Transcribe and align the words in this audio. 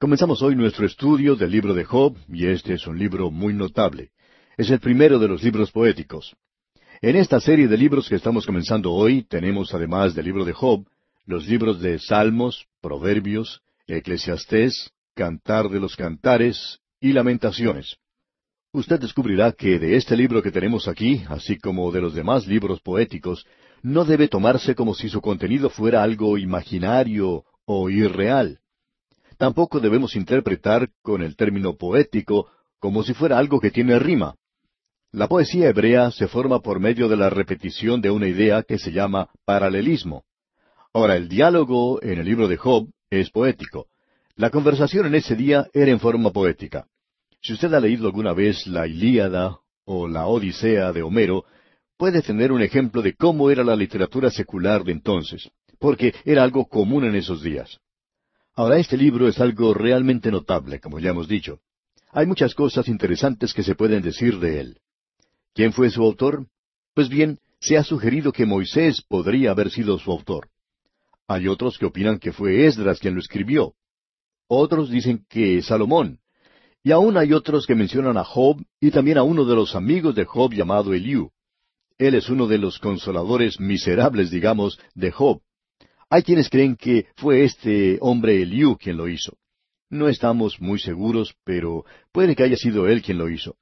Comenzamos 0.00 0.40
hoy 0.40 0.56
nuestro 0.56 0.86
estudio 0.86 1.36
del 1.36 1.50
libro 1.50 1.74
de 1.74 1.84
Job, 1.84 2.16
y 2.26 2.46
este 2.46 2.72
es 2.72 2.86
un 2.86 2.98
libro 2.98 3.30
muy 3.30 3.52
notable. 3.52 4.12
Es 4.56 4.70
el 4.70 4.80
primero 4.80 5.18
de 5.18 5.28
los 5.28 5.42
libros 5.42 5.70
poéticos. 5.70 6.34
En 7.02 7.16
esta 7.16 7.38
serie 7.38 7.68
de 7.68 7.76
libros 7.76 8.08
que 8.08 8.14
estamos 8.14 8.46
comenzando 8.46 8.94
hoy 8.94 9.24
tenemos, 9.24 9.74
además 9.74 10.14
del 10.14 10.24
libro 10.24 10.46
de 10.46 10.54
Job, 10.54 10.86
los 11.26 11.46
libros 11.46 11.82
de 11.82 11.98
Salmos, 11.98 12.66
Proverbios, 12.80 13.60
Eclesiastés, 13.86 14.90
Cantar 15.14 15.68
de 15.68 15.80
los 15.80 15.96
Cantares 15.96 16.80
y 16.98 17.12
Lamentaciones. 17.12 17.98
Usted 18.72 18.98
descubrirá 19.00 19.52
que 19.52 19.78
de 19.78 19.96
este 19.96 20.16
libro 20.16 20.42
que 20.42 20.50
tenemos 20.50 20.88
aquí, 20.88 21.24
así 21.28 21.58
como 21.58 21.92
de 21.92 22.00
los 22.00 22.14
demás 22.14 22.46
libros 22.46 22.80
poéticos, 22.80 23.44
no 23.82 24.06
debe 24.06 24.28
tomarse 24.28 24.74
como 24.74 24.94
si 24.94 25.10
su 25.10 25.20
contenido 25.20 25.68
fuera 25.68 26.02
algo 26.02 26.38
imaginario 26.38 27.44
o 27.66 27.90
irreal. 27.90 28.60
Tampoco 29.40 29.80
debemos 29.80 30.16
interpretar 30.16 30.90
con 31.00 31.22
el 31.22 31.34
término 31.34 31.74
poético 31.74 32.50
como 32.78 33.02
si 33.02 33.14
fuera 33.14 33.38
algo 33.38 33.58
que 33.58 33.70
tiene 33.70 33.98
rima. 33.98 34.34
La 35.12 35.28
poesía 35.28 35.70
hebrea 35.70 36.10
se 36.10 36.28
forma 36.28 36.60
por 36.60 36.78
medio 36.78 37.08
de 37.08 37.16
la 37.16 37.30
repetición 37.30 38.02
de 38.02 38.10
una 38.10 38.28
idea 38.28 38.62
que 38.64 38.76
se 38.76 38.92
llama 38.92 39.30
paralelismo. 39.46 40.24
Ahora, 40.92 41.16
el 41.16 41.30
diálogo 41.30 42.02
en 42.02 42.18
el 42.18 42.26
libro 42.26 42.48
de 42.48 42.58
Job 42.58 42.90
es 43.08 43.30
poético. 43.30 43.86
La 44.36 44.50
conversación 44.50 45.06
en 45.06 45.14
ese 45.14 45.34
día 45.36 45.66
era 45.72 45.90
en 45.90 46.00
forma 46.00 46.30
poética. 46.32 46.86
Si 47.40 47.54
usted 47.54 47.72
ha 47.72 47.80
leído 47.80 48.08
alguna 48.08 48.34
vez 48.34 48.66
la 48.66 48.86
Ilíada 48.86 49.56
o 49.86 50.06
la 50.06 50.26
Odisea 50.26 50.92
de 50.92 51.00
Homero, 51.00 51.46
puede 51.96 52.20
tener 52.20 52.52
un 52.52 52.60
ejemplo 52.60 53.00
de 53.00 53.14
cómo 53.14 53.50
era 53.50 53.64
la 53.64 53.74
literatura 53.74 54.30
secular 54.30 54.84
de 54.84 54.92
entonces, 54.92 55.50
porque 55.78 56.14
era 56.26 56.42
algo 56.42 56.66
común 56.66 57.06
en 57.06 57.14
esos 57.14 57.42
días. 57.42 57.80
Ahora, 58.60 58.76
este 58.76 58.98
libro 58.98 59.26
es 59.26 59.40
algo 59.40 59.72
realmente 59.72 60.30
notable, 60.30 60.80
como 60.80 60.98
ya 60.98 61.12
hemos 61.12 61.26
dicho. 61.26 61.60
Hay 62.12 62.26
muchas 62.26 62.54
cosas 62.54 62.88
interesantes 62.88 63.54
que 63.54 63.62
se 63.62 63.74
pueden 63.74 64.02
decir 64.02 64.38
de 64.38 64.60
él. 64.60 64.80
¿Quién 65.54 65.72
fue 65.72 65.88
su 65.88 66.02
autor? 66.02 66.46
Pues 66.92 67.08
bien, 67.08 67.38
se 67.58 67.78
ha 67.78 67.84
sugerido 67.84 68.32
que 68.32 68.44
Moisés 68.44 69.00
podría 69.00 69.52
haber 69.52 69.70
sido 69.70 69.98
su 69.98 70.12
autor. 70.12 70.50
Hay 71.26 71.48
otros 71.48 71.78
que 71.78 71.86
opinan 71.86 72.18
que 72.18 72.34
fue 72.34 72.66
Esdras 72.66 72.98
quien 72.98 73.14
lo 73.14 73.20
escribió. 73.20 73.72
Otros 74.46 74.90
dicen 74.90 75.24
que 75.26 75.62
Salomón. 75.62 76.18
Y 76.82 76.92
aún 76.92 77.16
hay 77.16 77.32
otros 77.32 77.66
que 77.66 77.74
mencionan 77.74 78.18
a 78.18 78.24
Job 78.24 78.62
y 78.78 78.90
también 78.90 79.16
a 79.16 79.22
uno 79.22 79.46
de 79.46 79.54
los 79.54 79.74
amigos 79.74 80.14
de 80.14 80.26
Job 80.26 80.52
llamado 80.52 80.92
Eliú. 80.92 81.30
Él 81.96 82.14
es 82.14 82.28
uno 82.28 82.46
de 82.46 82.58
los 82.58 82.78
consoladores 82.78 83.58
miserables, 83.58 84.30
digamos, 84.30 84.78
de 84.94 85.12
Job. 85.12 85.40
Hay 86.10 86.24
quienes 86.24 86.48
creen 86.48 86.74
que 86.74 87.06
fue 87.16 87.44
este 87.44 87.98
hombre 88.00 88.42
Eliú 88.42 88.76
quien 88.76 88.96
lo 88.96 89.06
hizo. 89.06 89.38
No 89.88 90.08
estamos 90.08 90.60
muy 90.60 90.80
seguros, 90.80 91.36
pero 91.44 91.84
puede 92.12 92.34
que 92.34 92.42
haya 92.42 92.56
sido 92.56 92.88
él 92.88 93.00
quien 93.00 93.16
lo 93.16 93.28
hizo. 93.28 93.56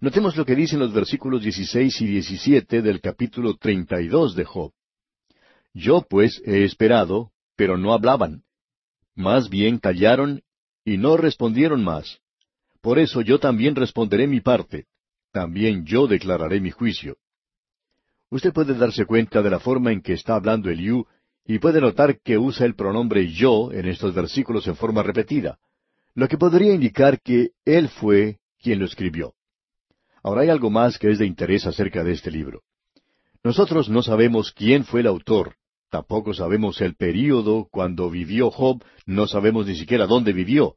Notemos 0.00 0.36
lo 0.36 0.44
que 0.44 0.54
dicen 0.54 0.78
los 0.78 0.92
versículos 0.92 1.42
16 1.42 2.00
y 2.00 2.06
17 2.06 2.82
del 2.82 3.00
capítulo 3.00 3.56
32 3.56 4.36
de 4.36 4.44
Job. 4.44 4.72
Yo 5.74 6.06
pues 6.08 6.40
he 6.44 6.64
esperado, 6.64 7.32
pero 7.56 7.76
no 7.76 7.92
hablaban. 7.92 8.44
Más 9.16 9.48
bien 9.48 9.78
callaron 9.78 10.42
y 10.84 10.98
no 10.98 11.16
respondieron 11.16 11.82
más. 11.82 12.20
Por 12.80 13.00
eso 13.00 13.22
yo 13.22 13.40
también 13.40 13.74
responderé 13.74 14.28
mi 14.28 14.40
parte. 14.40 14.86
También 15.32 15.84
yo 15.84 16.06
declararé 16.06 16.60
mi 16.60 16.70
juicio. 16.70 17.16
Usted 18.30 18.52
puede 18.52 18.74
darse 18.74 19.04
cuenta 19.04 19.42
de 19.42 19.50
la 19.50 19.58
forma 19.58 19.92
en 19.92 20.00
que 20.00 20.12
está 20.12 20.36
hablando 20.36 20.70
Eliú 20.70 21.06
y 21.44 21.58
puede 21.58 21.80
notar 21.80 22.20
que 22.20 22.38
usa 22.38 22.66
el 22.66 22.74
pronombre 22.74 23.30
yo 23.32 23.72
en 23.72 23.86
estos 23.86 24.14
versículos 24.14 24.66
en 24.66 24.76
forma 24.76 25.02
repetida, 25.02 25.58
lo 26.14 26.28
que 26.28 26.38
podría 26.38 26.72
indicar 26.72 27.20
que 27.20 27.50
él 27.64 27.88
fue 27.88 28.38
quien 28.60 28.78
lo 28.78 28.84
escribió. 28.84 29.34
Ahora 30.22 30.42
hay 30.42 30.50
algo 30.50 30.70
más 30.70 30.98
que 30.98 31.10
es 31.10 31.18
de 31.18 31.26
interés 31.26 31.66
acerca 31.66 32.04
de 32.04 32.12
este 32.12 32.30
libro. 32.30 32.62
Nosotros 33.42 33.88
no 33.88 34.02
sabemos 34.02 34.52
quién 34.52 34.84
fue 34.84 35.00
el 35.00 35.08
autor, 35.08 35.56
tampoco 35.90 36.32
sabemos 36.32 36.80
el 36.80 36.94
período 36.94 37.66
cuando 37.70 38.08
vivió 38.08 38.50
Job, 38.50 38.84
no 39.04 39.26
sabemos 39.26 39.66
ni 39.66 39.74
siquiera 39.74 40.06
dónde 40.06 40.32
vivió. 40.32 40.76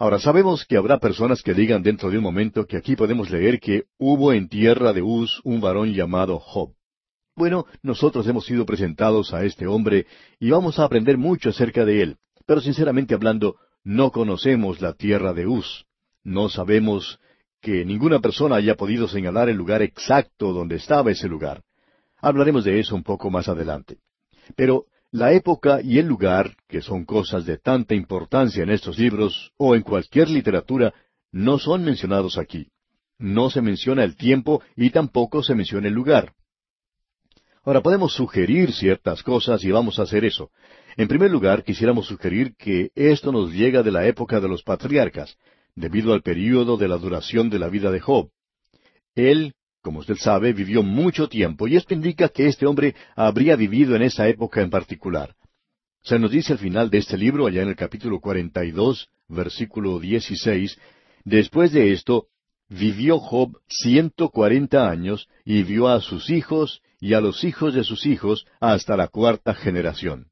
Ahora 0.00 0.18
sabemos 0.18 0.64
que 0.64 0.76
habrá 0.76 0.98
personas 0.98 1.42
que 1.42 1.54
digan 1.54 1.82
dentro 1.82 2.10
de 2.10 2.18
un 2.18 2.24
momento 2.24 2.66
que 2.66 2.76
aquí 2.76 2.96
podemos 2.96 3.30
leer 3.30 3.60
que 3.60 3.84
hubo 3.98 4.32
en 4.32 4.48
tierra 4.48 4.92
de 4.92 5.02
Uz 5.02 5.40
un 5.44 5.60
varón 5.60 5.92
llamado 5.92 6.38
Job. 6.38 6.77
Bueno, 7.38 7.66
nosotros 7.84 8.26
hemos 8.26 8.46
sido 8.46 8.66
presentados 8.66 9.32
a 9.32 9.44
este 9.44 9.68
hombre 9.68 10.08
y 10.40 10.50
vamos 10.50 10.80
a 10.80 10.84
aprender 10.84 11.18
mucho 11.18 11.50
acerca 11.50 11.84
de 11.84 12.02
él, 12.02 12.16
pero 12.46 12.60
sinceramente 12.60 13.14
hablando, 13.14 13.54
no 13.84 14.10
conocemos 14.10 14.80
la 14.80 14.94
tierra 14.94 15.32
de 15.32 15.46
Uz. 15.46 15.84
No 16.24 16.48
sabemos 16.48 17.20
que 17.60 17.84
ninguna 17.84 18.18
persona 18.18 18.56
haya 18.56 18.74
podido 18.74 19.06
señalar 19.06 19.48
el 19.48 19.56
lugar 19.56 19.82
exacto 19.82 20.52
donde 20.52 20.74
estaba 20.74 21.12
ese 21.12 21.28
lugar. 21.28 21.62
Hablaremos 22.20 22.64
de 22.64 22.80
eso 22.80 22.96
un 22.96 23.04
poco 23.04 23.30
más 23.30 23.46
adelante. 23.46 23.98
Pero 24.56 24.86
la 25.12 25.32
época 25.32 25.80
y 25.80 26.00
el 26.00 26.08
lugar, 26.08 26.56
que 26.66 26.82
son 26.82 27.04
cosas 27.04 27.46
de 27.46 27.56
tanta 27.56 27.94
importancia 27.94 28.64
en 28.64 28.70
estos 28.70 28.98
libros 28.98 29.52
o 29.56 29.76
en 29.76 29.82
cualquier 29.82 30.28
literatura, 30.28 30.92
no 31.30 31.60
son 31.60 31.84
mencionados 31.84 32.36
aquí. 32.36 32.66
No 33.16 33.48
se 33.48 33.62
menciona 33.62 34.02
el 34.02 34.16
tiempo 34.16 34.60
y 34.74 34.90
tampoco 34.90 35.44
se 35.44 35.54
menciona 35.54 35.86
el 35.86 35.94
lugar. 35.94 36.34
Ahora 37.68 37.82
podemos 37.82 38.14
sugerir 38.14 38.72
ciertas 38.72 39.22
cosas 39.22 39.62
y 39.62 39.70
vamos 39.70 39.98
a 39.98 40.04
hacer 40.04 40.24
eso. 40.24 40.50
En 40.96 41.06
primer 41.06 41.30
lugar, 41.30 41.64
quisiéramos 41.64 42.06
sugerir 42.06 42.54
que 42.56 42.92
esto 42.94 43.30
nos 43.30 43.52
llega 43.52 43.82
de 43.82 43.92
la 43.92 44.06
época 44.06 44.40
de 44.40 44.48
los 44.48 44.62
patriarcas, 44.62 45.36
debido 45.74 46.14
al 46.14 46.22
período 46.22 46.78
de 46.78 46.88
la 46.88 46.96
duración 46.96 47.50
de 47.50 47.58
la 47.58 47.68
vida 47.68 47.90
de 47.90 48.00
Job. 48.00 48.30
Él, 49.14 49.52
como 49.82 49.98
usted 49.98 50.16
sabe, 50.16 50.54
vivió 50.54 50.82
mucho 50.82 51.28
tiempo 51.28 51.68
y 51.68 51.76
esto 51.76 51.92
indica 51.92 52.30
que 52.30 52.46
este 52.46 52.64
hombre 52.64 52.94
habría 53.14 53.54
vivido 53.54 53.94
en 53.96 54.00
esa 54.00 54.26
época 54.28 54.62
en 54.62 54.70
particular. 54.70 55.34
Se 56.02 56.18
nos 56.18 56.30
dice 56.30 56.54
al 56.54 56.58
final 56.60 56.88
de 56.88 56.96
este 56.96 57.18
libro, 57.18 57.46
allá 57.46 57.60
en 57.60 57.68
el 57.68 57.76
capítulo 57.76 58.18
42, 58.18 59.10
versículo 59.28 60.00
16, 60.00 60.78
después 61.24 61.72
de 61.72 61.92
esto, 61.92 62.28
vivió 62.70 63.18
Job 63.18 63.58
ciento 63.68 64.30
cuarenta 64.30 64.88
años 64.88 65.28
y 65.44 65.64
vio 65.64 65.88
a 65.88 66.00
sus 66.00 66.30
hijos 66.30 66.80
y 67.00 67.14
a 67.14 67.20
los 67.20 67.44
hijos 67.44 67.74
de 67.74 67.84
sus 67.84 68.06
hijos 68.06 68.46
hasta 68.60 68.96
la 68.96 69.08
cuarta 69.08 69.54
generación. 69.54 70.26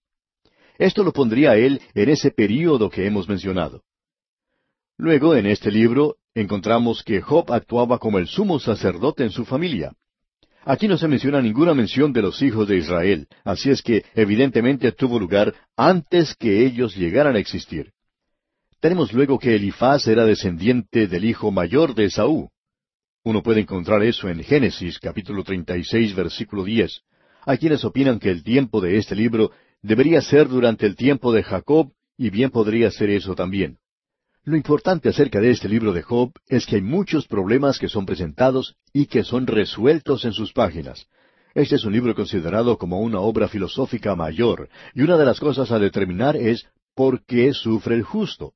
Esto 0.78 1.04
lo 1.04 1.12
pondría 1.12 1.56
él 1.56 1.80
en 1.94 2.08
ese 2.08 2.30
período 2.30 2.90
que 2.90 3.06
hemos 3.06 3.28
mencionado. 3.28 3.82
Luego, 4.98 5.34
en 5.34 5.46
este 5.46 5.70
libro, 5.70 6.16
encontramos 6.34 7.02
que 7.02 7.20
Job 7.20 7.52
actuaba 7.52 7.98
como 7.98 8.18
el 8.18 8.26
sumo 8.26 8.58
sacerdote 8.58 9.24
en 9.24 9.30
su 9.30 9.44
familia. 9.44 9.94
Aquí 10.64 10.88
no 10.88 10.98
se 10.98 11.06
menciona 11.06 11.40
ninguna 11.40 11.74
mención 11.74 12.12
de 12.12 12.22
los 12.22 12.42
hijos 12.42 12.66
de 12.66 12.76
Israel, 12.76 13.28
así 13.44 13.70
es 13.70 13.82
que 13.82 14.04
evidentemente 14.14 14.90
tuvo 14.92 15.18
lugar 15.18 15.54
antes 15.76 16.34
que 16.34 16.66
ellos 16.66 16.96
llegaran 16.96 17.36
a 17.36 17.38
existir. 17.38 17.92
Tenemos 18.80 19.12
luego 19.12 19.38
que 19.38 19.54
Elifaz 19.54 20.06
era 20.08 20.24
descendiente 20.24 21.06
del 21.06 21.24
hijo 21.24 21.50
mayor 21.50 21.94
de 21.94 22.06
Esaú. 22.06 22.50
Uno 23.26 23.42
puede 23.42 23.62
encontrar 23.62 24.04
eso 24.04 24.28
en 24.28 24.40
Génesis 24.44 25.00
capítulo 25.00 25.42
36 25.42 26.14
versículo 26.14 26.62
10. 26.62 27.02
Hay 27.44 27.58
quienes 27.58 27.84
opinan 27.84 28.20
que 28.20 28.30
el 28.30 28.44
tiempo 28.44 28.80
de 28.80 28.98
este 28.98 29.16
libro 29.16 29.50
debería 29.82 30.20
ser 30.20 30.46
durante 30.46 30.86
el 30.86 30.94
tiempo 30.94 31.32
de 31.32 31.42
Jacob 31.42 31.90
y 32.16 32.30
bien 32.30 32.50
podría 32.50 32.88
ser 32.92 33.10
eso 33.10 33.34
también. 33.34 33.78
Lo 34.44 34.56
importante 34.56 35.08
acerca 35.08 35.40
de 35.40 35.50
este 35.50 35.68
libro 35.68 35.92
de 35.92 36.02
Job 36.02 36.34
es 36.46 36.66
que 36.66 36.76
hay 36.76 36.82
muchos 36.82 37.26
problemas 37.26 37.80
que 37.80 37.88
son 37.88 38.06
presentados 38.06 38.76
y 38.92 39.06
que 39.06 39.24
son 39.24 39.48
resueltos 39.48 40.24
en 40.24 40.32
sus 40.32 40.52
páginas. 40.52 41.08
Este 41.52 41.74
es 41.74 41.84
un 41.84 41.94
libro 41.94 42.14
considerado 42.14 42.78
como 42.78 43.00
una 43.00 43.18
obra 43.18 43.48
filosófica 43.48 44.14
mayor, 44.14 44.68
y 44.94 45.02
una 45.02 45.16
de 45.16 45.24
las 45.24 45.40
cosas 45.40 45.72
a 45.72 45.80
determinar 45.80 46.36
es 46.36 46.64
por 46.94 47.24
qué 47.24 47.52
sufre 47.52 47.96
el 47.96 48.04
justo. 48.04 48.52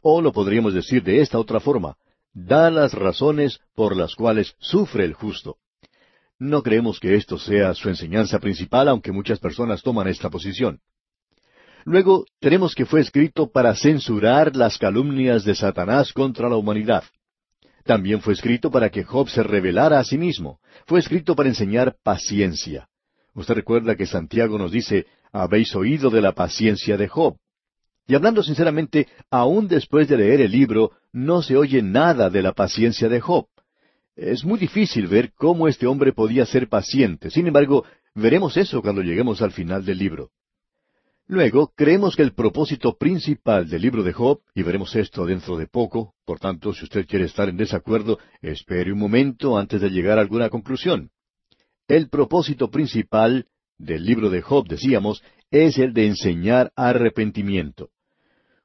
O 0.00 0.22
lo 0.22 0.32
podríamos 0.32 0.72
decir 0.72 1.02
de 1.02 1.20
esta 1.20 1.38
otra 1.38 1.60
forma, 1.60 1.98
da 2.34 2.70
las 2.70 2.92
razones 2.92 3.60
por 3.74 3.96
las 3.96 4.14
cuales 4.14 4.54
sufre 4.58 5.04
el 5.04 5.14
justo. 5.14 5.56
No 6.38 6.62
creemos 6.62 6.98
que 6.98 7.14
esto 7.14 7.38
sea 7.38 7.72
su 7.74 7.88
enseñanza 7.88 8.40
principal, 8.40 8.88
aunque 8.88 9.12
muchas 9.12 9.38
personas 9.38 9.82
toman 9.82 10.08
esta 10.08 10.28
posición. 10.28 10.80
Luego 11.84 12.26
tenemos 12.40 12.74
que 12.74 12.86
fue 12.86 13.00
escrito 13.00 13.50
para 13.50 13.74
censurar 13.74 14.56
las 14.56 14.78
calumnias 14.78 15.44
de 15.44 15.54
Satanás 15.54 16.12
contra 16.12 16.48
la 16.48 16.56
humanidad. 16.56 17.04
También 17.84 18.20
fue 18.20 18.32
escrito 18.32 18.70
para 18.70 18.90
que 18.90 19.04
Job 19.04 19.28
se 19.28 19.42
revelara 19.42 20.00
a 20.00 20.04
sí 20.04 20.16
mismo. 20.16 20.58
Fue 20.86 20.98
escrito 20.98 21.36
para 21.36 21.50
enseñar 21.50 21.96
paciencia. 22.02 22.88
Usted 23.34 23.54
recuerda 23.54 23.96
que 23.96 24.06
Santiago 24.06 24.58
nos 24.58 24.72
dice, 24.72 25.06
habéis 25.32 25.74
oído 25.76 26.08
de 26.08 26.22
la 26.22 26.32
paciencia 26.32 26.96
de 26.96 27.08
Job. 27.08 27.36
Y 28.06 28.14
hablando 28.14 28.42
sinceramente, 28.42 29.08
aún 29.30 29.66
después 29.66 30.08
de 30.08 30.18
leer 30.18 30.42
el 30.42 30.52
libro, 30.52 30.92
no 31.12 31.42
se 31.42 31.56
oye 31.56 31.82
nada 31.82 32.28
de 32.28 32.42
la 32.42 32.52
paciencia 32.52 33.08
de 33.08 33.20
Job. 33.20 33.46
Es 34.14 34.44
muy 34.44 34.58
difícil 34.58 35.06
ver 35.06 35.32
cómo 35.34 35.68
este 35.68 35.86
hombre 35.86 36.12
podía 36.12 36.44
ser 36.46 36.68
paciente. 36.68 37.30
Sin 37.30 37.46
embargo, 37.46 37.84
veremos 38.14 38.56
eso 38.56 38.82
cuando 38.82 39.02
lleguemos 39.02 39.42
al 39.42 39.52
final 39.52 39.84
del 39.84 39.98
libro. 39.98 40.30
Luego, 41.26 41.72
creemos 41.74 42.16
que 42.16 42.22
el 42.22 42.34
propósito 42.34 42.98
principal 42.98 43.68
del 43.68 43.80
libro 43.80 44.02
de 44.02 44.12
Job, 44.12 44.40
y 44.54 44.62
veremos 44.62 44.94
esto 44.94 45.24
dentro 45.24 45.56
de 45.56 45.66
poco, 45.66 46.14
por 46.26 46.38
tanto, 46.38 46.74
si 46.74 46.84
usted 46.84 47.06
quiere 47.06 47.24
estar 47.24 47.48
en 47.48 47.56
desacuerdo, 47.56 48.18
espere 48.42 48.92
un 48.92 48.98
momento 48.98 49.56
antes 49.56 49.80
de 49.80 49.88
llegar 49.88 50.18
a 50.18 50.20
alguna 50.20 50.50
conclusión. 50.50 51.10
El 51.88 52.10
propósito 52.10 52.70
principal 52.70 53.46
del 53.78 54.04
libro 54.04 54.28
de 54.28 54.42
Job, 54.42 54.68
decíamos, 54.68 55.22
es 55.50 55.78
el 55.78 55.94
de 55.94 56.06
enseñar 56.06 56.72
arrepentimiento. 56.76 57.88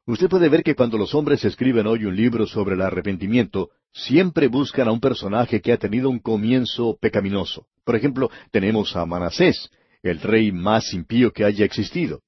Usted 0.09 0.27
puede 0.27 0.50
ver 0.50 0.63
que 0.63 0.73
cuando 0.73 0.97
los 0.97 1.13
hombres 1.13 1.45
escriben 1.45 1.85
hoy 1.85 2.06
un 2.06 2.15
libro 2.15 2.47
sobre 2.47 2.73
el 2.73 2.81
arrepentimiento, 2.81 3.69
siempre 3.94 4.47
buscan 4.47 4.88
a 4.88 4.91
un 4.91 5.00
personaje 5.00 5.61
que 5.61 5.71
ha 5.71 5.77
tenido 5.77 6.09
un 6.09 6.17
comienzo 6.17 6.97
pecaminoso. 7.00 7.67
Por 7.83 7.95
ejemplo, 7.95 8.31
tenemos 8.50 8.95
a 8.95 9.06
Manasés, 9.06 9.69
el 10.01 10.19
rey 10.19 10.51
más 10.51 10.95
impío 10.95 11.31
que 11.31 11.45
haya 11.45 11.63
existido. 11.63 12.21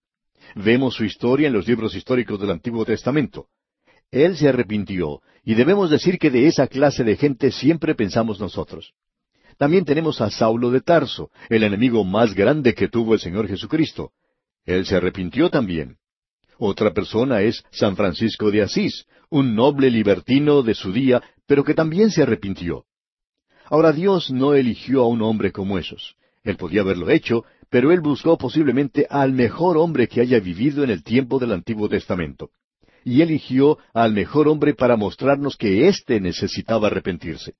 Vemos 0.54 0.94
su 0.94 1.06
historia 1.06 1.48
en 1.48 1.54
los 1.54 1.68
libros 1.68 1.95
históricos 1.95 2.39
del 2.39 2.51
Antiguo 2.51 2.86
Testamento. 2.86 3.48
Él 4.12 4.38
se 4.38 4.48
arrepintió, 4.48 5.24
y 5.44 5.56
debemos 5.56 5.89
decir 5.89 6.19
que 6.19 6.30
de 6.30 6.45
esa 6.45 6.68
clase 6.68 7.04
de 7.04 7.18
gente 7.18 7.50
siempre 7.50 7.95
pensamos 7.95 8.39
nosotros. 8.39 8.94
También 9.57 9.86
tenemos 9.86 10.22
a 10.22 10.30
Saulo 10.30 10.69
de 10.69 10.81
Tarso, 10.81 11.31
el 11.50 11.63
enemigo 11.63 12.04
más 12.04 12.36
grande 12.36 12.75
que 12.75 12.89
tuvo 12.89 13.16
el 13.16 13.19
Señor 13.19 13.48
Jesucristo. 13.48 14.12
Él 14.66 14.86
se 14.86 14.98
arrepintió 14.98 15.50
también. 15.50 15.98
Otra 16.63 16.94
persona 16.94 17.42
es 17.42 17.63
San 17.72 17.96
Francisco 17.96 18.52
de 18.52 18.62
Asís, 18.62 19.08
un 19.31 19.56
noble 19.56 19.90
libertino 19.90 20.62
de 20.62 20.75
su 20.75 20.94
día, 20.94 21.19
pero 21.48 21.63
que 21.63 21.74
también 21.74 22.12
se 22.12 22.22
arrepintió. 22.22 22.86
Ahora 23.66 23.92
Dios 23.92 24.30
no 24.30 24.54
eligió 24.54 25.02
a 25.02 25.08
un 25.08 25.24
hombre 25.24 25.52
como 25.52 25.80
esos. 25.80 26.18
Él 26.44 26.58
podía 26.58 26.81
haberlo 26.81 27.10
hecho, 27.10 27.46
pero 27.72 27.92
él 27.92 28.00
buscó 28.02 28.38
posiblemente 28.38 29.08
al 29.10 29.31
mejor 29.31 29.75
hombre 29.75 30.08
que 30.08 30.22
haya 30.22 30.40
vivido 30.40 30.84
en 30.84 30.92
el 30.92 31.04
tiempo 31.04 31.40
del 31.40 31.54
Antiguo 31.54 31.90
Testamento. 31.90 32.52
Y 33.04 33.24
eligió 33.24 33.80
al 33.92 34.14
mejor 34.14 34.48
hombre 34.48 34.75
para 34.75 34.96
mostrarnos 34.96 35.57
que 35.57 35.88
éste 35.88 36.22
necesitaba 36.22 36.90
arrepentirse. 36.90 37.56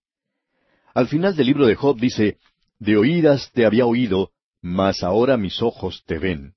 Al 0.94 1.08
final 1.08 1.36
del 1.36 1.48
libro 1.48 1.66
de 1.66 1.74
Job 1.74 2.00
dice, 2.00 2.38
De 2.78 2.98
oídas 2.98 3.50
te 3.52 3.66
había 3.66 3.88
oído, 3.88 4.30
mas 4.62 5.02
ahora 5.02 5.38
mis 5.38 5.60
ojos 5.64 6.04
te 6.06 6.20
ven. 6.20 6.54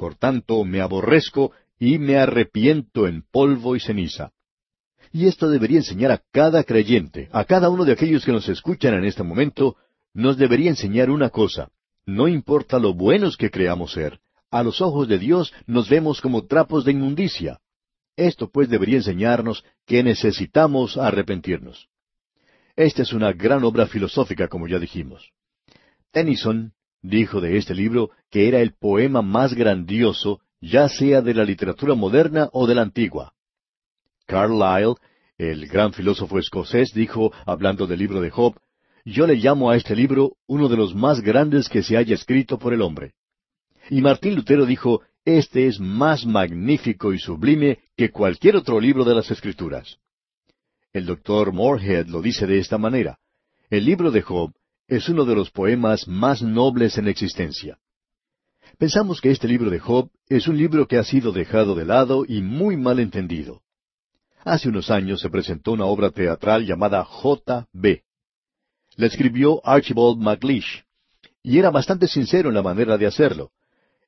Por 0.00 0.14
tanto 0.14 0.64
me 0.64 0.80
aborrezco 0.80 1.52
y 1.80 1.98
me 1.98 2.18
arrepiento 2.18 3.08
en 3.08 3.22
polvo 3.22 3.74
y 3.74 3.80
ceniza. 3.80 4.30
Y 5.10 5.26
esto 5.26 5.48
debería 5.48 5.78
enseñar 5.78 6.12
a 6.12 6.22
cada 6.30 6.62
creyente, 6.62 7.28
a 7.32 7.44
cada 7.44 7.70
uno 7.70 7.84
de 7.84 7.92
aquellos 7.92 8.24
que 8.24 8.30
nos 8.30 8.48
escuchan 8.48 8.94
en 8.94 9.04
este 9.04 9.24
momento, 9.24 9.76
nos 10.14 10.36
debería 10.36 10.70
enseñar 10.70 11.10
una 11.10 11.30
cosa, 11.30 11.70
no 12.04 12.28
importa 12.28 12.78
lo 12.78 12.94
buenos 12.94 13.36
que 13.36 13.50
creamos 13.50 13.92
ser, 13.92 14.20
a 14.50 14.62
los 14.62 14.80
ojos 14.80 15.08
de 15.08 15.18
Dios 15.18 15.52
nos 15.66 15.88
vemos 15.88 16.20
como 16.20 16.46
trapos 16.46 16.84
de 16.84 16.92
inmundicia. 16.92 17.60
Esto 18.16 18.50
pues 18.50 18.68
debería 18.68 18.96
enseñarnos 18.96 19.64
que 19.86 20.02
necesitamos 20.02 20.98
arrepentirnos. 20.98 21.88
Esta 22.76 23.02
es 23.02 23.12
una 23.12 23.32
gran 23.32 23.64
obra 23.64 23.86
filosófica, 23.86 24.48
como 24.48 24.68
ya 24.68 24.78
dijimos. 24.78 25.30
Tennyson 26.10 26.74
dijo 27.02 27.40
de 27.40 27.56
este 27.56 27.74
libro 27.74 28.10
que 28.30 28.48
era 28.48 28.60
el 28.60 28.74
poema 28.74 29.22
más 29.22 29.54
grandioso, 29.54 30.40
ya 30.60 30.88
sea 30.88 31.22
de 31.22 31.34
la 31.34 31.44
literatura 31.44 31.94
moderna 31.94 32.48
o 32.52 32.66
de 32.66 32.74
la 32.74 32.82
antigua. 32.82 33.32
Carlyle, 34.26 34.94
el 35.38 35.66
gran 35.66 35.92
filósofo 35.92 36.38
escocés, 36.38 36.92
dijo, 36.92 37.32
hablando 37.46 37.86
del 37.86 37.98
libro 37.98 38.20
de 38.20 38.30
Job, 38.30 38.56
yo 39.04 39.26
le 39.26 39.36
llamo 39.36 39.70
a 39.70 39.76
este 39.76 39.96
libro 39.96 40.36
uno 40.46 40.68
de 40.68 40.76
los 40.76 40.94
más 40.94 41.20
grandes 41.20 41.68
que 41.68 41.82
se 41.82 41.96
haya 41.96 42.14
escrito 42.14 42.58
por 42.58 42.74
el 42.74 42.82
hombre. 42.82 43.14
Y 43.88 44.02
Martín 44.02 44.34
Lutero 44.34 44.66
dijo, 44.66 45.02
este 45.24 45.66
es 45.66 45.80
más 45.80 46.26
magnífico 46.26 47.12
y 47.12 47.18
sublime 47.18 47.78
que 47.96 48.10
cualquier 48.10 48.56
otro 48.56 48.80
libro 48.80 49.04
de 49.04 49.14
las 49.14 49.30
Escrituras. 49.30 49.96
El 50.92 51.06
doctor 51.06 51.52
Morehead 51.52 52.06
lo 52.06 52.20
dice 52.20 52.46
de 52.46 52.58
esta 52.58 52.78
manera. 52.78 53.18
El 53.68 53.84
libro 53.84 54.10
de 54.10 54.22
Job 54.22 54.52
es 54.88 55.08
uno 55.08 55.24
de 55.24 55.34
los 55.34 55.50
poemas 55.50 56.08
más 56.08 56.42
nobles 56.42 56.98
en 56.98 57.08
existencia. 57.08 57.78
Pensamos 58.80 59.20
que 59.20 59.30
este 59.30 59.46
libro 59.46 59.70
de 59.70 59.78
Job 59.78 60.10
es 60.26 60.48
un 60.48 60.56
libro 60.56 60.88
que 60.88 60.96
ha 60.96 61.04
sido 61.04 61.30
dejado 61.32 61.74
de 61.74 61.84
lado 61.84 62.24
y 62.26 62.40
muy 62.40 62.78
mal 62.78 62.98
entendido. 62.98 63.60
Hace 64.42 64.70
unos 64.70 64.90
años 64.90 65.20
se 65.20 65.28
presentó 65.28 65.72
una 65.72 65.84
obra 65.84 66.10
teatral 66.10 66.66
llamada 66.66 67.04
J.B 67.04 68.02
la 68.96 69.06
escribió 69.06 69.60
Archibald 69.64 70.18
MacLeish, 70.18 70.84
y 71.42 71.58
era 71.58 71.70
bastante 71.70 72.08
sincero 72.08 72.48
en 72.48 72.54
la 72.54 72.62
manera 72.62 72.98
de 72.98 73.06
hacerlo. 73.06 73.50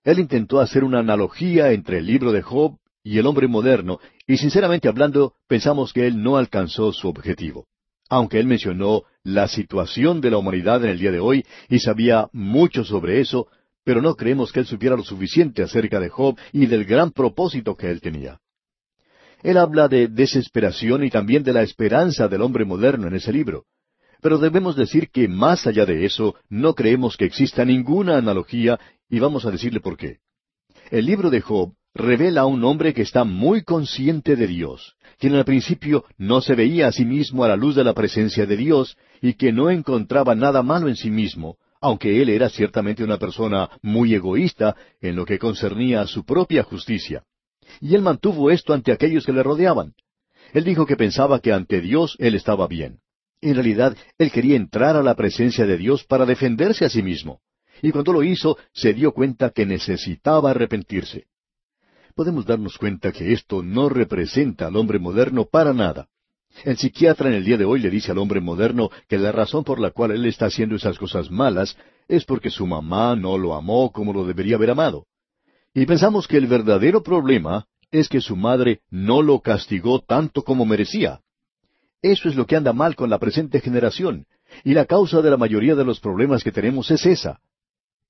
Él 0.04 0.18
intentó 0.18 0.58
hacer 0.58 0.84
una 0.84 1.00
analogía 1.00 1.72
entre 1.72 1.98
el 1.98 2.06
libro 2.06 2.32
de 2.32 2.42
Job 2.42 2.78
y 3.04 3.18
el 3.18 3.26
hombre 3.26 3.48
moderno, 3.48 4.00
y 4.26 4.38
sinceramente 4.38 4.88
hablando, 4.88 5.34
pensamos 5.48 5.92
que 5.92 6.06
él 6.06 6.22
no 6.22 6.36
alcanzó 6.36 6.92
su 6.92 7.08
objetivo. 7.08 7.66
Aunque 8.08 8.38
él 8.38 8.46
mencionó 8.46 9.04
la 9.22 9.48
situación 9.48 10.20
de 10.20 10.30
la 10.30 10.38
humanidad 10.38 10.82
en 10.84 10.90
el 10.90 10.98
día 10.98 11.12
de 11.12 11.20
hoy 11.20 11.44
y 11.68 11.78
sabía 11.78 12.28
mucho 12.32 12.84
sobre 12.84 13.20
eso, 13.20 13.48
pero 13.84 14.00
no 14.00 14.14
creemos 14.14 14.52
que 14.52 14.60
él 14.60 14.66
supiera 14.66 14.96
lo 14.96 15.02
suficiente 15.02 15.62
acerca 15.62 16.00
de 16.00 16.08
Job 16.08 16.38
y 16.52 16.66
del 16.66 16.84
gran 16.84 17.10
propósito 17.10 17.76
que 17.76 17.90
él 17.90 18.00
tenía. 18.00 18.38
Él 19.42 19.56
habla 19.56 19.88
de 19.88 20.08
desesperación 20.08 21.04
y 21.04 21.10
también 21.10 21.42
de 21.42 21.52
la 21.52 21.62
esperanza 21.62 22.28
del 22.28 22.42
hombre 22.42 22.64
moderno 22.64 23.08
en 23.08 23.14
ese 23.14 23.32
libro. 23.32 23.64
Pero 24.20 24.38
debemos 24.38 24.76
decir 24.76 25.10
que 25.10 25.26
más 25.26 25.66
allá 25.66 25.84
de 25.84 26.04
eso, 26.04 26.36
no 26.48 26.74
creemos 26.74 27.16
que 27.16 27.24
exista 27.24 27.64
ninguna 27.64 28.16
analogía 28.16 28.78
y 29.08 29.18
vamos 29.18 29.44
a 29.44 29.50
decirle 29.50 29.80
por 29.80 29.96
qué. 29.96 30.18
El 30.90 31.06
libro 31.06 31.28
de 31.28 31.40
Job 31.40 31.74
revela 31.92 32.42
a 32.42 32.46
un 32.46 32.64
hombre 32.64 32.94
que 32.94 33.02
está 33.02 33.24
muy 33.24 33.62
consciente 33.62 34.36
de 34.36 34.46
Dios, 34.46 34.94
quien 35.18 35.34
al 35.34 35.44
principio 35.44 36.04
no 36.16 36.40
se 36.40 36.54
veía 36.54 36.86
a 36.86 36.92
sí 36.92 37.04
mismo 37.04 37.44
a 37.44 37.48
la 37.48 37.56
luz 37.56 37.74
de 37.74 37.84
la 37.84 37.94
presencia 37.94 38.46
de 38.46 38.56
Dios 38.56 38.96
y 39.20 39.34
que 39.34 39.52
no 39.52 39.70
encontraba 39.70 40.34
nada 40.36 40.62
malo 40.62 40.88
en 40.88 40.96
sí 40.96 41.10
mismo, 41.10 41.56
aunque 41.82 42.22
él 42.22 42.30
era 42.30 42.48
ciertamente 42.48 43.02
una 43.02 43.18
persona 43.18 43.68
muy 43.82 44.14
egoísta 44.14 44.76
en 45.00 45.16
lo 45.16 45.26
que 45.26 45.38
concernía 45.38 46.00
a 46.00 46.06
su 46.06 46.24
propia 46.24 46.62
justicia. 46.62 47.24
Y 47.80 47.94
él 47.94 48.02
mantuvo 48.02 48.50
esto 48.50 48.72
ante 48.72 48.92
aquellos 48.92 49.26
que 49.26 49.32
le 49.32 49.42
rodeaban. 49.42 49.94
Él 50.54 50.64
dijo 50.64 50.86
que 50.86 50.96
pensaba 50.96 51.40
que 51.40 51.52
ante 51.52 51.80
Dios 51.80 52.16
él 52.20 52.36
estaba 52.36 52.68
bien. 52.68 53.00
En 53.40 53.54
realidad, 53.54 53.96
él 54.16 54.30
quería 54.30 54.54
entrar 54.54 54.96
a 54.96 55.02
la 55.02 55.16
presencia 55.16 55.66
de 55.66 55.76
Dios 55.76 56.04
para 56.04 56.24
defenderse 56.24 56.84
a 56.84 56.88
sí 56.88 57.02
mismo. 57.02 57.40
Y 57.82 57.90
cuando 57.90 58.12
lo 58.12 58.22
hizo, 58.22 58.56
se 58.72 58.94
dio 58.94 59.12
cuenta 59.12 59.50
que 59.50 59.66
necesitaba 59.66 60.52
arrepentirse. 60.52 61.26
Podemos 62.14 62.46
darnos 62.46 62.78
cuenta 62.78 63.10
que 63.10 63.32
esto 63.32 63.62
no 63.62 63.88
representa 63.88 64.68
al 64.68 64.76
hombre 64.76 65.00
moderno 65.00 65.46
para 65.46 65.72
nada. 65.72 66.08
El 66.64 66.76
psiquiatra 66.76 67.28
en 67.28 67.34
el 67.34 67.44
día 67.44 67.56
de 67.56 67.64
hoy 67.64 67.80
le 67.80 67.90
dice 67.90 68.12
al 68.12 68.18
hombre 68.18 68.40
moderno 68.40 68.90
que 69.08 69.18
la 69.18 69.32
razón 69.32 69.64
por 69.64 69.80
la 69.80 69.90
cual 69.90 70.12
él 70.12 70.24
está 70.26 70.46
haciendo 70.46 70.76
esas 70.76 70.98
cosas 70.98 71.30
malas 71.30 71.76
es 72.08 72.24
porque 72.24 72.50
su 72.50 72.66
mamá 72.66 73.16
no 73.16 73.36
lo 73.38 73.54
amó 73.54 73.90
como 73.90 74.12
lo 74.12 74.24
debería 74.24 74.56
haber 74.56 74.70
amado. 74.70 75.06
Y 75.74 75.86
pensamos 75.86 76.28
que 76.28 76.36
el 76.36 76.46
verdadero 76.46 77.02
problema 77.02 77.66
es 77.90 78.08
que 78.08 78.20
su 78.20 78.36
madre 78.36 78.80
no 78.90 79.22
lo 79.22 79.40
castigó 79.40 80.00
tanto 80.00 80.42
como 80.42 80.64
merecía. 80.64 81.20
Eso 82.00 82.28
es 82.28 82.36
lo 82.36 82.46
que 82.46 82.56
anda 82.56 82.72
mal 82.72 82.96
con 82.96 83.10
la 83.10 83.18
presente 83.18 83.60
generación, 83.60 84.26
y 84.64 84.74
la 84.74 84.86
causa 84.86 85.22
de 85.22 85.30
la 85.30 85.36
mayoría 85.36 85.74
de 85.74 85.84
los 85.84 86.00
problemas 86.00 86.42
que 86.42 86.52
tenemos 86.52 86.90
es 86.90 87.06
esa. 87.06 87.40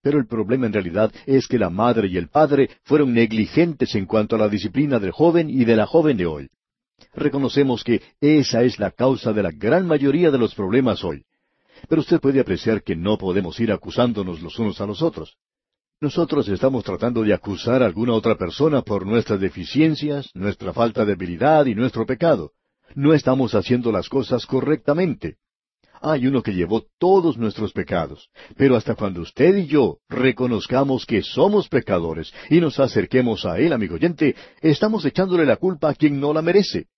Pero 0.02 0.18
el 0.18 0.26
problema 0.26 0.66
en 0.66 0.72
realidad 0.72 1.12
es 1.26 1.46
que 1.46 1.58
la 1.58 1.70
madre 1.70 2.08
y 2.08 2.16
el 2.16 2.28
padre 2.28 2.70
fueron 2.84 3.14
negligentes 3.14 3.94
en 3.94 4.06
cuanto 4.06 4.36
a 4.36 4.38
la 4.38 4.48
disciplina 4.48 4.98
del 4.98 5.12
joven 5.12 5.48
y 5.48 5.64
de 5.64 5.76
la 5.76 5.86
joven 5.86 6.16
de 6.16 6.26
hoy. 6.26 6.48
Reconocemos 7.14 7.84
que 7.84 8.02
esa 8.20 8.62
es 8.62 8.78
la 8.78 8.90
causa 8.90 9.32
de 9.32 9.42
la 9.42 9.50
gran 9.50 9.86
mayoría 9.86 10.30
de 10.30 10.38
los 10.38 10.54
problemas 10.54 11.04
hoy. 11.04 11.24
Pero 11.88 12.00
usted 12.00 12.20
puede 12.20 12.40
apreciar 12.40 12.82
que 12.82 12.96
no 12.96 13.18
podemos 13.18 13.58
ir 13.60 13.72
acusándonos 13.72 14.40
los 14.40 14.58
unos 14.58 14.80
a 14.80 14.86
los 14.86 15.02
otros. 15.02 15.36
Nosotros 16.00 16.48
estamos 16.48 16.84
tratando 16.84 17.22
de 17.22 17.32
acusar 17.32 17.82
a 17.82 17.86
alguna 17.86 18.14
otra 18.14 18.36
persona 18.36 18.82
por 18.82 19.06
nuestras 19.06 19.40
deficiencias, 19.40 20.30
nuestra 20.34 20.72
falta 20.72 21.04
de 21.04 21.12
habilidad 21.12 21.66
y 21.66 21.74
nuestro 21.74 22.06
pecado 22.06 22.52
no 22.94 23.14
estamos 23.14 23.54
haciendo 23.54 23.92
las 23.92 24.08
cosas 24.08 24.46
correctamente. 24.46 25.36
Hay 26.04 26.26
uno 26.26 26.42
que 26.42 26.52
llevó 26.52 26.84
todos 26.98 27.38
nuestros 27.38 27.72
pecados, 27.72 28.28
pero 28.56 28.74
hasta 28.74 28.96
cuando 28.96 29.20
usted 29.20 29.56
y 29.56 29.66
yo 29.66 29.98
reconozcamos 30.08 31.06
que 31.06 31.22
somos 31.22 31.68
pecadores 31.68 32.34
y 32.50 32.60
nos 32.60 32.80
acerquemos 32.80 33.46
a 33.46 33.60
Él, 33.60 33.72
amigo 33.72 33.94
oyente, 33.94 34.34
estamos 34.60 35.04
echándole 35.04 35.46
la 35.46 35.58
culpa 35.58 35.90
a 35.90 35.94
quien 35.94 36.18
no 36.18 36.32
la 36.32 36.42
merece. 36.42 36.88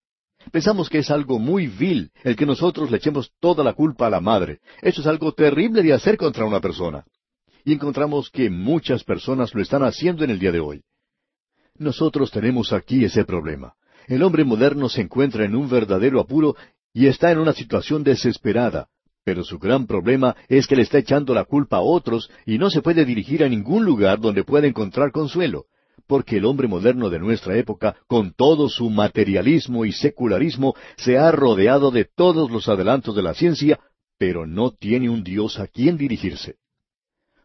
Pensamos 0.51 0.89
que 0.89 0.99
es 0.99 1.11
algo 1.11 1.39
muy 1.39 1.67
vil 1.67 2.13
el 2.23 2.35
que 2.35 2.47
nosotros 2.47 2.91
le 2.91 2.97
echemos 2.97 3.31
toda 3.41 3.63
la 3.63 3.75
culpa 3.75 4.07
a 4.07 4.11
la 4.11 4.23
madre. 4.23 4.61
Eso 4.81 5.03
es 5.03 5.07
algo 5.07 5.33
terrible 5.33 5.83
de 5.83 5.93
hacer 5.93 6.17
contra 6.17 6.47
una 6.47 6.61
persona. 6.61 7.05
Y 7.63 7.75
encontramos 7.75 8.31
que 8.31 8.49
muchas 8.49 9.05
personas 9.05 9.55
lo 9.55 9.61
están 9.61 9.83
haciendo 9.83 10.25
en 10.25 10.31
el 10.31 10.39
día 10.39 10.53
de 10.53 10.61
hoy. 10.61 10.83
Nosotros 11.77 12.31
tenemos 12.31 12.73
aquí 12.73 13.05
ese 13.05 13.27
problema. 13.27 13.75
El 14.07 14.23
hombre 14.23 14.45
moderno 14.45 14.89
se 14.89 15.03
encuentra 15.03 15.45
en 15.45 15.55
un 15.55 15.69
verdadero 15.69 16.21
apuro 16.21 16.57
y 16.95 17.07
está 17.07 17.31
en 17.33 17.39
una 17.39 17.53
situación 17.53 18.05
desesperada, 18.05 18.89
pero 19.25 19.43
su 19.43 19.59
gran 19.59 19.87
problema 19.87 20.37
es 20.49 20.67
que 20.67 20.77
le 20.77 20.83
está 20.83 20.99
echando 20.99 21.35
la 21.35 21.45
culpa 21.45 21.79
a 21.79 21.83
otros 21.83 22.31
y 22.45 22.59
no 22.59 22.71
se 22.71 22.83
puede 22.83 23.05
dirigir 23.05 23.43
a 23.43 23.49
ningún 23.49 23.85
lugar 23.85 24.21
donde 24.21 24.45
pueda 24.45 24.67
encontrar 24.67 25.13
consuelo, 25.13 25.65
porque 26.07 26.37
el 26.37 26.45
hombre 26.45 26.69
moderno 26.69 27.09
de 27.09 27.19
nuestra 27.19 27.57
época, 27.57 27.97
con 28.07 28.35
todo 28.35 28.69
su 28.69 28.91
materialismo 28.91 29.87
y 29.87 29.93
secularismo, 29.93 30.75
se 30.97 31.17
ha 31.17 31.33
rodeado 31.33 31.91
de 31.91 32.05
todos 32.05 32.51
los 32.51 32.69
adelantos 32.69 33.17
de 33.17 33.23
la 33.23 33.35
ciencia, 33.35 33.81
pero 34.19 34.47
no 34.47 34.71
tiene 34.73 35.09
un 35.09 35.25
Dios 35.25 35.59
a 35.59 35.67
quien 35.67 35.97
dirigirse. 35.97 36.57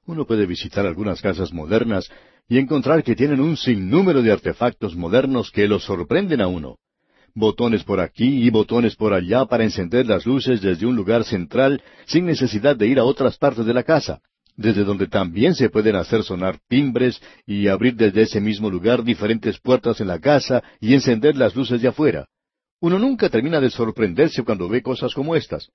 Uno 0.06 0.26
puede 0.26 0.46
visitar 0.46 0.86
algunas 0.86 1.22
casas 1.22 1.54
modernas 1.54 2.10
y 2.50 2.58
encontrar 2.58 3.04
que 3.04 3.16
tienen 3.16 3.40
un 3.40 3.56
sinnúmero 3.56 4.22
de 4.22 4.32
artefactos 4.32 4.96
modernos 4.96 5.52
que 5.52 5.68
los 5.68 5.84
sorprenden 5.86 6.42
a 6.42 6.48
uno. 6.48 6.78
Botones 7.40 7.86
por 7.86 8.02
aquí 8.02 8.44
y 8.44 8.50
botones 8.50 8.98
por 8.98 9.14
allá 9.14 9.46
para 9.46 9.64
encender 9.64 10.06
las 10.06 10.26
luces 10.26 10.60
desde 10.60 10.86
un 10.86 10.98
lugar 10.98 11.24
central 11.24 11.82
sin 12.06 12.26
necesidad 12.26 12.76
de 12.76 12.88
ir 12.88 13.00
a 13.00 13.06
otras 13.06 13.38
partes 13.38 13.66
de 13.66 13.74
la 13.74 13.84
casa, 13.84 14.20
desde 14.58 14.84
donde 14.84 15.08
también 15.08 15.56
se 15.56 15.70
pueden 15.70 15.96
hacer 15.96 16.24
sonar 16.24 16.60
timbres 16.68 17.22
y 17.46 17.70
abrir 17.70 17.96
desde 17.96 18.24
ese 18.24 18.42
mismo 18.42 18.70
lugar 18.70 19.06
diferentes 19.06 19.58
puertas 19.58 20.02
en 20.02 20.08
la 20.08 20.20
casa 20.20 20.62
y 20.82 20.94
encender 20.94 21.38
las 21.38 21.56
luces 21.56 21.82
de 21.82 21.88
afuera. 21.88 22.28
Uno 22.82 23.00
nunca 23.00 23.30
termina 23.30 23.62
de 23.62 23.70
sorprenderse 23.70 24.44
cuando 24.44 24.68
ve 24.68 24.82
cosas 24.82 25.14
como 25.14 25.34
estas. 25.34 25.70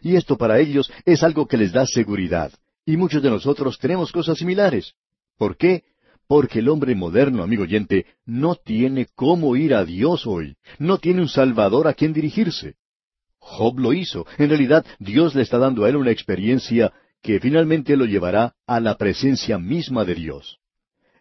Y 0.00 0.16
esto 0.16 0.38
para 0.38 0.60
ellos 0.60 0.90
es 1.04 1.22
algo 1.22 1.46
que 1.46 1.58
les 1.58 1.72
da 1.72 1.84
seguridad. 1.84 2.50
Y 2.86 2.96
muchos 2.96 3.22
de 3.22 3.28
nosotros 3.28 3.78
tenemos 3.78 4.12
cosas 4.12 4.38
similares. 4.38 4.94
¿Por 5.36 5.58
qué? 5.58 5.84
Porque 6.26 6.60
el 6.60 6.68
hombre 6.68 6.94
moderno, 6.94 7.42
amigo 7.42 7.64
oyente, 7.64 8.06
no 8.24 8.54
tiene 8.54 9.06
cómo 9.14 9.56
ir 9.56 9.74
a 9.74 9.84
Dios 9.84 10.26
hoy. 10.26 10.56
No 10.78 10.98
tiene 10.98 11.20
un 11.20 11.28
Salvador 11.28 11.88
a 11.88 11.94
quien 11.94 12.12
dirigirse. 12.12 12.76
Job 13.38 13.78
lo 13.78 13.92
hizo. 13.92 14.26
En 14.38 14.48
realidad, 14.48 14.86
Dios 14.98 15.34
le 15.34 15.42
está 15.42 15.58
dando 15.58 15.84
a 15.84 15.88
él 15.88 15.96
una 15.96 16.12
experiencia 16.12 16.92
que 17.22 17.40
finalmente 17.40 17.96
lo 17.96 18.04
llevará 18.04 18.54
a 18.66 18.80
la 18.80 18.96
presencia 18.96 19.58
misma 19.58 20.04
de 20.04 20.14
Dios. 20.14 20.58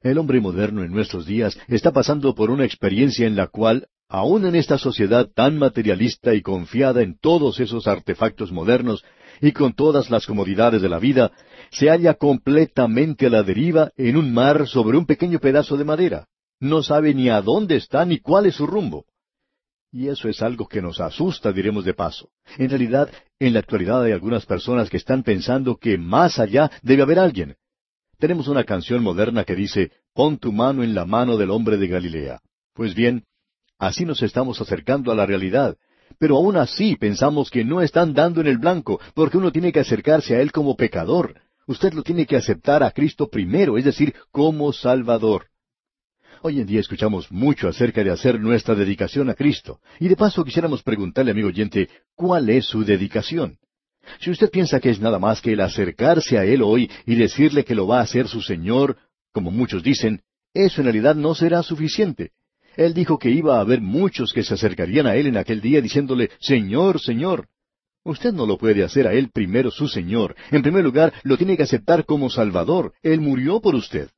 El 0.02 0.18
hombre 0.18 0.42
moderno 0.42 0.84
en 0.84 0.92
nuestros 0.92 1.26
días 1.26 1.60
está 1.68 1.92
pasando 1.92 2.34
por 2.34 2.50
una 2.50 2.66
experiencia 2.66 3.28
en 3.28 3.36
la 3.36 3.48
cual, 3.48 3.88
aun 4.10 4.46
en 4.46 4.56
esta 4.56 4.80
sociedad 4.80 5.30
tan 5.34 5.60
materialista 5.60 6.34
y 6.34 6.42
confiada 6.42 7.04
en 7.04 7.20
todos 7.20 7.60
esos 7.60 7.88
artefactos 7.88 8.52
modernos, 8.52 9.04
y 9.42 9.52
con 9.52 9.74
todas 9.74 10.10
las 10.12 10.26
comodidades 10.28 10.82
de 10.82 10.90
la 10.90 11.00
vida, 11.00 11.32
se 11.72 11.90
halla 11.90 12.14
completamente 12.14 13.26
a 13.26 13.30
la 13.30 13.44
deriva 13.44 13.92
en 13.98 14.16
un 14.16 14.32
mar 14.34 14.68
sobre 14.68 14.98
un 14.98 15.06
pequeño 15.06 15.40
pedazo 15.40 15.78
de 15.78 15.84
madera. 15.84 16.28
No 16.60 16.84
sabe 16.84 17.14
ni 17.16 17.30
a 17.30 17.42
dónde 17.42 17.76
está 17.76 18.06
ni 18.06 18.20
cuál 18.20 18.46
es 18.46 18.56
su 18.56 18.68
rumbo. 18.68 19.06
Y 19.92 20.08
eso 20.08 20.30
es 20.30 20.42
algo 20.42 20.68
que 20.68 20.82
nos 20.82 21.02
asusta, 21.02 21.52
diremos 21.52 21.84
de 21.84 21.94
paso. 21.94 22.30
En 22.58 22.70
realidad, 22.70 23.10
en 23.40 23.54
la 23.54 23.60
actualidad 23.60 24.04
hay 24.04 24.12
algunas 24.12 24.46
personas 24.46 24.90
que 24.90 24.98
están 24.98 25.24
pensando 25.24 25.76
que 25.76 25.98
más 25.98 26.40
allá 26.40 26.72
debe 26.82 27.02
haber 27.02 27.20
alguien. 27.20 27.56
Tenemos 28.18 28.48
una 28.48 28.64
canción 28.64 29.02
moderna 29.02 29.44
que 29.44 29.56
dice, 29.56 29.92
Pon 30.14 30.38
tu 30.38 30.52
mano 30.52 30.84
en 30.84 30.94
la 30.94 31.06
mano 31.06 31.36
del 31.36 31.50
hombre 31.50 31.78
de 31.78 31.88
Galilea. 31.88 32.42
Pues 32.74 32.94
bien, 32.94 33.26
así 33.80 34.06
nos 34.06 34.22
estamos 34.22 34.62
acercando 34.62 35.12
a 35.12 35.16
la 35.16 35.26
realidad, 35.26 35.78
pero 36.20 36.38
aún 36.38 36.58
así 36.58 36.96
pensamos 36.96 37.50
que 37.50 37.64
no 37.64 37.82
están 37.82 38.14
dando 38.14 38.42
en 38.42 38.48
el 38.48 38.58
blanco, 38.58 39.00
porque 39.14 39.38
uno 39.38 39.52
tiene 39.52 39.72
que 39.72 39.80
acercarse 39.80 40.36
a 40.36 40.42
Él 40.42 40.52
como 40.52 40.76
pecador. 40.76 41.42
Usted 41.68 41.94
lo 41.94 42.04
tiene 42.04 42.26
que 42.26 42.36
aceptar 42.36 42.84
a 42.84 42.92
Cristo 42.92 43.30
primero, 43.30 43.78
es 43.78 43.86
decir, 43.86 44.14
como 44.32 44.74
Salvador. 44.74 45.48
Hoy 46.44 46.60
en 46.60 46.66
día 46.66 46.80
escuchamos 46.80 47.32
mucho 47.32 47.68
acerca 47.68 48.04
de 48.04 48.10
hacer 48.10 48.40
nuestra 48.40 48.74
dedicación 48.74 49.30
a 49.30 49.36
Cristo, 49.36 49.80
y 50.00 50.08
de 50.08 50.16
paso 50.16 50.44
quisiéramos 50.44 50.82
preguntarle, 50.82 51.32
amigo 51.32 51.50
oyente, 51.50 51.88
¿cuál 52.16 52.50
es 52.50 52.66
su 52.66 52.84
dedicación? 52.84 53.58
Si 54.20 54.32
usted 54.32 54.50
piensa 54.50 54.80
que 54.80 54.90
es 54.90 55.00
nada 55.00 55.20
más 55.20 55.42
que 55.42 55.54
el 55.54 55.62
acercarse 55.62 56.40
a 56.40 56.44
Él 56.44 56.64
hoy 56.64 56.90
y 57.06 57.16
decirle 57.16 57.64
que 57.64 57.76
lo 57.76 57.88
va 57.88 58.00
a 58.00 58.04
hacer 58.04 58.28
su 58.28 58.42
Señor, 58.42 58.98
como 59.32 59.52
muchos 59.52 59.84
dicen, 59.84 60.24
eso 60.54 60.82
en 60.82 60.86
realidad 60.86 61.16
no 61.16 61.36
será 61.36 61.64
suficiente. 61.64 62.32
Él 62.76 62.94
dijo 62.94 63.18
que 63.18 63.30
iba 63.30 63.58
a 63.58 63.62
haber 63.62 63.82
muchos 63.82 64.34
que 64.34 64.44
se 64.44 64.54
acercarían 64.54 65.08
a 65.08 65.16
Él 65.16 65.28
en 65.28 65.38
aquel 65.38 65.62
día 65.62 65.82
diciéndole, 65.82 66.30
Señor, 66.40 67.00
Señor. 67.00 67.48
Usted 68.04 68.34
no 68.34 68.46
lo 68.46 68.58
puede 68.58 68.84
hacer 68.84 69.08
a 69.08 69.14
Él 69.14 69.30
primero 69.32 69.70
su 69.70 69.88
Señor. 69.88 70.36
En 70.52 70.62
primer 70.62 70.84
lugar, 70.84 71.14
lo 71.24 71.38
tiene 71.38 71.56
que 71.56 71.64
aceptar 71.64 72.06
como 72.06 72.30
Salvador. 72.30 72.94
Él 73.04 73.22
murió 73.22 73.60
por 73.60 73.76
usted. 73.76 74.10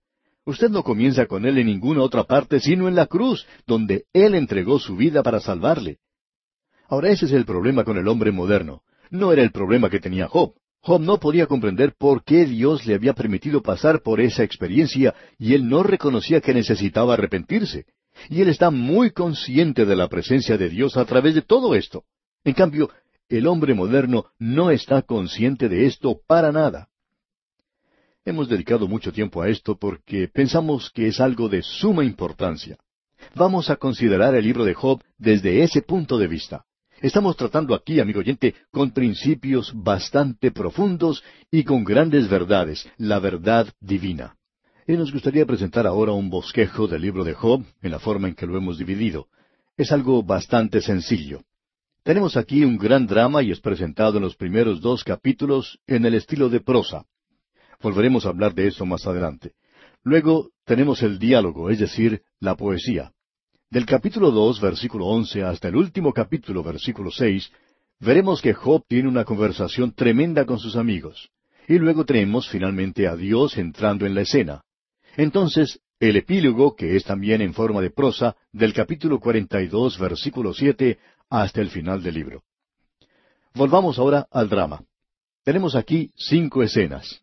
Usted 0.46 0.70
no 0.70 0.84
comienza 0.84 1.26
con 1.26 1.46
Él 1.46 1.58
en 1.58 1.68
ninguna 1.68 2.02
otra 2.02 2.24
parte 2.26 2.60
sino 2.60 2.88
en 2.88 2.96
la 2.96 3.08
cruz, 3.08 3.46
donde 3.66 4.06
Él 4.14 4.36
entregó 4.36 4.80
su 4.80 4.96
vida 4.96 5.24
para 5.24 5.40
salvarle. 5.40 6.00
Ahora 6.88 7.10
ese 7.10 7.26
es 7.26 7.32
el 7.32 7.46
problema 7.46 7.84
con 7.84 7.98
el 7.98 8.08
hombre 8.08 8.32
moderno. 8.32 8.82
No 9.10 9.32
era 9.32 9.42
el 9.42 9.52
problema 9.52 9.90
que 9.90 10.00
tenía 10.00 10.28
Job. 10.28 10.54
Job 10.82 11.02
no 11.02 11.18
podía 11.18 11.48
comprender 11.48 11.94
por 11.98 12.26
qué 12.26 12.46
Dios 12.46 12.86
le 12.86 12.94
había 12.94 13.14
permitido 13.14 13.62
pasar 13.62 14.02
por 14.02 14.20
esa 14.20 14.44
experiencia 14.44 15.16
y 15.40 15.54
él 15.54 15.70
no 15.70 15.82
reconocía 15.82 16.42
que 16.42 16.54
necesitaba 16.54 17.14
arrepentirse. 17.14 17.86
Y 18.30 18.42
él 18.42 18.50
está 18.50 18.70
muy 18.72 19.12
consciente 19.12 19.86
de 19.86 19.96
la 19.96 20.08
presencia 20.08 20.58
de 20.58 20.70
Dios 20.70 20.98
a 20.98 21.06
través 21.06 21.36
de 21.36 21.42
todo 21.42 21.76
esto. 21.76 22.04
En 22.44 22.54
cambio, 22.54 22.90
el 23.30 23.48
hombre 23.48 23.74
moderno 23.74 24.26
no 24.38 24.70
está 24.72 25.02
consciente 25.02 25.70
de 25.70 25.86
esto 25.86 26.20
para 26.28 26.52
nada. 26.52 26.90
Hemos 28.26 28.48
dedicado 28.48 28.88
mucho 28.88 29.12
tiempo 29.12 29.42
a 29.42 29.50
esto 29.50 29.78
porque 29.78 30.28
pensamos 30.28 30.90
que 30.92 31.08
es 31.08 31.20
algo 31.20 31.50
de 31.50 31.62
suma 31.62 32.06
importancia. 32.06 32.78
Vamos 33.36 33.70
a 33.70 33.76
considerar 33.76 34.36
el 34.36 34.44
libro 34.46 34.64
de 34.64 34.74
Job 34.74 35.02
desde 35.18 35.64
ese 35.64 35.82
punto 35.82 36.18
de 36.18 36.28
vista. 36.28 36.66
Estamos 37.02 37.36
tratando 37.36 37.76
aquí, 37.76 38.00
amigo 38.00 38.20
oyente, 38.20 38.56
con 38.72 38.92
principios 38.92 39.74
bastante 39.76 40.52
profundos 40.52 41.24
y 41.52 41.64
con 41.66 41.84
grandes 41.84 42.30
verdades, 42.30 42.88
la 42.98 43.20
verdad 43.20 43.68
divina. 43.82 44.38
Y 44.86 44.94
nos 44.94 45.14
gustaría 45.14 45.46
presentar 45.46 45.88
ahora 45.88 46.12
un 46.12 46.30
bosquejo 46.30 46.88
del 46.88 47.02
libro 47.02 47.24
de 47.24 47.34
Job 47.34 47.64
en 47.82 47.92
la 47.92 48.00
forma 48.00 48.28
en 48.28 48.36
que 48.36 48.46
lo 48.46 48.58
hemos 48.58 48.78
dividido. 48.78 49.28
Es 49.78 49.94
algo 49.94 50.24
bastante 50.24 50.82
sencillo. 50.82 51.42
Tenemos 52.04 52.36
aquí 52.36 52.66
un 52.66 52.78
gran 52.78 53.08
drama 53.08 53.42
y 53.44 53.52
es 53.52 53.62
presentado 53.62 54.18
en 54.18 54.24
los 54.24 54.36
primeros 54.36 54.82
dos 54.82 55.06
capítulos 55.06 55.80
en 55.88 56.06
el 56.06 56.16
estilo 56.16 56.50
de 56.50 56.60
prosa. 56.60 57.06
Volveremos 57.82 58.26
a 58.26 58.30
hablar 58.30 58.54
de 58.54 58.68
eso 58.68 58.86
más 58.86 59.08
adelante. 59.08 59.54
Luego 60.04 60.50
tenemos 60.66 61.02
el 61.02 61.18
diálogo, 61.18 61.70
es 61.70 61.80
decir, 61.80 62.22
la 62.42 62.56
poesía. 62.56 63.14
Del 63.70 63.86
capítulo 63.86 64.32
dos, 64.32 64.60
versículo 64.60 65.06
once, 65.06 65.44
hasta 65.44 65.70
el 65.70 65.78
último 65.78 66.12
capítulo, 66.12 66.62
versículo 66.62 67.10
seis, 67.10 67.50
veremos 68.02 68.42
que 68.42 68.54
Job 68.54 68.84
tiene 68.86 69.08
una 69.08 69.24
conversación 69.24 69.94
tremenda 69.94 70.46
con 70.46 70.60
sus 70.60 70.76
amigos. 70.76 71.30
Y 71.70 71.78
luego 71.78 72.04
tenemos 72.04 72.50
finalmente 72.50 73.08
a 73.08 73.16
Dios 73.16 73.58
entrando 73.58 74.06
en 74.06 74.14
la 74.14 74.22
escena. 74.22 74.62
Entonces, 75.16 75.80
el 76.00 76.16
epílogo, 76.18 76.76
que 76.76 76.96
es 76.96 77.04
también 77.04 77.42
en 77.42 77.54
forma 77.54 77.82
de 77.82 77.92
prosa, 77.92 78.36
del 78.52 78.74
capítulo 78.74 79.20
42, 79.20 80.00
versículo 80.00 80.54
7, 80.54 81.00
hasta 81.30 81.62
el 81.62 81.70
final 81.70 82.02
del 82.02 82.16
libro. 82.16 82.44
Volvamos 83.54 84.00
ahora 84.00 84.28
al 84.32 84.50
drama. 84.50 84.84
Tenemos 85.44 85.76
aquí 85.76 86.12
cinco 86.16 86.64
escenas. 86.64 87.22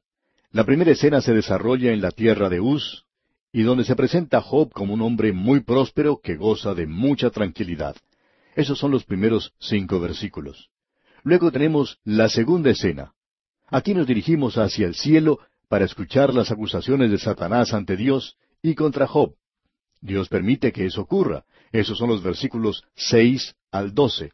La 0.52 0.64
primera 0.64 0.92
escena 0.92 1.20
se 1.20 1.32
desarrolla 1.32 1.92
en 1.92 2.00
la 2.00 2.11
tierra 2.11 2.49
de 2.49 2.61
Uz, 2.61 3.04
y 3.52 3.62
donde 3.62 3.85
se 3.85 3.97
presenta 3.97 4.38
a 4.38 4.42
Job 4.42 4.73
como 4.73 4.94
un 4.94 5.02
hombre 5.02 5.32
muy 5.32 5.61
próspero 5.61 6.20
que 6.23 6.37
goza 6.37 6.75
de 6.75 6.87
mucha 6.87 7.30
tranquilidad. 7.30 7.97
Esos 8.54 8.78
son 8.78 8.90
los 8.90 9.04
primeros 9.04 9.54
cinco 9.59 10.00
versículos. 10.00 10.70
Luego 11.23 11.50
tenemos 11.50 11.99
la 12.04 12.28
segunda 12.28 12.70
escena. 12.70 13.12
Aquí 13.68 13.94
nos 13.94 14.06
dirigimos 14.06 14.56
hacia 14.59 14.87
el 14.87 14.94
cielo 14.94 15.40
para 15.71 15.85
escuchar 15.85 16.35
las 16.35 16.50
acusaciones 16.50 17.12
de 17.12 17.19
Satanás 17.19 17.73
ante 17.73 17.97
Dios 17.97 18.37
y 18.61 18.75
contra 18.75 19.07
Job. 19.07 19.37
Dios 20.00 20.29
permite 20.29 20.73
que 20.73 20.85
eso 20.85 21.03
ocurra. 21.03 21.45
Esos 21.71 21.97
son 21.97 22.09
los 22.09 22.25
versículos 22.25 22.83
seis 22.97 23.55
al 23.71 23.95
doce. 23.95 24.33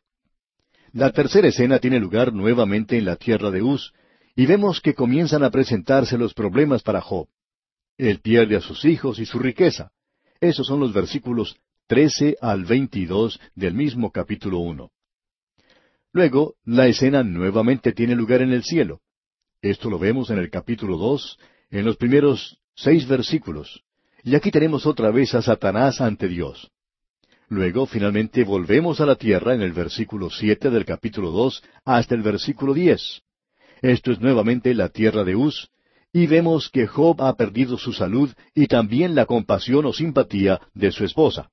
La 0.92 1.12
tercera 1.12 1.48
escena 1.48 1.78
tiene 1.78 2.00
lugar 2.00 2.32
nuevamente 2.32 2.96
en 2.96 3.04
la 3.04 3.16
tierra 3.16 3.50
de 3.50 3.60
Uz, 3.60 3.92
y 4.34 4.46
vemos 4.46 4.80
que 4.80 4.94
comienzan 4.94 5.44
a 5.44 5.50
presentarse 5.50 6.16
los 6.16 6.32
problemas 6.32 6.82
para 6.82 7.02
Job. 7.02 7.28
Él 7.98 8.20
pierde 8.20 8.56
a 8.56 8.62
sus 8.62 8.86
hijos 8.86 9.18
y 9.18 9.26
su 9.26 9.38
riqueza. 9.38 9.90
Esos 10.40 10.66
son 10.66 10.80
los 10.80 10.94
versículos 10.94 11.56
trece 11.86 12.38
al 12.40 12.64
veintidós 12.64 13.38
del 13.54 13.74
mismo 13.74 14.10
capítulo 14.10 14.60
uno. 14.60 14.90
Luego, 16.12 16.54
la 16.64 16.86
escena 16.86 17.22
nuevamente 17.22 17.92
tiene 17.92 18.14
lugar 18.14 18.40
en 18.40 18.52
el 18.52 18.64
cielo. 18.64 19.02
Esto 19.70 19.90
lo 19.90 19.98
vemos 19.98 20.30
en 20.30 20.38
el 20.38 20.48
capítulo 20.48 20.96
dos, 20.96 21.40
en 21.72 21.84
los 21.84 21.96
primeros 21.96 22.56
seis 22.76 23.06
versículos. 23.08 23.82
Y 24.22 24.36
aquí 24.36 24.52
tenemos 24.52 24.86
otra 24.86 25.10
vez 25.10 25.34
a 25.34 25.42
Satanás 25.42 26.00
ante 26.00 26.28
Dios. 26.28 26.70
Luego, 27.48 27.84
finalmente, 27.86 28.44
volvemos 28.44 29.00
a 29.00 29.06
la 29.06 29.16
tierra 29.16 29.54
en 29.54 29.62
el 29.62 29.72
versículo 29.72 30.30
siete 30.30 30.70
del 30.70 30.84
capítulo 30.84 31.32
dos 31.32 31.64
hasta 31.84 32.14
el 32.14 32.22
versículo 32.22 32.74
diez. 32.74 33.22
Esto 33.82 34.12
es 34.12 34.20
nuevamente 34.20 34.72
la 34.72 34.88
tierra 34.88 35.24
de 35.24 35.34
Uz, 35.34 35.68
y 36.12 36.28
vemos 36.28 36.70
que 36.70 36.86
Job 36.86 37.20
ha 37.22 37.34
perdido 37.34 37.76
su 37.76 37.92
salud 37.92 38.32
y 38.54 38.68
también 38.68 39.16
la 39.16 39.26
compasión 39.26 39.84
o 39.86 39.92
simpatía 39.92 40.60
de 40.74 40.92
su 40.92 41.04
esposa. 41.04 41.50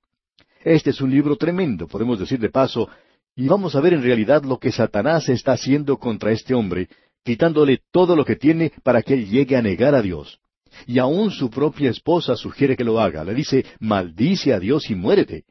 Este 0.64 0.92
es 0.92 1.02
un 1.02 1.10
libro 1.10 1.36
tremendo, 1.36 1.88
podemos 1.88 2.20
decir 2.20 2.40
de 2.40 2.50
paso, 2.50 2.88
y 3.36 3.48
vamos 3.48 3.76
a 3.76 3.82
ver 3.82 3.94
en 3.94 4.04
realidad 4.04 4.44
lo 4.44 4.60
que 4.60 4.72
Satanás 4.72 5.30
está 5.30 5.54
haciendo 5.54 5.98
contra 5.98 6.32
este 6.32 6.54
hombre, 6.54 6.88
quitándole 7.24 7.82
todo 7.92 8.16
lo 8.16 8.26
que 8.26 8.36
tiene 8.36 8.72
para 8.84 9.02
que 9.02 9.14
él 9.14 9.30
llegue 9.30 9.56
a 9.56 9.62
negar 9.62 9.96
a 9.96 10.02
Dios. 10.02 10.40
Y 10.88 11.00
aún 11.00 11.32
su 11.32 11.50
propia 11.50 11.90
esposa 11.90 12.36
sugiere 12.36 12.76
que 12.76 12.84
lo 12.84 13.00
haga. 13.00 13.24
Le 13.24 13.34
dice, 13.34 13.66
maldice 13.80 14.54
a 14.54 14.60
Dios 14.60 14.90
y 14.90 14.96
muérete. 14.96 15.46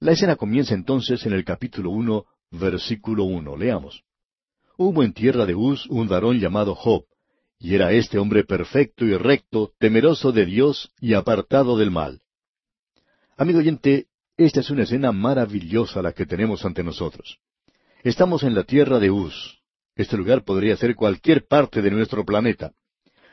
La 0.00 0.12
escena 0.12 0.36
comienza 0.36 0.74
entonces 0.74 1.26
en 1.26 1.32
el 1.32 1.44
capítulo 1.44 1.90
uno, 1.90 2.26
versículo 2.50 3.24
uno. 3.24 3.56
Leamos. 3.56 4.04
Hubo 4.76 5.02
en 5.02 5.12
tierra 5.12 5.44
de 5.44 5.54
Uz 5.54 5.86
un 5.88 6.08
varón 6.08 6.38
llamado 6.38 6.74
Job, 6.74 7.04
y 7.58 7.74
era 7.74 7.92
este 7.92 8.18
hombre 8.18 8.44
perfecto 8.44 9.04
y 9.04 9.16
recto, 9.16 9.72
temeroso 9.78 10.30
de 10.30 10.46
Dios 10.46 10.92
y 11.00 11.14
apartado 11.14 11.76
del 11.76 11.90
mal. 11.90 12.20
Amigo 13.36 13.58
oyente, 13.58 14.06
esta 14.36 14.60
es 14.60 14.70
una 14.70 14.84
escena 14.84 15.10
maravillosa 15.10 16.00
la 16.00 16.12
que 16.12 16.26
tenemos 16.26 16.64
ante 16.64 16.84
nosotros. 16.84 17.40
Estamos 18.04 18.44
en 18.44 18.54
la 18.54 18.62
tierra 18.62 19.00
de 19.00 19.10
Uz. 19.10 19.57
Este 19.98 20.16
lugar 20.16 20.44
podría 20.44 20.76
ser 20.76 20.94
cualquier 20.94 21.48
parte 21.48 21.82
de 21.82 21.90
nuestro 21.90 22.24
planeta. 22.24 22.70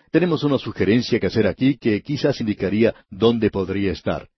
Tenemos 0.10 0.43
una 0.43 0.57
sugerencia 0.57 1.19
que 1.19 1.27
hacer 1.27 1.45
aquí 1.45 1.77
que 1.77 2.01
quizás 2.01 2.41
indicaría 2.41 2.95
dónde 3.12 3.51
podría 3.51 3.91
estar. 3.91 4.29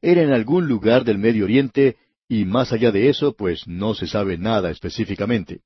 Era 0.00 0.22
en 0.22 0.32
algún 0.32 0.66
lugar 0.66 1.04
del 1.04 1.18
Medio 1.18 1.44
Oriente 1.44 1.98
y 2.26 2.46
más 2.46 2.72
allá 2.72 2.90
de 2.90 3.10
eso, 3.10 3.34
pues 3.36 3.68
no 3.68 3.94
se 3.94 4.06
sabe 4.06 4.38
nada 4.38 4.70
específicamente. 4.70 5.60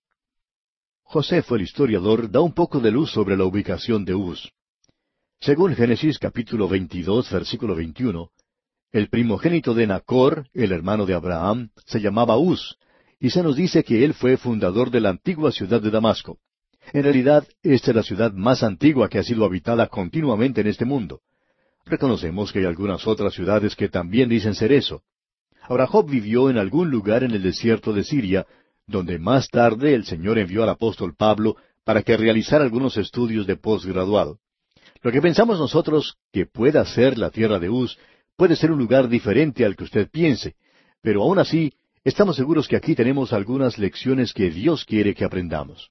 Josefo, 1.05 1.55
el 1.55 1.63
historiador, 1.63 2.29
da 2.29 2.41
un 2.41 2.53
poco 2.53 2.81
de 2.81 2.91
luz 2.91 3.13
sobre 3.13 3.37
la 3.37 3.45
ubicación 3.45 4.05
de 4.05 4.15
Uz. 4.15 4.51
Según 5.39 5.77
Génesis 5.77 6.19
capítulo 6.19 6.69
22, 6.69 7.31
versículo 7.31 7.77
21, 7.77 8.29
el 8.91 9.09
primogénito 9.09 9.73
de 9.73 9.87
Nacor, 9.87 10.49
el 10.53 10.73
hermano 10.73 11.07
de 11.07 11.15
Abraham, 11.15 11.71
se 11.87 12.01
llamaba 12.01 12.39
Uz, 12.39 12.77
y 13.23 13.31
se 13.31 13.41
nos 13.41 13.55
dice 13.55 13.85
que 13.85 14.05
él 14.05 14.15
fue 14.15 14.37
fundador 14.37 14.91
de 14.91 15.01
la 15.01 15.11
antigua 15.11 15.53
ciudad 15.53 15.81
de 15.81 15.93
Damasco. 15.93 16.39
En 16.93 17.05
realidad, 17.05 17.47
esta 17.63 17.93
es 17.93 17.97
la 17.97 18.03
ciudad 18.03 18.33
más 18.33 18.65
antigua 18.65 19.09
que 19.09 19.21
ha 19.21 19.23
sido 19.23 19.45
habitada 19.45 19.87
continuamente 19.87 20.61
en 20.61 20.67
este 20.67 20.85
mundo. 20.85 21.21
Reconocemos 21.87 22.53
que 22.53 22.59
hay 22.59 22.65
algunas 22.65 23.07
otras 23.07 23.33
ciudades 23.33 23.77
que 23.77 23.89
también 23.89 24.29
dicen 24.29 24.57
ser 24.57 24.73
eso. 24.73 25.03
Ahora 25.63 25.87
Job 25.87 26.11
vivió 26.11 26.51
en 26.51 26.59
algún 26.59 26.91
lugar 26.91 27.23
en 27.23 27.31
el 27.31 27.45
desierto 27.45 27.93
de 27.93 28.03
Siria, 28.03 28.45
donde 28.89 29.21
más 29.21 29.49
tarde 29.51 29.95
el 29.95 30.05
Señor 30.05 30.37
envió 30.41 30.65
al 30.65 30.71
apóstol 30.71 31.15
Pablo 31.17 31.55
para 31.85 32.03
que 32.03 32.17
realizara 32.17 32.65
algunos 32.65 32.97
estudios 32.97 33.47
de 33.47 33.55
posgraduado. 33.55 34.41
Lo 35.01 35.13
que 35.13 35.23
pensamos 35.23 35.61
nosotros 35.61 36.17
que 36.33 36.47
pueda 36.47 36.85
ser 36.87 37.19
la 37.19 37.31
tierra 37.31 37.61
de 37.61 37.71
Uz 37.71 37.97
puede 38.37 38.57
ser 38.57 38.73
un 38.73 38.81
lugar 38.81 39.09
diferente 39.09 39.65
al 39.65 39.77
que 39.77 39.85
usted 39.85 40.11
piense, 40.11 40.57
pero 41.03 41.23
aún 41.23 41.39
así 41.39 41.73
estamos 42.05 42.37
seguros 42.37 42.69
que 42.69 42.77
aquí 42.77 42.95
tenemos 42.95 43.33
algunas 43.33 43.79
lecciones 43.79 44.33
que 44.33 44.51
Dios 44.51 44.85
quiere 44.85 45.15
que 45.15 45.25
aprendamos. 45.25 45.91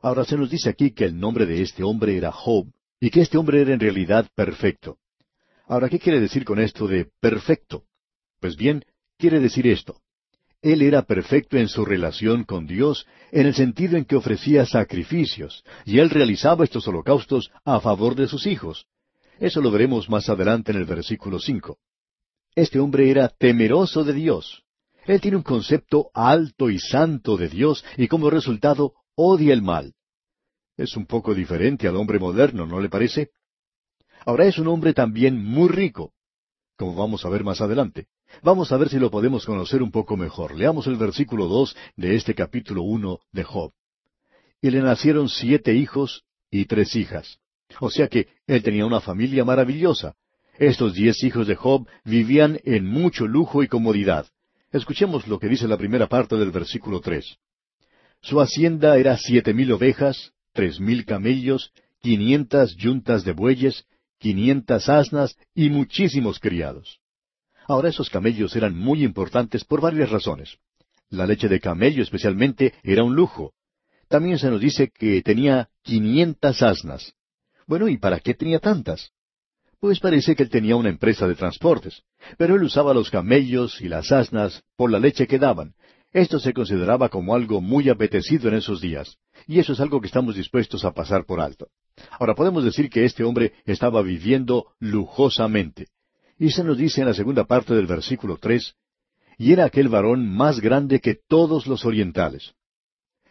Ahora 0.00 0.24
se 0.24 0.36
nos 0.36 0.50
dice 0.50 0.68
aquí 0.68 0.90
que 0.90 1.04
el 1.04 1.18
nombre 1.18 1.46
de 1.46 1.62
este 1.62 1.84
hombre 1.84 2.16
era 2.16 2.32
Job 2.32 2.66
y 3.00 3.10
que 3.10 3.20
este 3.20 3.38
hombre 3.38 3.62
era 3.62 3.72
en 3.72 3.80
realidad 3.80 4.28
perfecto. 4.34 4.98
Ahora, 5.66 5.88
¿qué 5.88 5.98
quiere 5.98 6.20
decir 6.20 6.44
con 6.44 6.58
esto 6.58 6.86
de 6.88 7.08
perfecto? 7.20 7.84
Pues 8.40 8.56
bien, 8.56 8.84
quiere 9.16 9.38
decir 9.38 9.66
esto. 9.66 10.00
Él 10.60 10.82
era 10.82 11.02
perfecto 11.02 11.56
en 11.56 11.68
su 11.68 11.84
relación 11.84 12.44
con 12.44 12.66
Dios, 12.66 13.06
en 13.32 13.46
el 13.46 13.54
sentido 13.54 13.96
en 13.96 14.04
que 14.04 14.14
ofrecía 14.14 14.64
sacrificios, 14.64 15.64
y 15.84 15.98
él 15.98 16.10
realizaba 16.10 16.64
estos 16.64 16.86
holocaustos 16.86 17.50
a 17.64 17.80
favor 17.80 18.14
de 18.14 18.28
sus 18.28 18.46
hijos. 18.46 18.86
Eso 19.40 19.60
lo 19.60 19.72
veremos 19.72 20.08
más 20.08 20.28
adelante 20.28 20.70
en 20.70 20.78
el 20.78 20.84
versículo 20.84 21.40
cinco. 21.40 21.78
Este 22.54 22.78
hombre 22.78 23.10
era 23.10 23.28
temeroso 23.28 24.04
de 24.04 24.12
Dios. 24.12 24.62
Él 25.04 25.20
tiene 25.20 25.36
un 25.36 25.42
concepto 25.42 26.10
alto 26.14 26.70
y 26.70 26.78
santo 26.78 27.36
de 27.36 27.48
Dios, 27.48 27.84
y 27.96 28.08
como 28.08 28.30
resultado 28.30 28.94
odia 29.14 29.52
el 29.52 29.62
mal. 29.62 29.94
Es 30.76 30.96
un 30.96 31.06
poco 31.06 31.34
diferente 31.34 31.88
al 31.88 31.96
hombre 31.96 32.18
moderno, 32.18 32.66
¿no 32.66 32.80
le 32.80 32.88
parece? 32.88 33.30
Ahora 34.24 34.46
es 34.46 34.58
un 34.58 34.68
hombre 34.68 34.94
también 34.94 35.42
muy 35.44 35.68
rico, 35.68 36.12
como 36.76 36.94
vamos 36.94 37.24
a 37.24 37.28
ver 37.28 37.44
más 37.44 37.60
adelante. 37.60 38.06
Vamos 38.42 38.72
a 38.72 38.76
ver 38.76 38.88
si 38.88 38.98
lo 38.98 39.10
podemos 39.10 39.44
conocer 39.44 39.82
un 39.82 39.90
poco 39.90 40.16
mejor. 40.16 40.54
Leamos 40.54 40.86
el 40.86 40.96
versículo 40.96 41.46
dos 41.46 41.76
de 41.96 42.14
este 42.16 42.34
capítulo 42.34 42.82
uno 42.82 43.20
de 43.30 43.44
Job. 43.44 43.72
Y 44.60 44.70
le 44.70 44.80
nacieron 44.80 45.28
siete 45.28 45.74
hijos 45.74 46.24
y 46.50 46.64
tres 46.64 46.96
hijas. 46.96 47.38
O 47.80 47.90
sea 47.90 48.08
que 48.08 48.28
él 48.46 48.62
tenía 48.62 48.86
una 48.86 49.00
familia 49.00 49.44
maravillosa. 49.44 50.14
Estos 50.58 50.94
diez 50.94 51.22
hijos 51.24 51.46
de 51.46 51.56
Job 51.56 51.86
vivían 52.04 52.58
en 52.64 52.86
mucho 52.86 53.26
lujo 53.26 53.62
y 53.62 53.68
comodidad. 53.68 54.26
Escuchemos 54.72 55.28
lo 55.28 55.38
que 55.38 55.48
dice 55.48 55.68
la 55.68 55.76
primera 55.76 56.08
parte 56.08 56.36
del 56.36 56.50
versículo 56.50 57.00
tres. 57.00 57.36
Su 58.22 58.40
hacienda 58.40 58.96
era 58.96 59.18
siete 59.18 59.52
mil 59.52 59.70
ovejas, 59.70 60.32
tres 60.54 60.80
mil 60.80 61.04
camellos, 61.04 61.72
quinientas 62.00 62.74
yuntas 62.76 63.22
de 63.24 63.32
bueyes, 63.32 63.84
quinientas 64.18 64.88
asnas 64.88 65.36
y 65.54 65.68
muchísimos 65.68 66.38
criados. 66.40 67.00
Ahora 67.68 67.90
esos 67.90 68.08
camellos 68.08 68.56
eran 68.56 68.74
muy 68.74 69.04
importantes 69.04 69.62
por 69.64 69.82
varias 69.82 70.10
razones. 70.10 70.56
La 71.10 71.26
leche 71.26 71.48
de 71.48 71.60
camello 71.60 72.02
especialmente 72.02 72.72
era 72.82 73.04
un 73.04 73.14
lujo. 73.14 73.52
También 74.08 74.38
se 74.38 74.48
nos 74.48 74.60
dice 74.60 74.88
que 74.88 75.20
tenía 75.20 75.68
quinientas 75.82 76.62
asnas. 76.62 77.12
Bueno, 77.66 77.88
¿y 77.88 77.98
para 77.98 78.20
qué 78.20 78.32
tenía 78.32 78.58
tantas? 78.58 79.12
Pues 79.82 79.98
parece 79.98 80.36
que 80.36 80.44
él 80.44 80.48
tenía 80.48 80.76
una 80.76 80.90
empresa 80.90 81.26
de 81.26 81.34
transportes, 81.34 82.04
pero 82.38 82.54
él 82.54 82.62
usaba 82.62 82.94
los 82.94 83.10
camellos 83.10 83.80
y 83.80 83.88
las 83.88 84.12
asnas 84.12 84.62
por 84.76 84.92
la 84.92 85.00
leche 85.00 85.26
que 85.26 85.40
daban. 85.40 85.74
Esto 86.12 86.38
se 86.38 86.52
consideraba 86.52 87.08
como 87.08 87.34
algo 87.34 87.60
muy 87.60 87.88
apetecido 87.88 88.48
en 88.48 88.54
esos 88.54 88.80
días, 88.80 89.18
y 89.48 89.58
eso 89.58 89.72
es 89.72 89.80
algo 89.80 90.00
que 90.00 90.06
estamos 90.06 90.36
dispuestos 90.36 90.84
a 90.84 90.92
pasar 90.92 91.24
por 91.24 91.40
alto. 91.40 91.66
Ahora 92.12 92.36
podemos 92.36 92.62
decir 92.62 92.90
que 92.90 93.04
este 93.04 93.24
hombre 93.24 93.54
estaba 93.64 94.02
viviendo 94.02 94.66
lujosamente. 94.78 95.88
Y 96.38 96.52
se 96.52 96.62
nos 96.62 96.78
dice 96.78 97.00
en 97.00 97.08
la 97.08 97.14
segunda 97.14 97.42
parte 97.42 97.74
del 97.74 97.88
versículo 97.88 98.38
tres, 98.40 98.76
y 99.36 99.52
era 99.52 99.64
aquel 99.64 99.88
varón 99.88 100.32
más 100.32 100.60
grande 100.60 101.00
que 101.00 101.16
todos 101.26 101.66
los 101.66 101.84
orientales. 101.84 102.54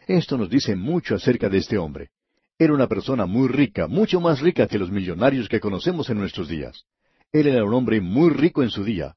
Esto 0.06 0.36
nos 0.36 0.50
dice 0.50 0.76
mucho 0.76 1.14
acerca 1.14 1.48
de 1.48 1.56
este 1.56 1.78
hombre. 1.78 2.10
Era 2.58 2.74
una 2.74 2.86
persona 2.86 3.26
muy 3.26 3.48
rica, 3.48 3.86
mucho 3.88 4.20
más 4.20 4.40
rica 4.40 4.66
que 4.66 4.78
los 4.78 4.90
millonarios 4.90 5.48
que 5.48 5.60
conocemos 5.60 6.10
en 6.10 6.18
nuestros 6.18 6.48
días. 6.48 6.84
Él 7.32 7.46
era 7.46 7.64
un 7.64 7.74
hombre 7.74 8.00
muy 8.00 8.30
rico 8.30 8.62
en 8.62 8.70
su 8.70 8.84
día. 8.84 9.16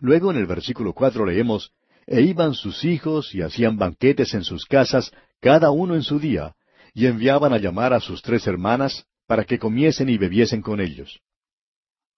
Luego 0.00 0.30
en 0.30 0.38
el 0.38 0.46
versículo 0.46 0.92
cuatro 0.92 1.26
leemos, 1.26 1.72
E 2.06 2.22
iban 2.22 2.54
sus 2.54 2.84
hijos 2.84 3.34
y 3.34 3.42
hacían 3.42 3.76
banquetes 3.76 4.34
en 4.34 4.42
sus 4.42 4.64
casas, 4.64 5.12
cada 5.40 5.70
uno 5.70 5.94
en 5.94 6.02
su 6.02 6.18
día, 6.18 6.56
y 6.94 7.06
enviaban 7.06 7.52
a 7.52 7.58
llamar 7.58 7.92
a 7.92 8.00
sus 8.00 8.22
tres 8.22 8.46
hermanas 8.46 9.06
para 9.26 9.44
que 9.44 9.58
comiesen 9.58 10.08
y 10.08 10.18
bebiesen 10.18 10.60
con 10.60 10.80
ellos. 10.80 11.20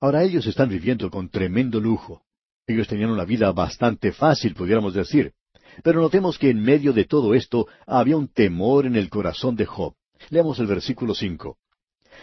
Ahora 0.01 0.25
ellos 0.25 0.47
están 0.47 0.69
viviendo 0.69 1.11
con 1.11 1.29
tremendo 1.29 1.79
lujo. 1.79 2.23
Ellos 2.67 2.89
tenían 2.89 3.11
una 3.11 3.25
vida 3.25 3.53
bastante 3.53 4.13
fácil, 4.13 4.55
pudiéramos 4.55 4.95
decir. 4.95 5.33
Pero 5.83 6.01
notemos 6.01 6.39
que 6.39 6.51
en 6.51 6.63
medio 6.63 6.93
de 6.93 7.05
todo 7.05 7.35
esto 7.35 7.67
había 7.87 8.17
un 8.17 8.29
temor 8.29 8.87
en 8.87 8.97
el 8.97 9.11
corazón 9.11 9.57
de 9.57 9.67
Job. 9.67 9.95
Leamos 10.31 10.59
el 10.59 10.67
versículo 10.67 11.15
cinco. 11.15 11.59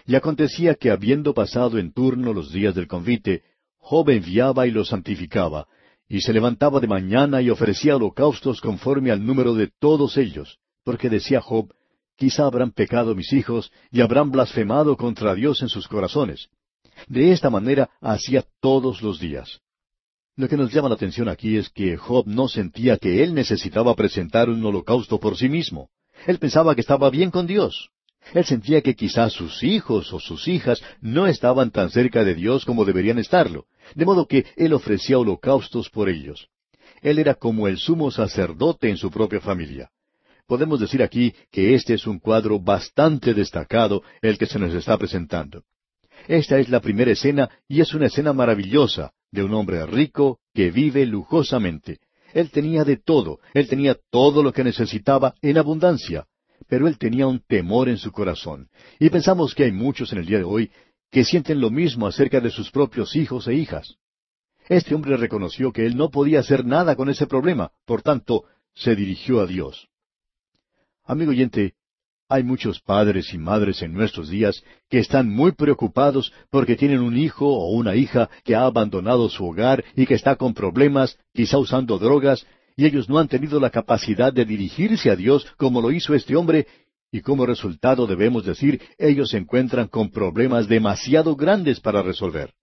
Y 0.06 0.16
acontecía 0.16 0.76
que 0.76 0.92
habiendo 0.92 1.34
pasado 1.34 1.78
en 1.78 1.92
turno 1.92 2.34
los 2.34 2.52
días 2.52 2.76
del 2.76 2.88
convite, 2.88 3.44
Job 3.78 4.10
enviaba 4.10 4.68
y 4.68 4.72
los 4.72 4.90
santificaba, 4.90 5.68
y 6.08 6.22
se 6.22 6.34
levantaba 6.34 6.80
de 6.80 6.88
mañana 6.88 7.42
y 7.42 7.50
ofrecía 7.50 7.96
holocaustos 7.96 8.62
conforme 8.62 9.12
al 9.12 9.26
número 9.26 9.54
de 9.54 9.70
todos 9.80 10.18
ellos, 10.18 10.58
porque 10.84 11.10
decía 11.10 11.42
Job, 11.42 11.74
quizá 12.16 12.46
habrán 12.46 12.72
pecado 12.72 13.16
mis 13.16 13.32
hijos 13.34 13.72
y 13.92 14.02
habrán 14.02 14.32
blasfemado 14.32 14.98
contra 14.98 15.36
Dios 15.36 15.62
en 15.62 15.70
sus 15.70 15.88
corazones. 15.88 16.50
De 17.08 17.32
esta 17.32 17.50
manera 17.50 17.90
hacía 18.02 18.44
todos 18.60 19.02
los 19.02 19.20
días. 19.20 19.62
Lo 20.36 20.48
que 20.48 20.58
nos 20.58 20.72
llama 20.72 20.90
la 20.90 20.96
atención 20.96 21.30
aquí 21.30 21.58
es 21.58 21.70
que 21.70 21.98
Job 21.98 22.26
no 22.28 22.48
sentía 22.48 22.98
que 22.98 23.24
él 23.24 23.34
necesitaba 23.34 23.96
presentar 23.96 24.50
un 24.50 24.64
holocausto 24.66 25.20
por 25.20 25.38
sí 25.38 25.50
mismo. 25.50 25.90
Él 26.26 26.40
pensaba 26.40 26.76
que 26.76 26.82
estaba 26.82 27.10
bien 27.10 27.32
con 27.32 27.48
Dios. 27.48 27.90
Él 28.34 28.46
sentía 28.46 28.82
que 28.82 28.96
quizás 28.96 29.34
sus 29.34 29.64
hijos 29.64 30.14
o 30.14 30.20
sus 30.20 30.48
hijas 30.48 30.82
no 31.02 31.28
estaban 31.28 31.72
tan 31.72 31.90
cerca 31.90 32.24
de 32.24 32.36
Dios 32.36 32.66
como 32.66 32.86
deberían 32.86 33.18
estarlo, 33.18 33.66
de 33.96 34.06
modo 34.06 34.28
que 34.28 34.46
él 34.56 34.74
ofrecía 34.74 35.18
holocaustos 35.18 35.90
por 35.90 36.10
ellos. 36.10 36.48
Él 37.02 37.18
era 37.18 37.34
como 37.34 37.68
el 37.68 37.78
sumo 37.78 38.12
sacerdote 38.12 38.90
en 38.90 38.98
su 38.98 39.10
propia 39.10 39.40
familia. 39.40 39.90
Podemos 40.48 40.80
decir 40.80 41.02
aquí 41.02 41.34
que 41.52 41.76
este 41.76 41.94
es 41.94 42.08
un 42.08 42.20
cuadro 42.20 42.60
bastante 42.60 43.34
destacado 43.34 44.04
el 44.22 44.38
que 44.38 44.48
se 44.48 44.60
nos 44.60 44.74
está 44.74 44.98
presentando. 44.98 45.64
Esta 46.28 46.60
es 46.60 46.70
la 46.70 46.82
primera 46.82 47.12
escena 47.12 47.50
y 47.68 47.82
es 47.82 47.94
una 47.94 48.08
escena 48.08 48.34
maravillosa 48.34 49.14
de 49.32 49.44
un 49.44 49.54
hombre 49.54 49.86
rico 49.86 50.40
que 50.54 50.72
vive 50.72 51.06
lujosamente. 51.06 52.00
Él 52.34 52.52
tenía 52.52 52.84
de 52.84 52.98
todo, 52.98 53.40
él 53.54 53.68
tenía 53.68 53.98
todo 54.10 54.44
lo 54.44 54.54
que 54.54 54.64
necesitaba 54.64 55.36
en 55.42 55.58
abundancia, 55.58 56.28
pero 56.68 56.88
él 56.88 56.98
tenía 56.98 57.28
un 57.28 57.40
temor 57.40 57.90
en 57.90 57.98
su 57.98 58.12
corazón. 58.12 58.70
Y 59.00 59.10
pensamos 59.10 59.56
que 59.56 59.64
hay 59.64 59.72
muchos 59.72 60.12
en 60.14 60.20
el 60.20 60.26
día 60.26 60.38
de 60.38 60.44
hoy 60.44 60.72
que 61.12 61.24
sienten 61.24 61.60
lo 61.60 61.72
mismo 61.72 62.08
acerca 62.08 62.40
de 62.40 62.52
sus 62.52 62.72
propios 62.72 63.16
hijos 63.16 63.48
e 63.48 63.56
hijas. 63.56 63.96
Este 64.68 64.94
hombre 64.94 65.18
reconoció 65.18 65.72
que 65.72 65.86
él 65.86 65.98
no 65.98 66.10
podía 66.10 66.42
hacer 66.42 66.64
nada 66.64 66.96
con 66.96 67.10
ese 67.10 67.26
problema, 67.26 67.72
por 67.86 68.04
tanto, 68.04 68.44
se 68.76 68.96
dirigió 68.96 69.42
a 69.42 69.48
Dios. 69.48 69.90
Amigo 71.04 71.32
oyente, 71.32 71.74
Hay 72.32 72.44
muchos 72.44 72.80
padres 72.80 73.34
y 73.34 73.40
madres 73.40 73.82
en 73.82 73.92
nuestros 73.92 74.30
días 74.30 74.64
que 74.88 75.00
están 75.00 75.28
muy 75.28 75.54
preocupados 75.54 76.32
porque 76.52 76.76
tienen 76.76 77.00
un 77.00 77.18
hijo 77.18 77.48
o 77.48 77.72
una 77.72 77.96
hija 77.96 78.30
que 78.44 78.54
ha 78.54 78.66
abandonado 78.66 79.30
su 79.30 79.44
hogar 79.48 79.84
y 79.96 80.06
que 80.06 80.14
está 80.14 80.36
con 80.36 80.54
problemas, 80.54 81.18
quizá 81.34 81.58
usando 81.58 81.98
drogas, 81.98 82.46
y 82.78 82.86
ellos 82.86 83.10
no 83.10 83.18
han 83.18 83.28
tenido 83.28 83.60
la 83.60 83.72
capacidad 83.72 84.32
de 84.32 84.46
dirigirse 84.46 85.10
a 85.10 85.16
Dios 85.16 85.44
como 85.58 85.82
lo 85.82 85.92
hizo 85.92 86.14
este 86.14 86.36
hombre, 86.36 86.68
y 87.12 87.22
como 87.22 87.48
resultado 87.48 88.06
debemos 88.06 88.46
decir, 88.46 88.80
ellos 89.00 89.32
se 89.32 89.38
encuentran 89.38 89.88
con 89.88 90.12
problemas 90.12 90.68
demasiado 90.68 91.36
grandes 91.36 91.80
para 91.80 92.04
resolver. 92.04 92.54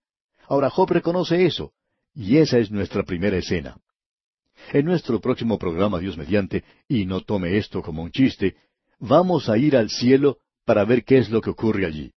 Ahora 0.49 0.71
Job 0.71 0.93
reconoce 0.93 1.45
eso, 1.45 1.73
y 2.15 2.37
esa 2.37 2.59
es 2.59 2.71
nuestra 2.71 3.03
primera 3.03 3.37
escena. 3.37 3.77
En 4.73 4.85
nuestro 4.85 5.21
próximo 5.21 5.59
programa, 5.59 5.99
Dios 5.99 6.17
mediante, 6.17 6.63
y 6.89 7.05
no 7.05 7.23
tome 7.23 7.57
esto 7.57 7.83
como 7.83 8.03
un 8.03 8.13
chiste, 8.13 8.55
vamos 8.99 9.49
a 9.49 9.59
ir 9.59 9.77
al 9.77 9.91
cielo 9.91 10.39
para 10.65 10.85
ver 10.85 11.05
qué 11.05 11.19
es 11.19 11.31
lo 11.31 11.41
que 11.41 11.51
ocurre 11.51 11.87
allí. 11.87 12.13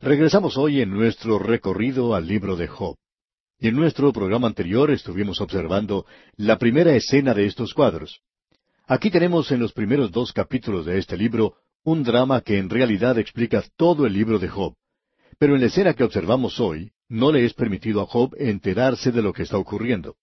Regresamos 0.00 0.56
hoy 0.58 0.82
en 0.82 0.90
nuestro 0.90 1.38
recorrido 1.38 2.14
al 2.14 2.26
libro 2.26 2.56
de 2.56 2.68
Job. 2.68 2.96
Y 3.58 3.68
en 3.68 3.76
nuestro 3.76 4.12
programa 4.12 4.46
anterior 4.46 4.90
estuvimos 4.90 5.40
observando 5.40 6.04
la 6.36 6.58
primera 6.58 6.94
escena 6.94 7.32
de 7.32 7.46
estos 7.46 7.72
cuadros. 7.72 8.20
Aquí 8.86 9.10
tenemos 9.10 9.50
en 9.50 9.60
los 9.60 9.72
primeros 9.72 10.12
dos 10.12 10.32
capítulos 10.32 10.84
de 10.84 10.98
este 10.98 11.16
libro 11.16 11.56
un 11.82 12.02
drama 12.02 12.42
que 12.42 12.58
en 12.58 12.68
realidad 12.68 13.18
explica 13.18 13.64
todo 13.76 14.06
el 14.06 14.12
libro 14.12 14.38
de 14.38 14.48
Job. 14.48 14.74
Pero 15.38 15.54
en 15.54 15.60
la 15.60 15.66
escena 15.66 15.94
que 15.94 16.04
observamos 16.04 16.60
hoy, 16.60 16.92
no 17.08 17.32
le 17.32 17.44
es 17.44 17.54
permitido 17.54 18.02
a 18.02 18.06
Job 18.06 18.34
enterarse 18.38 19.10
de 19.10 19.22
lo 19.22 19.32
que 19.32 19.44
está 19.44 19.56
ocurriendo. 19.56 20.16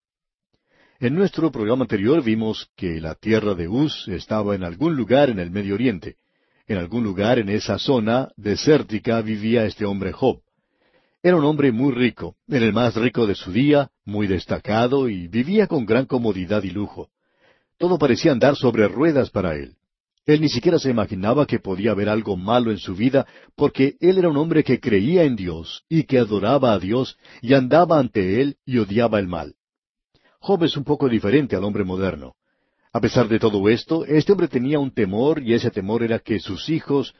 En 1.03 1.15
nuestro 1.15 1.51
programa 1.51 1.83
anterior 1.83 2.23
vimos 2.23 2.69
que 2.77 3.01
la 3.01 3.15
tierra 3.15 3.55
de 3.55 3.67
Uz 3.67 4.07
estaba 4.07 4.55
en 4.55 4.63
algún 4.63 4.95
lugar 4.95 5.29
en 5.29 5.37
el 5.37 5.51
Medio 5.51 5.73
Oriente. 5.73 6.15
En 6.65 6.77
algún 6.77 7.03
lugar 7.03 7.39
en 7.39 7.49
esa 7.49 7.77
zona 7.77 8.31
desértica 8.37 9.19
vivía 9.19 9.65
este 9.65 9.83
hombre 9.83 10.13
Job. 10.13 10.39
Era 11.21 11.35
un 11.35 11.43
hombre 11.43 11.73
muy 11.73 11.91
rico, 11.91 12.37
era 12.47 12.65
el 12.65 12.71
más 12.71 12.95
rico 12.95 13.27
de 13.27 13.35
su 13.35 13.51
día, 13.51 13.89
muy 14.05 14.27
destacado 14.27 15.09
y 15.09 15.27
vivía 15.27 15.67
con 15.67 15.85
gran 15.85 16.05
comodidad 16.05 16.63
y 16.63 16.69
lujo. 16.69 17.09
Todo 17.77 17.97
parecía 17.97 18.31
andar 18.31 18.55
sobre 18.55 18.87
ruedas 18.87 19.29
para 19.29 19.55
él. 19.57 19.75
Él 20.25 20.39
ni 20.39 20.47
siquiera 20.47 20.79
se 20.79 20.89
imaginaba 20.89 21.45
que 21.45 21.59
podía 21.59 21.91
haber 21.91 22.07
algo 22.07 22.37
malo 22.37 22.71
en 22.71 22.77
su 22.77 22.95
vida, 22.95 23.27
porque 23.57 23.97
él 23.99 24.19
era 24.19 24.29
un 24.29 24.37
hombre 24.37 24.63
que 24.63 24.79
creía 24.79 25.25
en 25.25 25.35
Dios 25.35 25.83
y 25.89 26.03
que 26.03 26.17
adoraba 26.17 26.71
a 26.71 26.79
Dios 26.79 27.17
y 27.41 27.55
andaba 27.55 27.99
ante 27.99 28.39
él 28.39 28.55
y 28.65 28.77
odiaba 28.77 29.19
el 29.19 29.27
mal. 29.27 29.55
Job 30.45 30.65
es 30.65 30.75
un 30.75 30.83
poco 30.83 31.07
diferente 31.07 31.55
al 31.55 31.63
hombre 31.63 31.85
moderno. 31.85 32.35
A 32.91 32.99
pesar 32.99 33.29
de 33.29 33.39
todo 33.39 33.69
esto, 33.69 34.03
este 34.03 34.33
hombre 34.33 34.49
tenía 34.49 34.77
un 34.77 34.91
temor 34.91 35.41
y 35.41 35.53
ese 35.53 35.71
temor 35.71 36.03
era 36.03 36.19
que 36.19 36.37
sus 36.41 36.67
hijos 36.67 37.15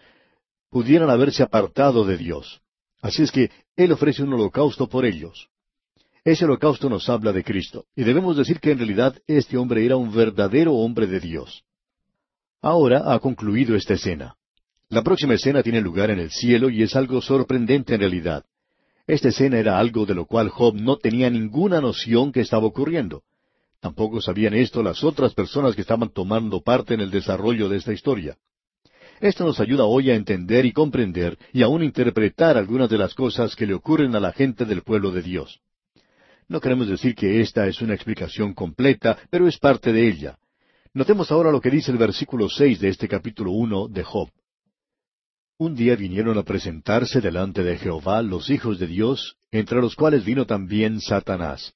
pudieran 0.70 1.10
haberse 1.10 1.42
apartado 1.42 2.04
de 2.04 2.18
Dios. 2.18 2.60
Así 3.02 3.24
es 3.24 3.32
que 3.32 3.50
Él 3.78 3.94
ofrece 3.94 4.24
un 4.24 4.34
holocausto 4.34 4.90
por 4.90 5.06
ellos. 5.06 5.48
Ese 6.26 6.44
holocausto 6.44 6.90
nos 6.90 7.08
habla 7.08 7.32
de 7.32 7.46
Cristo, 7.46 7.86
y 7.96 8.04
debemos 8.04 8.36
decir 8.36 8.60
que 8.60 8.72
en 8.72 8.80
realidad 8.80 9.16
este 9.26 9.56
hombre 9.56 9.86
era 9.86 9.96
un 9.96 10.14
verdadero 10.14 10.74
hombre 10.74 11.08
de 11.08 11.22
Dios. 11.22 11.64
Ahora 12.62 13.14
ha 13.14 13.20
concluido 13.20 13.78
esta 13.78 13.94
escena. 13.94 14.36
La 14.90 15.02
próxima 15.02 15.36
escena 15.36 15.64
tiene 15.64 15.80
lugar 15.80 16.12
en 16.12 16.20
el 16.20 16.30
cielo 16.30 16.70
y 16.70 16.84
es 16.84 16.94
algo 16.98 17.22
sorprendente 17.22 17.94
en 17.94 18.02
realidad. 18.02 18.44
Esta 19.06 19.30
escena 19.30 19.60
era 19.60 19.80
algo 19.80 20.06
de 20.06 20.16
lo 20.16 20.26
cual 20.26 20.50
Job 20.50 20.76
no 20.76 20.98
tenía 20.98 21.30
ninguna 21.30 21.82
noción 21.82 22.32
que 22.32 22.40
estaba 22.40 22.66
ocurriendo. 22.66 23.24
Tampoco 23.82 24.22
sabían 24.22 24.54
esto 24.54 24.82
las 24.82 25.04
otras 25.04 25.34
personas 25.34 25.76
que 25.76 25.82
estaban 25.82 26.10
tomando 26.10 26.62
parte 26.62 26.94
en 26.94 27.02
el 27.02 27.12
desarrollo 27.12 27.68
de 27.68 27.78
esta 27.78 27.92
historia. 27.92 28.38
Esto 29.20 29.44
nos 29.44 29.60
ayuda 29.60 29.84
hoy 29.84 30.10
a 30.10 30.16
entender 30.16 30.66
y 30.66 30.72
comprender 30.72 31.38
y 31.52 31.64
aún 31.64 31.84
interpretar 31.84 32.58
algunas 32.58 32.90
de 32.90 32.98
las 32.98 33.14
cosas 33.14 33.56
que 33.58 33.68
le 33.68 33.74
ocurren 33.74 34.16
a 34.16 34.22
la 34.22 34.32
gente 34.32 34.64
del 34.64 34.84
pueblo 34.84 35.12
de 35.12 35.22
Dios. 35.22 35.60
No 36.48 36.62
queremos 36.62 36.88
decir 36.88 37.14
que 37.14 37.42
esta 37.42 37.68
es 37.68 37.82
una 37.82 37.96
explicación 37.96 38.54
completa, 38.54 39.18
pero 39.30 39.48
es 39.48 39.58
parte 39.58 39.92
de 39.92 40.08
ella. 40.08 40.38
Notemos 40.94 41.30
ahora 41.32 41.52
lo 41.52 41.60
que 41.60 41.70
dice 41.70 41.92
el 41.92 41.98
versículo 41.98 42.48
seis 42.48 42.80
de 42.80 42.88
este 42.88 43.10
capítulo 43.10 43.52
uno 43.52 43.90
de 43.90 44.04
Job. 44.04 44.30
Un 45.60 45.76
día 45.76 45.96
vinieron 45.96 46.38
a 46.40 46.44
presentarse 46.44 47.22
delante 47.22 47.64
de 47.64 47.78
Jehová 47.78 48.24
los 48.24 48.50
hijos 48.50 48.80
de 48.80 48.88
Dios, 48.88 49.38
entre 49.52 49.80
los 49.82 49.96
cuales 49.96 50.26
vino 50.26 50.48
también 50.48 51.00
Satanás. 51.00 51.74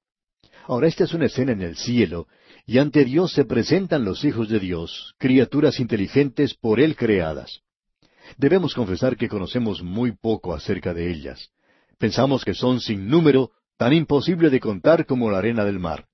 Ahora 0.65 0.87
esta 0.87 1.03
es 1.03 1.13
una 1.13 1.27
escena 1.27 1.51
en 1.51 1.61
el 1.61 1.77
cielo, 1.77 2.27
y 2.65 2.79
ante 2.79 3.05
Dios 3.05 3.33
se 3.33 3.45
presentan 3.45 4.03
los 4.03 4.25
hijos 4.25 4.49
de 4.49 4.59
Dios, 4.59 5.13
criaturas 5.19 5.79
inteligentes 5.79 6.55
por 6.55 6.79
Él 6.79 6.95
creadas. 6.95 7.61
Debemos 8.37 8.73
confesar 8.73 9.15
que 9.15 9.29
conocemos 9.29 9.83
muy 9.83 10.11
poco 10.11 10.55
acerca 10.55 10.93
de 10.95 11.11
ellas. 11.11 11.51
Pensamos 11.99 12.43
que 12.43 12.55
son 12.55 12.81
sin 12.81 13.07
número, 13.07 13.51
tan 13.77 13.93
imposible 13.93 14.49
de 14.49 14.59
contar 14.59 15.05
como 15.05 15.29
la 15.29 15.37
arena 15.37 15.63
del 15.63 15.77
mar. 15.77 16.07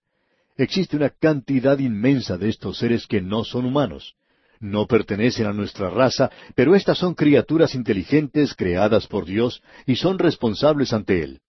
Existe 0.58 0.98
una 0.98 1.10
cantidad 1.10 1.80
inmensa 1.80 2.38
de 2.38 2.50
estos 2.50 2.78
seres 2.78 3.08
que 3.08 3.22
no 3.22 3.46
son 3.46 3.66
humanos 3.66 4.16
no 4.64 4.88
pertenecen 4.88 5.46
a 5.46 5.54
nuestra 5.54 5.90
raza, 5.90 6.32
pero 6.56 6.74
estas 6.74 6.98
son 6.98 7.16
criaturas 7.16 7.76
inteligentes 7.76 8.56
creadas 8.56 9.08
por 9.08 9.26
Dios 9.26 9.62
y 9.86 9.98
son 9.98 10.18
responsables 10.18 10.94
ante 10.94 11.22
Él. 11.22 11.42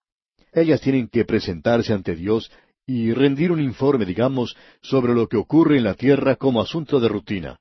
Ellas 0.53 0.81
tienen 0.81 1.09
que 1.09 1.25
presentarse 1.25 1.93
ante 1.93 2.17
Dios 2.17 2.51
y 2.87 3.13
rendir 3.13 3.53
un 3.53 3.61
informe, 3.61 4.05
digamos, 4.05 4.57
sobre 4.83 5.15
lo 5.15 5.29
que 5.29 5.37
ocurre 5.37 5.79
en 5.79 5.85
la 5.85 5.95
tierra 5.95 6.35
como 6.35 6.61
asunto 6.61 6.99
de 6.99 7.09
rutina. 7.09 7.59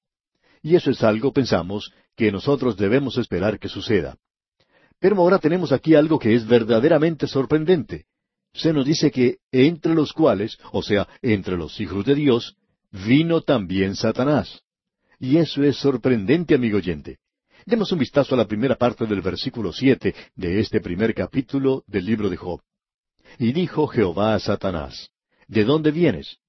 Y 0.64 0.76
eso 0.76 0.90
es 0.90 1.04
algo, 1.04 1.32
pensamos, 1.32 1.94
que 2.16 2.32
nosotros 2.32 2.76
debemos 2.76 3.18
esperar 3.20 3.60
que 3.60 3.70
suceda. 3.70 4.18
Pero 5.00 5.18
ahora 5.18 5.38
tenemos 5.38 5.72
aquí 5.72 5.94
algo 5.94 6.18
que 6.18 6.34
es 6.34 6.48
verdaderamente 6.48 7.28
sorprendente. 7.28 8.06
Se 8.54 8.74
nos 8.74 8.86
dice 8.86 9.12
que 9.12 9.38
entre 9.52 9.94
los 9.94 10.14
cuales, 10.14 10.58
o 10.72 10.82
sea, 10.82 11.08
entre 11.22 11.58
los 11.58 11.80
hijos 11.80 12.06
de 12.06 12.16
Dios, 12.16 12.56
vino 12.92 13.42
también 13.42 13.96
Satanás. 13.96 14.63
Y 15.24 15.38
eso 15.38 15.64
es 15.64 15.78
sorprendente, 15.78 16.54
amigo 16.54 16.80
oyente. 16.80 17.20
Demos 17.66 17.90
un 17.94 18.00
vistazo 18.00 18.36
a 18.36 18.38
la 18.38 18.46
primera 18.46 18.76
parte 18.76 19.06
del 19.06 19.22
versículo 19.22 19.72
siete 19.72 20.14
de 20.36 20.60
este 20.60 20.82
primer 20.82 21.16
capítulo 21.16 21.86
del 21.88 22.06
libro 22.06 22.30
de 22.30 22.36
Job. 22.36 22.60
Y 23.40 23.54
dijo 23.54 23.88
Jehová 23.88 24.36
a 24.36 24.40
Satanás, 24.42 25.12
¿De 25.48 25.64
dónde 25.64 25.92
vienes? 25.92 26.40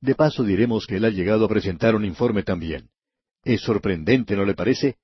De 0.00 0.16
paso 0.16 0.42
diremos 0.42 0.84
que 0.84 0.96
él 0.96 1.04
ha 1.04 1.10
llegado 1.10 1.44
a 1.44 1.48
presentar 1.48 1.94
un 1.94 2.04
informe 2.04 2.42
también. 2.42 2.88
Es 3.44 3.60
sorprendente, 3.60 4.34
¿no 4.34 4.44
le 4.44 4.54
parece? 4.54 4.96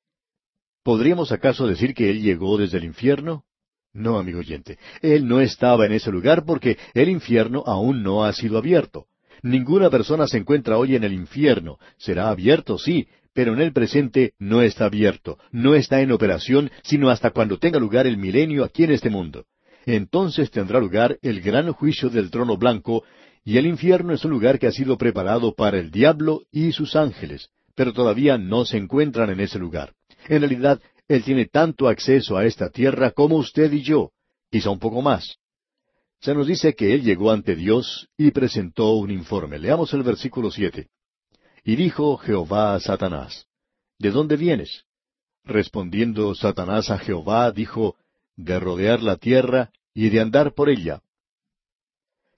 ¿Podríamos 0.83 1.31
acaso 1.31 1.68
decir 1.68 1.94
que 1.94 2.11
él 2.11 2.20
llegó 2.20 2.59
desde 2.59 2.79
el 2.79 2.85
infierno? 2.85 3.44
No, 3.92 4.18
amigo 4.18 4.40
oyente, 4.40 4.77
él 5.03 5.29
no 5.29 5.40
estaba 5.40 5.87
en 5.87 5.92
ese 5.92 6.11
lugar 6.11 6.44
porque 6.44 6.79
el 6.94 7.09
infierno 7.09 7.62
aún 7.64 8.03
no 8.03 8.24
ha 8.24 8.33
sido 8.33 8.59
abierto. 8.59 9.07
Ninguna 9.44 9.90
persona 9.90 10.26
se 10.26 10.38
encuentra 10.38 10.78
hoy 10.78 10.96
en 10.96 11.04
el 11.04 11.12
infierno. 11.12 11.78
Será 11.98 12.30
abierto, 12.30 12.78
sí, 12.78 13.09
pero 13.35 13.52
en 13.52 13.61
el 13.61 13.74
presente 13.74 14.33
no 14.38 14.62
está 14.62 14.87
abierto, 14.87 15.37
no 15.52 15.74
está 15.74 16.00
en 16.00 16.12
operación, 16.12 16.70
sino 16.83 17.11
hasta 17.11 17.28
cuando 17.28 17.59
tenga 17.59 17.78
lugar 17.78 18.07
el 18.07 18.16
milenio 18.16 18.64
aquí 18.64 18.85
en 18.85 18.92
este 18.92 19.11
mundo. 19.11 19.44
Entonces 19.85 20.50
tendrá 20.50 20.80
lugar 20.80 21.18
el 21.20 21.42
gran 21.42 21.70
juicio 21.72 22.09
del 22.09 22.30
trono 22.30 22.57
blanco, 22.57 23.04
y 23.44 23.59
el 23.59 23.66
infierno 23.66 24.14
es 24.14 24.24
un 24.24 24.30
lugar 24.30 24.59
que 24.59 24.66
ha 24.66 24.72
sido 24.72 24.96
preparado 24.96 25.54
para 25.54 25.78
el 25.78 25.90
diablo 25.90 26.44
y 26.50 26.72
sus 26.72 26.96
ángeles, 26.96 27.50
pero 27.74 27.92
todavía 27.92 28.38
no 28.38 28.64
se 28.64 28.78
encuentran 28.78 29.28
en 29.28 29.40
ese 29.40 29.59
lugar. 29.59 29.92
En 30.26 30.40
realidad, 30.40 30.80
Él 31.07 31.22
tiene 31.22 31.44
tanto 31.44 31.87
acceso 31.88 32.38
a 32.38 32.46
esta 32.46 32.70
tierra 32.70 33.11
como 33.11 33.37
usted 33.37 33.70
y 33.74 33.83
yo, 33.83 34.11
quizá 34.50 34.70
un 34.70 34.78
poco 34.78 35.02
más 35.02 35.37
se 36.24 36.34
nos 36.34 36.46
dice 36.46 36.74
que 36.74 36.94
él 36.94 37.02
llegó 37.02 37.30
ante 37.30 37.54
Dios 37.54 38.08
y 38.16 38.30
presentó 38.30 38.94
un 38.94 39.10
informe. 39.10 39.58
Leamos 39.58 39.92
el 39.92 40.02
versículo 40.02 40.50
siete. 40.50 40.88
Y 41.62 41.76
dijo 41.76 42.16
Jehová 42.16 42.74
a 42.74 42.80
Satanás, 42.80 43.46
¿De 43.98 44.10
dónde 44.10 44.38
vienes? 44.38 44.84
Respondiendo 45.44 46.34
Satanás 46.34 46.90
a 46.90 46.96
Jehová, 46.96 47.52
dijo, 47.52 47.96
De 48.37 48.58
rodear 48.58 49.02
la 49.02 49.16
tierra 49.16 49.70
y 49.92 50.08
de 50.08 50.22
andar 50.22 50.54
por 50.54 50.70
ella. 50.70 51.02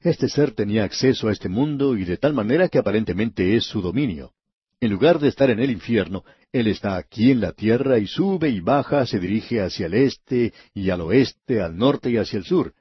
Este 0.01 0.29
ser 0.29 0.51
tenía 0.51 0.83
acceso 0.83 1.29
a 1.29 1.33
este 1.33 1.49
mundo 1.49 1.97
y 1.97 2.05
de 2.05 2.17
tal 2.17 2.35
manera 2.35 2.69
que 2.69 2.79
aparentemente 2.79 3.55
es 3.55 3.67
su 3.67 3.81
dominio. 3.81 4.33
En 4.81 4.91
lugar 4.91 5.21
de 5.21 5.29
estar 5.29 5.49
en 5.49 5.61
el 5.61 5.71
infierno, 5.71 6.25
él 6.51 6.67
está 6.67 6.97
aquí 6.97 7.31
en 7.31 7.41
la 7.41 7.53
tierra 7.53 8.01
y 8.01 8.09
sube 8.09 8.49
y 8.49 8.59
baja, 8.59 9.07
se 9.07 9.21
dirige 9.21 9.61
hacia 9.61 9.87
el 9.87 9.95
este 9.95 10.53
y 10.75 10.91
al 10.91 11.03
oeste, 11.03 11.63
al 11.63 11.77
norte 11.77 12.11
y 12.11 12.17
hacia 12.17 12.39
el 12.39 12.45
sur. 12.45 12.75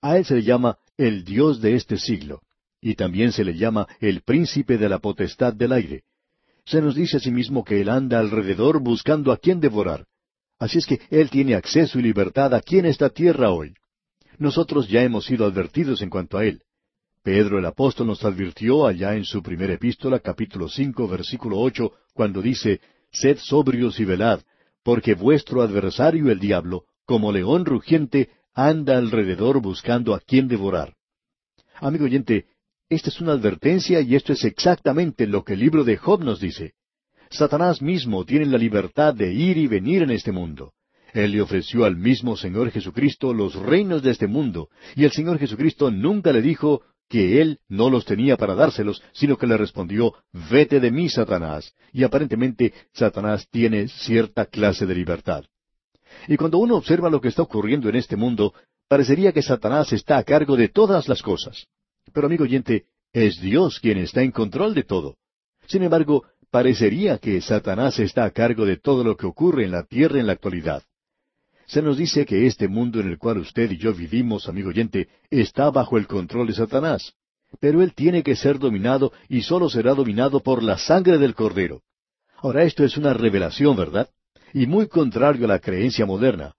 A 0.00 0.16
él 0.16 0.24
se 0.24 0.36
le 0.36 0.42
llama 0.42 0.78
el 0.96 1.24
Dios 1.24 1.60
de 1.60 1.74
este 1.74 1.96
siglo, 1.96 2.42
y 2.80 2.94
también 2.94 3.32
se 3.32 3.44
le 3.44 3.54
llama 3.56 3.86
el 4.00 4.22
príncipe 4.22 4.78
de 4.78 4.88
la 4.88 4.98
potestad 4.98 5.52
del 5.52 5.72
aire. 5.72 6.02
Se 6.64 6.80
nos 6.80 6.94
dice 6.94 7.16
asimismo 7.16 7.64
que 7.64 7.80
él 7.80 7.88
anda 7.88 8.18
alrededor 8.18 8.80
buscando 8.80 9.32
a 9.32 9.38
quien 9.38 9.60
devorar. 9.60 10.06
Así 10.58 10.78
es 10.78 10.86
que 10.86 11.00
él 11.10 11.30
tiene 11.30 11.54
acceso 11.54 11.98
y 11.98 12.02
libertad 12.02 12.54
aquí 12.54 12.78
en 12.78 12.86
esta 12.86 13.10
tierra 13.10 13.50
hoy. 13.50 13.74
Nosotros 14.38 14.88
ya 14.88 15.02
hemos 15.02 15.24
sido 15.24 15.46
advertidos 15.46 16.02
en 16.02 16.10
cuanto 16.10 16.38
a 16.38 16.44
él. 16.44 16.62
Pedro 17.22 17.58
el 17.58 17.66
apóstol 17.66 18.06
nos 18.06 18.24
advirtió 18.24 18.86
allá 18.86 19.14
en 19.14 19.24
su 19.24 19.42
primera 19.42 19.74
epístola, 19.74 20.20
capítulo 20.20 20.68
cinco, 20.68 21.08
versículo 21.08 21.58
ocho, 21.58 21.92
cuando 22.14 22.40
dice, 22.40 22.80
Sed 23.10 23.38
sobrios 23.38 23.98
y 24.00 24.04
velad, 24.04 24.40
porque 24.82 25.14
vuestro 25.14 25.62
adversario 25.62 26.30
el 26.30 26.38
diablo, 26.38 26.84
como 27.04 27.32
león 27.32 27.64
rugiente, 27.64 28.30
anda 28.58 28.98
alrededor 28.98 29.62
buscando 29.62 30.14
a 30.14 30.18
quien 30.18 30.48
devorar. 30.48 30.94
Amigo 31.76 32.06
oyente, 32.06 32.46
esta 32.88 33.08
es 33.08 33.20
una 33.20 33.32
advertencia 33.32 34.00
y 34.00 34.16
esto 34.16 34.32
es 34.32 34.42
exactamente 34.42 35.28
lo 35.28 35.44
que 35.44 35.52
el 35.52 35.60
libro 35.60 35.84
de 35.84 35.96
Job 35.96 36.24
nos 36.24 36.40
dice. 36.40 36.72
Satanás 37.30 37.80
mismo 37.80 38.24
tiene 38.24 38.46
la 38.46 38.58
libertad 38.58 39.14
de 39.14 39.32
ir 39.32 39.58
y 39.58 39.68
venir 39.68 40.02
en 40.02 40.10
este 40.10 40.32
mundo. 40.32 40.72
Él 41.12 41.32
le 41.32 41.40
ofreció 41.40 41.84
al 41.84 41.96
mismo 41.96 42.36
Señor 42.36 42.72
Jesucristo 42.72 43.32
los 43.32 43.54
reinos 43.54 44.02
de 44.02 44.10
este 44.10 44.26
mundo, 44.26 44.70
y 44.96 45.04
el 45.04 45.12
Señor 45.12 45.38
Jesucristo 45.38 45.92
nunca 45.92 46.32
le 46.32 46.42
dijo 46.42 46.82
que 47.08 47.40
Él 47.40 47.60
no 47.68 47.90
los 47.90 48.04
tenía 48.04 48.36
para 48.36 48.56
dárselos, 48.56 49.02
sino 49.12 49.36
que 49.36 49.46
le 49.46 49.56
respondió, 49.56 50.14
Vete 50.50 50.80
de 50.80 50.90
mí, 50.90 51.08
Satanás. 51.08 51.74
Y 51.92 52.02
aparentemente 52.02 52.74
Satanás 52.92 53.46
tiene 53.50 53.86
cierta 53.86 54.46
clase 54.46 54.84
de 54.84 54.96
libertad. 54.96 55.44
Y 56.26 56.36
cuando 56.36 56.58
uno 56.58 56.76
observa 56.76 57.10
lo 57.10 57.20
que 57.20 57.28
está 57.28 57.42
ocurriendo 57.42 57.88
en 57.88 57.96
este 57.96 58.16
mundo, 58.16 58.54
parecería 58.88 59.32
que 59.32 59.42
Satanás 59.42 59.92
está 59.92 60.18
a 60.18 60.24
cargo 60.24 60.56
de 60.56 60.68
todas 60.68 61.08
las 61.08 61.22
cosas. 61.22 61.66
Pero 62.12 62.26
amigo 62.26 62.44
oyente, 62.44 62.86
es 63.12 63.40
Dios 63.40 63.80
quien 63.80 63.98
está 63.98 64.22
en 64.22 64.32
control 64.32 64.74
de 64.74 64.84
todo. 64.84 65.16
Sin 65.66 65.82
embargo, 65.82 66.24
parecería 66.50 67.18
que 67.18 67.40
Satanás 67.40 67.98
está 67.98 68.24
a 68.24 68.30
cargo 68.30 68.64
de 68.64 68.78
todo 68.78 69.04
lo 69.04 69.16
que 69.16 69.26
ocurre 69.26 69.64
en 69.64 69.72
la 69.72 69.84
tierra 69.84 70.18
en 70.18 70.26
la 70.26 70.32
actualidad. 70.32 70.82
Se 71.66 71.82
nos 71.82 71.98
dice 71.98 72.24
que 72.24 72.46
este 72.46 72.66
mundo 72.66 73.00
en 73.00 73.08
el 73.08 73.18
cual 73.18 73.38
usted 73.38 73.70
y 73.70 73.76
yo 73.76 73.92
vivimos, 73.92 74.48
amigo 74.48 74.70
oyente, 74.70 75.08
está 75.30 75.70
bajo 75.70 75.98
el 75.98 76.06
control 76.06 76.46
de 76.46 76.54
Satanás. 76.54 77.12
Pero 77.60 77.82
él 77.82 77.94
tiene 77.94 78.22
que 78.22 78.36
ser 78.36 78.58
dominado 78.58 79.12
y 79.28 79.42
solo 79.42 79.68
será 79.68 79.94
dominado 79.94 80.40
por 80.40 80.62
la 80.62 80.78
sangre 80.78 81.18
del 81.18 81.34
Cordero. 81.34 81.82
Ahora 82.36 82.62
esto 82.62 82.84
es 82.84 82.96
una 82.96 83.12
revelación, 83.12 83.76
¿verdad? 83.76 84.08
Y 84.54 84.66
muy 84.66 84.88
contrario 84.88 85.44
a 85.44 85.48
la 85.48 85.58
creencia 85.58 86.06
moderna. 86.06 86.54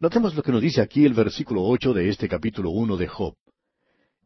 Notemos 0.00 0.34
lo 0.34 0.42
que 0.42 0.52
nos 0.52 0.62
dice 0.62 0.80
aquí 0.80 1.04
el 1.04 1.14
versículo 1.14 1.62
ocho 1.62 1.92
de 1.92 2.08
este 2.08 2.28
capítulo 2.28 2.70
uno 2.70 2.96
de 2.96 3.06
Job. 3.06 3.34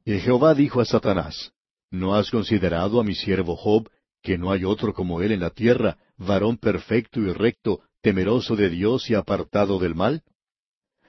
Y 0.04 0.18
Jehová 0.18 0.54
dijo 0.54 0.80
a 0.80 0.84
Satanás, 0.84 1.52
¿No 1.90 2.14
has 2.14 2.30
considerado 2.30 3.00
a 3.00 3.04
mi 3.04 3.14
siervo 3.14 3.56
Job, 3.56 3.88
que 4.22 4.38
no 4.38 4.50
hay 4.52 4.64
otro 4.64 4.94
como 4.94 5.22
él 5.22 5.32
en 5.32 5.40
la 5.40 5.50
tierra, 5.50 5.98
varón 6.16 6.56
perfecto 6.56 7.20
y 7.20 7.32
recto, 7.32 7.80
temeroso 8.00 8.56
de 8.56 8.70
Dios 8.70 9.10
y 9.10 9.14
apartado 9.14 9.78
del 9.78 9.94
mal? 9.94 10.22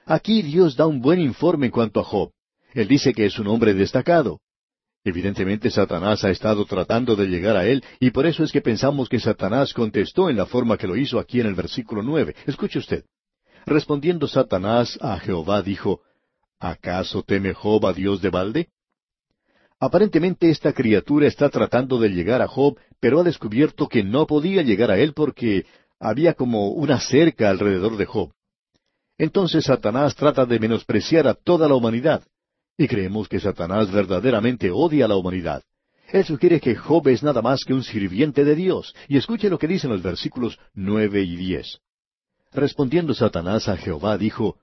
Aquí 0.04 0.42
Dios 0.42 0.76
da 0.76 0.86
un 0.86 1.00
buen 1.00 1.20
informe 1.20 1.66
en 1.66 1.72
cuanto 1.72 2.00
a 2.00 2.04
Job. 2.04 2.30
Él 2.72 2.88
dice 2.88 3.12
que 3.12 3.26
es 3.26 3.38
un 3.38 3.48
hombre 3.48 3.74
destacado. 3.74 4.40
Evidentemente 5.06 5.70
Satanás 5.70 6.24
ha 6.24 6.30
estado 6.30 6.64
tratando 6.64 7.14
de 7.14 7.28
llegar 7.28 7.56
a 7.56 7.64
él, 7.64 7.84
y 8.00 8.10
por 8.10 8.26
eso 8.26 8.42
es 8.42 8.50
que 8.50 8.60
pensamos 8.60 9.08
que 9.08 9.20
Satanás 9.20 9.72
contestó 9.72 10.28
en 10.28 10.36
la 10.36 10.46
forma 10.46 10.76
que 10.76 10.88
lo 10.88 10.96
hizo 10.96 11.20
aquí 11.20 11.38
en 11.38 11.46
el 11.46 11.54
versículo 11.54 12.02
nueve. 12.02 12.34
Escuche 12.44 12.80
usted. 12.80 13.04
Respondiendo 13.66 14.26
Satanás 14.26 14.98
a 15.00 15.16
Jehová 15.20 15.62
dijo, 15.62 16.00
¿Acaso 16.58 17.22
teme 17.22 17.54
Job 17.54 17.86
a 17.86 17.92
Dios 17.92 18.20
de 18.20 18.30
balde? 18.30 18.68
Aparentemente 19.78 20.50
esta 20.50 20.72
criatura 20.72 21.28
está 21.28 21.50
tratando 21.50 22.00
de 22.00 22.08
llegar 22.08 22.42
a 22.42 22.48
Job, 22.48 22.76
pero 22.98 23.20
ha 23.20 23.22
descubierto 23.22 23.86
que 23.86 24.02
no 24.02 24.26
podía 24.26 24.62
llegar 24.62 24.90
a 24.90 24.98
él 24.98 25.12
porque 25.14 25.66
había 26.00 26.34
como 26.34 26.70
una 26.70 26.98
cerca 26.98 27.48
alrededor 27.48 27.96
de 27.96 28.06
Job. 28.06 28.32
Entonces 29.18 29.66
Satanás 29.66 30.16
trata 30.16 30.46
de 30.46 30.58
menospreciar 30.58 31.28
a 31.28 31.34
toda 31.34 31.68
la 31.68 31.76
humanidad. 31.76 32.24
Y 32.78 32.88
creemos 32.88 33.28
que 33.28 33.40
Satanás 33.40 33.90
verdaderamente 33.90 34.70
odia 34.70 35.06
a 35.06 35.08
la 35.08 35.16
humanidad. 35.16 35.62
Él 36.08 36.24
sugiere 36.24 36.60
que 36.60 36.76
Job 36.76 37.08
es 37.08 37.22
nada 37.22 37.42
más 37.42 37.64
que 37.64 37.74
un 37.74 37.82
sirviente 37.82 38.44
de 38.44 38.54
Dios. 38.54 38.94
Y 39.08 39.16
escuche 39.16 39.50
lo 39.50 39.58
que 39.58 39.66
dicen 39.66 39.90
los 39.90 40.02
versículos 40.02 40.58
nueve 40.74 41.22
y 41.22 41.36
diez. 41.36 41.78
Respondiendo 42.52 43.14
Satanás 43.14 43.68
a 43.68 43.76
Jehová, 43.76 44.16
dijo, 44.16 44.56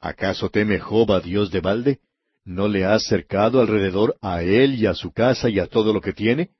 ¿Acaso 0.00 0.48
teme 0.48 0.78
Job 0.78 1.12
a 1.12 1.20
Dios 1.20 1.50
de 1.50 1.60
balde? 1.60 2.00
¿No 2.44 2.68
le 2.68 2.84
has 2.84 3.04
cercado 3.04 3.60
alrededor 3.60 4.16
a 4.22 4.42
él 4.42 4.74
y 4.76 4.86
a 4.86 4.94
su 4.94 5.12
casa 5.12 5.48
y 5.48 5.58
a 5.58 5.66
todo 5.66 5.92
lo 5.92 6.00
que 6.00 6.12
tiene? 6.12 6.50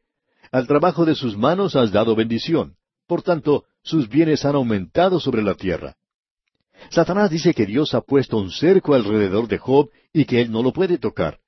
Al 0.50 0.66
trabajo 0.66 1.04
de 1.04 1.14
sus 1.14 1.36
manos 1.36 1.76
has 1.76 1.92
dado 1.92 2.14
bendición. 2.16 2.74
Por 3.06 3.22
tanto, 3.22 3.64
sus 3.82 4.08
bienes 4.08 4.44
han 4.44 4.56
aumentado 4.56 5.20
sobre 5.20 5.42
la 5.42 5.54
tierra. 5.54 5.94
Satanás 6.90 7.30
dice 7.30 7.54
que 7.54 7.66
Dios 7.66 7.94
ha 7.94 8.00
puesto 8.00 8.38
un 8.38 8.50
cerco 8.50 8.94
alrededor 8.94 9.48
de 9.48 9.58
Job 9.58 9.90
y 10.12 10.24
que 10.24 10.40
él 10.40 10.50
no 10.50 10.62
lo 10.62 10.72
puede 10.72 10.98
tocar. 10.98 11.38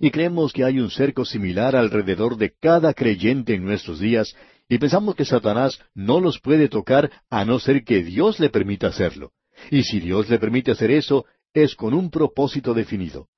Y 0.00 0.10
creemos 0.10 0.52
que 0.52 0.64
hay 0.64 0.78
un 0.78 0.90
cerco 0.90 1.24
similar 1.24 1.76
alrededor 1.76 2.36
de 2.36 2.52
cada 2.60 2.92
creyente 2.92 3.54
en 3.54 3.64
nuestros 3.64 4.00
días, 4.00 4.34
y 4.68 4.78
pensamos 4.78 5.14
que 5.14 5.24
Satanás 5.24 5.80
no 5.94 6.20
los 6.20 6.40
puede 6.40 6.68
tocar 6.68 7.10
a 7.30 7.44
no 7.44 7.58
ser 7.58 7.84
que 7.84 8.02
Dios 8.02 8.40
le 8.40 8.50
permita 8.50 8.88
hacerlo. 8.88 9.32
Y 9.70 9.84
si 9.84 10.00
Dios 10.00 10.28
le 10.28 10.38
permite 10.38 10.72
hacer 10.72 10.90
eso, 10.90 11.24
es 11.54 11.74
con 11.74 11.94
un 11.94 12.10
propósito 12.10 12.74
definido. 12.74 13.28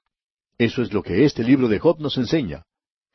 Eso 0.57 0.83
es 0.83 0.93
lo 0.93 1.03
que 1.03 1.25
este 1.25 1.45
libro 1.45 1.69
de 1.69 1.79
Job 1.79 2.01
nos 2.01 2.17
enseña. 2.17 2.65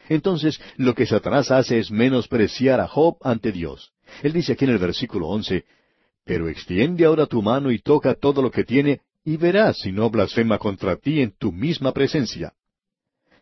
Entonces, 0.08 0.62
lo 0.78 0.94
que 0.94 1.06
Satanás 1.06 1.52
hace 1.52 1.80
es 1.80 1.92
menospreciar 1.92 2.80
a 2.80 2.88
Job 2.88 3.18
ante 3.22 3.52
Dios. 3.52 3.92
Él 4.22 4.34
dice 4.34 4.54
aquí 4.54 4.66
en 4.66 4.72
el 4.72 4.78
versículo 4.78 5.28
once, 5.28 5.66
Pero 6.26 6.48
extiende 6.48 7.06
ahora 7.06 7.26
tu 7.26 7.42
mano 7.42 7.72
y 7.72 7.80
toca 7.80 8.16
todo 8.16 8.42
lo 8.42 8.52
que 8.52 8.64
tiene, 8.64 9.02
y 9.26 9.38
verás 9.38 9.80
si 9.80 9.92
no 9.92 10.10
blasfema 10.10 10.58
contra 10.58 10.96
ti 10.96 11.22
en 11.22 11.32
tu 11.38 11.52
misma 11.52 11.92
presencia. 11.92 12.54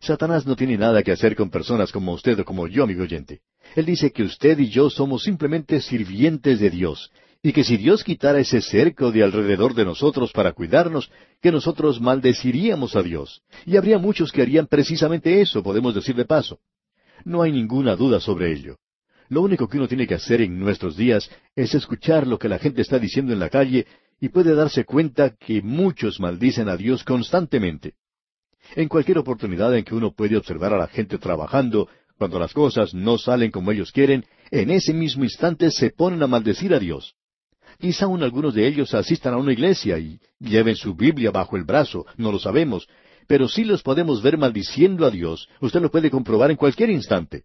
Satanás 0.00 0.46
no 0.46 0.56
tiene 0.56 0.76
nada 0.76 1.02
que 1.02 1.12
hacer 1.12 1.36
con 1.36 1.48
personas 1.48 1.92
como 1.92 2.12
usted 2.12 2.38
o 2.40 2.44
como 2.44 2.66
yo, 2.66 2.84
amigo 2.84 3.02
oyente. 3.02 3.40
Él 3.76 3.86
dice 3.86 4.10
que 4.10 4.24
usted 4.24 4.58
y 4.58 4.68
yo 4.68 4.90
somos 4.90 5.22
simplemente 5.22 5.80
sirvientes 5.80 6.58
de 6.58 6.70
Dios, 6.70 7.12
y 7.40 7.52
que 7.52 7.62
si 7.64 7.76
Dios 7.76 8.02
quitara 8.02 8.40
ese 8.40 8.60
cerco 8.60 9.12
de 9.12 9.22
alrededor 9.22 9.74
de 9.74 9.84
nosotros 9.84 10.32
para 10.32 10.52
cuidarnos, 10.52 11.10
que 11.40 11.52
nosotros 11.52 12.00
maldeciríamos 12.00 12.96
a 12.96 13.02
Dios. 13.02 13.42
Y 13.64 13.76
habría 13.76 13.98
muchos 13.98 14.30
que 14.30 14.42
harían 14.42 14.66
precisamente 14.66 15.40
eso, 15.40 15.62
podemos 15.62 15.94
decir 15.94 16.14
de 16.14 16.24
paso. 16.24 16.58
No 17.24 17.42
hay 17.42 17.52
ninguna 17.52 17.96
duda 17.96 18.20
sobre 18.20 18.52
ello. 18.52 18.78
Lo 19.32 19.40
único 19.40 19.66
que 19.66 19.78
uno 19.78 19.88
tiene 19.88 20.06
que 20.06 20.16
hacer 20.16 20.42
en 20.42 20.58
nuestros 20.58 20.94
días 20.94 21.30
es 21.56 21.74
escuchar 21.74 22.26
lo 22.26 22.38
que 22.38 22.50
la 22.50 22.58
gente 22.58 22.82
está 22.82 22.98
diciendo 22.98 23.32
en 23.32 23.38
la 23.38 23.48
calle 23.48 23.86
y 24.20 24.28
puede 24.28 24.54
darse 24.54 24.84
cuenta 24.84 25.30
que 25.30 25.62
muchos 25.62 26.20
maldicen 26.20 26.68
a 26.68 26.76
Dios 26.76 27.02
constantemente. 27.02 27.94
En 28.76 28.88
cualquier 28.88 29.16
oportunidad 29.16 29.74
en 29.74 29.84
que 29.84 29.94
uno 29.94 30.12
puede 30.12 30.36
observar 30.36 30.74
a 30.74 30.76
la 30.76 30.86
gente 30.86 31.16
trabajando, 31.16 31.88
cuando 32.18 32.38
las 32.38 32.52
cosas 32.52 32.92
no 32.92 33.16
salen 33.16 33.50
como 33.50 33.72
ellos 33.72 33.90
quieren, 33.90 34.26
en 34.50 34.68
ese 34.68 34.92
mismo 34.92 35.24
instante 35.24 35.70
se 35.70 35.88
ponen 35.88 36.22
a 36.22 36.26
maldecir 36.26 36.74
a 36.74 36.78
Dios. 36.78 37.14
Quizá 37.78 38.04
aún 38.04 38.22
algunos 38.22 38.52
de 38.52 38.66
ellos 38.68 38.92
asistan 38.92 39.32
a 39.32 39.38
una 39.38 39.54
iglesia 39.54 39.98
y 39.98 40.20
lleven 40.40 40.76
su 40.76 40.94
Biblia 40.94 41.30
bajo 41.30 41.56
el 41.56 41.64
brazo, 41.64 42.04
no 42.18 42.32
lo 42.32 42.38
sabemos, 42.38 42.86
pero 43.26 43.48
sí 43.48 43.64
los 43.64 43.82
podemos 43.82 44.22
ver 44.22 44.36
maldiciendo 44.36 45.06
a 45.06 45.10
Dios, 45.10 45.48
usted 45.62 45.80
lo 45.80 45.90
puede 45.90 46.10
comprobar 46.10 46.50
en 46.50 46.58
cualquier 46.58 46.90
instante. 46.90 47.44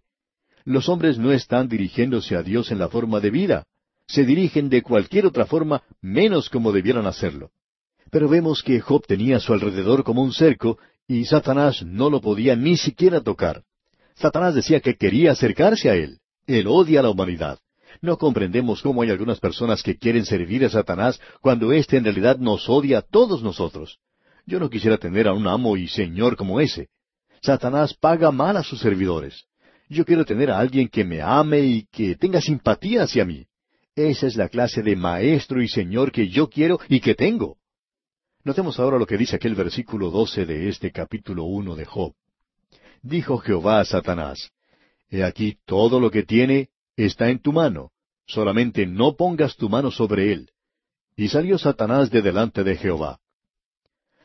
Los 0.67 0.89
hombres 0.89 1.17
no 1.17 1.32
están 1.32 1.69
dirigiéndose 1.69 2.36
a 2.36 2.43
Dios 2.43 2.71
en 2.71 2.80
la 2.80 2.89
forma 2.89 3.21
de 3.21 3.30
vida. 3.30 3.63
Se 4.06 4.25
dirigen 4.25 4.67
de 4.67 4.82
cualquier 4.82 5.25
otra 5.25 5.45
forma 5.45 5.82
menos 6.01 6.49
como 6.49 6.73
debieran 6.73 7.06
hacerlo. 7.06 7.51
Pero 8.12 8.27
vemos 8.27 8.63
que 8.63 8.82
Job 8.82 9.08
tenía 9.08 9.38
a 9.38 9.39
su 9.39 9.53
alrededor 9.53 10.03
como 10.03 10.21
un 10.21 10.34
cerco 10.34 10.77
y 11.08 11.23
Satanás 11.23 11.84
no 11.84 12.10
lo 12.10 12.19
podía 12.19 12.58
ni 12.58 12.75
siquiera 12.75 13.21
tocar. 13.21 13.63
Satanás 14.15 14.56
decía 14.56 14.82
que 14.82 14.97
quería 14.97 15.32
acercarse 15.32 15.89
a 15.89 15.95
él. 15.95 16.19
Él 16.47 16.67
odia 16.67 16.99
a 16.99 17.03
la 17.03 17.12
humanidad. 17.12 17.60
No 18.01 18.17
comprendemos 18.17 18.82
cómo 18.82 19.03
hay 19.03 19.10
algunas 19.10 19.39
personas 19.39 19.82
que 19.82 19.97
quieren 19.97 20.25
servir 20.25 20.65
a 20.65 20.69
Satanás 20.69 21.21
cuando 21.39 21.71
éste 21.71 21.95
en 21.95 22.03
realidad 22.03 22.39
nos 22.39 22.67
odia 22.67 22.97
a 22.97 23.03
todos 23.03 23.41
nosotros. 23.41 23.99
Yo 24.45 24.60
no 24.60 24.69
quisiera 24.69 24.97
tener 24.97 25.30
a 25.30 25.34
un 25.34 25.47
amo 25.47 25.77
y 25.77 25.88
señor 25.88 26.36
como 26.36 26.60
ese. 26.60 26.89
Satanás 27.41 27.93
paga 27.93 28.32
mal 28.32 28.58
a 28.58 28.63
sus 28.63 28.82
servidores. 28.82 29.47
Yo 29.89 30.06
quiero 30.06 30.26
tener 30.26 30.52
a 30.52 30.60
alguien 30.60 30.89
que 30.89 31.04
me 31.04 31.21
ame 31.21 31.62
y 31.62 31.86
que 31.91 32.15
tenga 32.15 32.41
simpatía 32.41 33.04
hacia 33.04 33.23
mí. 33.26 33.45
Esa 33.95 34.28
es 34.28 34.36
la 34.36 34.50
clase 34.50 34.84
de 34.84 34.95
maestro 34.95 35.62
y 35.62 35.67
señor 35.67 36.12
que 36.12 36.28
yo 36.28 36.50
quiero 36.50 36.80
y 36.89 37.00
que 37.00 37.15
tengo. 37.15 37.58
Notemos 38.43 38.80
ahora 38.80 39.00
lo 39.00 39.06
que 39.06 39.17
dice 39.17 39.38
aquel 39.38 39.56
versículo 39.56 40.12
doce 40.12 40.45
de 40.45 40.69
este 40.69 40.91
capítulo 40.91 41.45
uno 41.45 41.76
de 41.76 41.86
Job. 41.86 42.13
Dijo 43.02 43.38
Jehová 43.39 43.80
a 43.80 43.86
Satanás, 43.86 44.52
He 45.10 45.23
aquí 45.23 45.58
todo 45.65 46.00
lo 46.00 46.12
que 46.12 46.23
tiene 46.23 46.69
está 46.95 47.30
en 47.30 47.39
tu 47.39 47.54
mano, 47.54 47.91
solamente 48.26 48.86
no 48.86 49.15
pongas 49.15 49.56
tu 49.56 49.69
mano 49.69 49.91
sobre 49.91 50.34
él. 50.34 50.50
Y 51.15 51.30
salió 51.30 51.58
Satanás 51.58 52.12
de 52.12 52.21
delante 52.21 52.63
de 52.63 52.76
Jehová. 52.76 53.19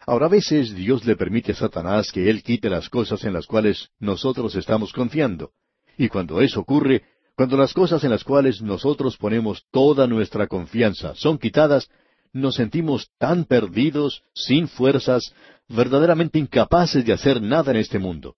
Ahora 0.07 0.27
a 0.27 0.31
veces 0.31 0.75
Dios 0.75 1.05
le 1.05 1.17
permite 1.17 1.53
a 1.53 1.57
Satanás 1.57 2.11
que 2.11 2.29
él 2.29 2.43
quite 2.43 2.69
las 2.69 2.89
cosas 2.89 3.25
en 3.25 3.33
las 3.33 3.47
cuales 3.47 3.91
nosotros 4.01 4.55
estamos 4.57 4.93
confiando. 4.93 5.51
Y 5.97 6.09
cuando 6.09 6.41
eso 6.41 6.61
ocurre, 6.61 7.03
cuando 7.37 7.57
las 7.57 7.73
cosas 7.73 8.03
en 8.05 8.11
las 8.11 8.25
cuales 8.25 8.61
nosotros 8.63 9.17
ponemos 9.17 9.65
toda 9.71 10.07
nuestra 10.07 10.47
confianza 10.49 11.15
son 11.15 11.39
quitadas, 11.39 11.89
nos 12.33 12.57
sentimos 12.57 13.11
tan 13.19 13.45
perdidos, 13.45 14.23
sin 14.35 14.67
fuerzas, 14.67 15.35
verdaderamente 15.69 16.39
incapaces 16.39 17.05
de 17.05 17.13
hacer 17.13 17.41
nada 17.41 17.71
en 17.71 17.77
este 17.77 17.99
mundo. 17.99 18.37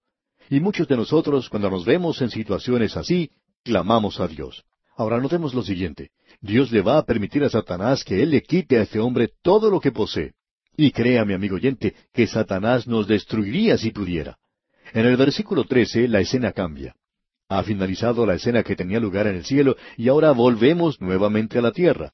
Y 0.50 0.60
muchos 0.60 0.86
de 0.86 0.96
nosotros, 0.96 1.48
cuando 1.48 1.70
nos 1.70 1.84
vemos 1.84 2.20
en 2.20 2.30
situaciones 2.30 2.96
así, 2.96 3.30
clamamos 3.62 4.20
a 4.20 4.28
Dios. 4.28 4.64
Ahora 4.96 5.18
notemos 5.18 5.54
lo 5.54 5.62
siguiente. 5.62 6.10
Dios 6.40 6.70
le 6.70 6.82
va 6.82 6.98
a 6.98 7.04
permitir 7.04 7.42
a 7.44 7.48
Satanás 7.48 8.04
que 8.04 8.22
Él 8.22 8.30
le 8.30 8.42
quite 8.42 8.78
a 8.78 8.82
este 8.82 9.00
hombre 9.00 9.30
todo 9.42 9.70
lo 9.70 9.80
que 9.80 9.92
posee. 9.92 10.34
Y 10.76 10.90
créame, 10.90 11.34
amigo 11.34 11.56
oyente, 11.56 11.94
que 12.12 12.26
Satanás 12.26 12.86
nos 12.86 13.06
destruiría 13.06 13.78
si 13.78 13.90
pudiera. 13.90 14.38
En 14.92 15.06
el 15.06 15.16
versículo 15.16 15.64
trece 15.64 16.08
la 16.08 16.20
escena 16.20 16.52
cambia. 16.52 16.94
Ha 17.48 17.62
finalizado 17.62 18.26
la 18.26 18.34
escena 18.34 18.62
que 18.62 18.76
tenía 18.76 18.98
lugar 18.98 19.26
en 19.26 19.36
el 19.36 19.44
cielo 19.44 19.76
y 19.96 20.08
ahora 20.08 20.32
volvemos 20.32 21.00
nuevamente 21.00 21.58
a 21.58 21.62
la 21.62 21.72
tierra. 21.72 22.12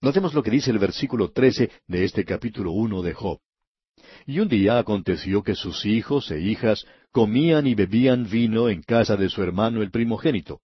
Notemos 0.00 0.34
lo 0.34 0.42
que 0.42 0.50
dice 0.50 0.70
el 0.70 0.78
versículo 0.78 1.30
trece 1.30 1.70
de 1.86 2.04
este 2.04 2.24
capítulo 2.24 2.72
uno 2.72 3.00
de 3.00 3.14
Job. 3.14 3.38
Y 4.26 4.40
un 4.40 4.48
día 4.48 4.78
aconteció 4.78 5.42
que 5.42 5.54
sus 5.54 5.86
hijos 5.86 6.30
e 6.30 6.40
hijas 6.40 6.84
comían 7.10 7.66
y 7.66 7.74
bebían 7.74 8.28
vino 8.28 8.68
en 8.68 8.82
casa 8.82 9.16
de 9.16 9.30
su 9.30 9.42
hermano 9.42 9.82
el 9.82 9.90
primogénito. 9.90 10.60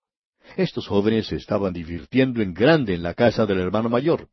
Estos 0.57 0.87
jóvenes 0.89 1.29
se 1.29 1.37
estaban 1.37 1.73
divirtiendo 1.73 2.43
en 2.43 2.53
grande 2.53 2.95
en 2.95 3.03
la 3.03 3.15
casa 3.15 3.47
del 3.47 3.61
hermano 3.61 3.89
mayor. 3.89 4.29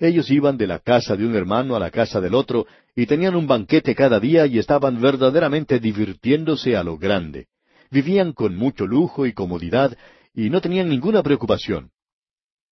Ellos 0.00 0.30
iban 0.30 0.56
de 0.56 0.66
la 0.66 0.78
casa 0.78 1.14
de 1.14 1.26
un 1.26 1.36
hermano 1.36 1.76
a 1.76 1.78
la 1.78 1.90
casa 1.90 2.22
del 2.22 2.34
otro 2.34 2.66
y 2.96 3.04
tenían 3.04 3.36
un 3.36 3.46
banquete 3.46 3.94
cada 3.94 4.18
día 4.18 4.46
y 4.46 4.58
estaban 4.58 4.98
verdaderamente 4.98 5.78
divirtiéndose 5.78 6.74
a 6.74 6.82
lo 6.82 6.96
grande. 6.96 7.48
Vivían 7.90 8.32
con 8.32 8.56
mucho 8.56 8.86
lujo 8.86 9.26
y 9.26 9.34
comodidad 9.34 9.96
y 10.34 10.48
no 10.48 10.62
tenían 10.62 10.88
ninguna 10.88 11.22
preocupación. 11.22 11.90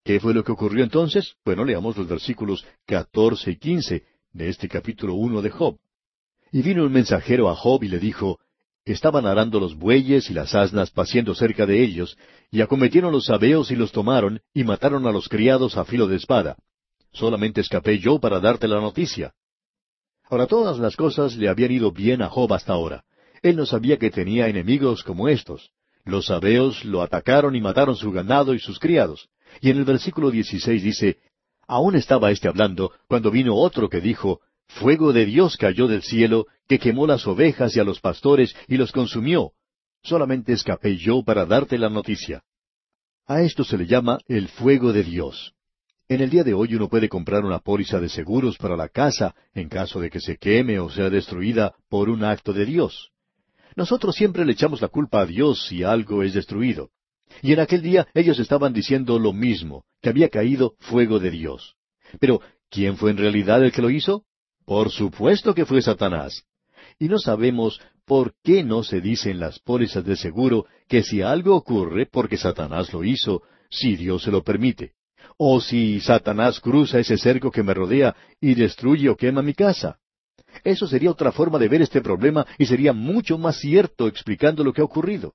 ¿Qué 0.04 0.20
fue 0.20 0.32
lo 0.32 0.42
que 0.42 0.52
ocurrió 0.52 0.82
entonces? 0.82 1.34
Bueno, 1.44 1.66
leamos 1.66 1.98
los 1.98 2.08
versículos 2.08 2.64
catorce 2.86 3.50
y 3.50 3.56
quince 3.56 4.04
de 4.32 4.48
este 4.48 4.66
capítulo 4.66 5.14
uno 5.14 5.42
de 5.42 5.50
Job. 5.50 5.76
Y 6.50 6.62
vino 6.62 6.84
un 6.84 6.92
mensajero 6.92 7.50
a 7.50 7.54
Job 7.54 7.84
y 7.84 7.88
le 7.88 7.98
dijo, 7.98 8.38
Estaban 8.86 9.26
arando 9.26 9.60
los 9.60 9.76
bueyes 9.76 10.30
y 10.30 10.32
las 10.32 10.54
asnas 10.54 10.90
paciendo 10.90 11.34
cerca 11.34 11.66
de 11.66 11.82
ellos, 11.82 12.16
y 12.50 12.62
acometieron 12.62 13.12
los 13.12 13.26
sabeos 13.26 13.70
y 13.70 13.76
los 13.76 13.92
tomaron, 13.92 14.40
y 14.54 14.64
mataron 14.64 15.06
a 15.06 15.12
los 15.12 15.28
criados 15.28 15.76
a 15.76 15.84
filo 15.84 16.06
de 16.06 16.16
espada. 16.16 16.56
Solamente 17.12 17.60
escapé 17.60 17.98
yo 17.98 18.18
para 18.18 18.40
darte 18.40 18.68
la 18.68 18.80
noticia. 18.80 19.32
Ahora 20.30 20.46
todas 20.46 20.78
las 20.78 20.96
cosas 20.96 21.36
le 21.36 21.48
habían 21.48 21.72
ido 21.72 21.90
bien 21.90 22.22
a 22.22 22.28
Job 22.28 22.52
hasta 22.52 22.72
ahora. 22.74 23.04
Él 23.42 23.56
no 23.56 23.66
sabía 23.66 23.96
que 23.98 24.10
tenía 24.10 24.48
enemigos 24.48 25.02
como 25.02 25.28
estos. 25.28 25.70
Los 26.04 26.26
sabeos 26.26 26.84
lo 26.84 27.02
atacaron 27.02 27.56
y 27.56 27.60
mataron 27.60 27.96
su 27.96 28.12
ganado 28.12 28.54
y 28.54 28.58
sus 28.58 28.78
criados. 28.78 29.28
Y 29.60 29.70
en 29.70 29.78
el 29.78 29.84
versículo 29.84 30.30
16 30.30 30.82
dice, 30.82 31.18
Aún 31.66 31.96
estaba 31.96 32.30
éste 32.30 32.48
hablando 32.48 32.92
cuando 33.08 33.30
vino 33.30 33.54
otro 33.54 33.88
que 33.88 34.00
dijo, 34.00 34.40
Fuego 34.68 35.12
de 35.12 35.24
Dios 35.24 35.56
cayó 35.56 35.86
del 35.86 36.02
cielo, 36.02 36.46
que 36.66 36.78
quemó 36.78 37.06
las 37.06 37.26
ovejas 37.26 37.74
y 37.76 37.80
a 37.80 37.84
los 37.84 38.00
pastores 38.00 38.54
y 38.66 38.76
los 38.76 38.92
consumió. 38.92 39.52
Solamente 40.02 40.52
escapé 40.52 40.96
yo 40.96 41.22
para 41.22 41.46
darte 41.46 41.78
la 41.78 41.88
noticia. 41.88 42.42
A 43.26 43.42
esto 43.42 43.64
se 43.64 43.76
le 43.76 43.86
llama 43.86 44.18
el 44.28 44.48
fuego 44.48 44.92
de 44.92 45.04
Dios. 45.04 45.54
En 46.10 46.22
el 46.22 46.30
día 46.30 46.42
de 46.42 46.54
hoy 46.54 46.74
uno 46.74 46.88
puede 46.88 47.06
comprar 47.06 47.44
una 47.44 47.58
póliza 47.58 48.00
de 48.00 48.08
seguros 48.08 48.56
para 48.56 48.78
la 48.78 48.88
casa 48.88 49.34
en 49.52 49.68
caso 49.68 50.00
de 50.00 50.08
que 50.08 50.20
se 50.20 50.38
queme 50.38 50.80
o 50.80 50.88
sea 50.88 51.10
destruida 51.10 51.74
por 51.90 52.08
un 52.08 52.24
acto 52.24 52.54
de 52.54 52.64
Dios. 52.64 53.10
Nosotros 53.76 54.16
siempre 54.16 54.46
le 54.46 54.52
echamos 54.52 54.80
la 54.80 54.88
culpa 54.88 55.20
a 55.20 55.26
Dios 55.26 55.66
si 55.66 55.84
algo 55.84 56.22
es 56.22 56.32
destruido. 56.32 56.88
Y 57.42 57.52
en 57.52 57.60
aquel 57.60 57.82
día 57.82 58.08
ellos 58.14 58.38
estaban 58.38 58.72
diciendo 58.72 59.18
lo 59.18 59.34
mismo, 59.34 59.84
que 60.00 60.08
había 60.08 60.30
caído 60.30 60.76
fuego 60.78 61.18
de 61.18 61.30
Dios. 61.30 61.74
Pero, 62.18 62.40
¿quién 62.70 62.96
fue 62.96 63.10
en 63.10 63.18
realidad 63.18 63.62
el 63.62 63.70
que 63.70 63.82
lo 63.82 63.90
hizo? 63.90 64.24
Por 64.64 64.90
supuesto 64.90 65.54
que 65.54 65.66
fue 65.66 65.82
Satanás. 65.82 66.42
Y 66.98 67.08
no 67.08 67.18
sabemos 67.18 67.82
por 68.06 68.32
qué 68.42 68.64
no 68.64 68.82
se 68.82 69.02
dice 69.02 69.30
en 69.30 69.40
las 69.40 69.58
pólizas 69.58 70.06
de 70.06 70.16
seguro 70.16 70.64
que 70.88 71.02
si 71.02 71.20
algo 71.20 71.54
ocurre 71.54 72.06
porque 72.06 72.38
Satanás 72.38 72.94
lo 72.94 73.04
hizo, 73.04 73.42
si 73.68 73.94
Dios 73.94 74.22
se 74.22 74.30
lo 74.30 74.42
permite. 74.42 74.94
O 75.38 75.60
si 75.60 76.00
Satanás 76.00 76.60
cruza 76.60 76.98
ese 76.98 77.16
cerco 77.16 77.50
que 77.50 77.62
me 77.62 77.72
rodea 77.72 78.14
y 78.40 78.54
destruye 78.54 79.08
o 79.08 79.16
quema 79.16 79.40
mi 79.40 79.54
casa. 79.54 79.98
Eso 80.64 80.86
sería 80.86 81.10
otra 81.10 81.32
forma 81.32 81.58
de 81.58 81.68
ver 81.68 81.80
este 81.80 82.00
problema 82.00 82.44
y 82.58 82.66
sería 82.66 82.92
mucho 82.92 83.38
más 83.38 83.56
cierto 83.58 84.08
explicando 84.08 84.64
lo 84.64 84.72
que 84.72 84.80
ha 84.80 84.84
ocurrido. 84.84 85.34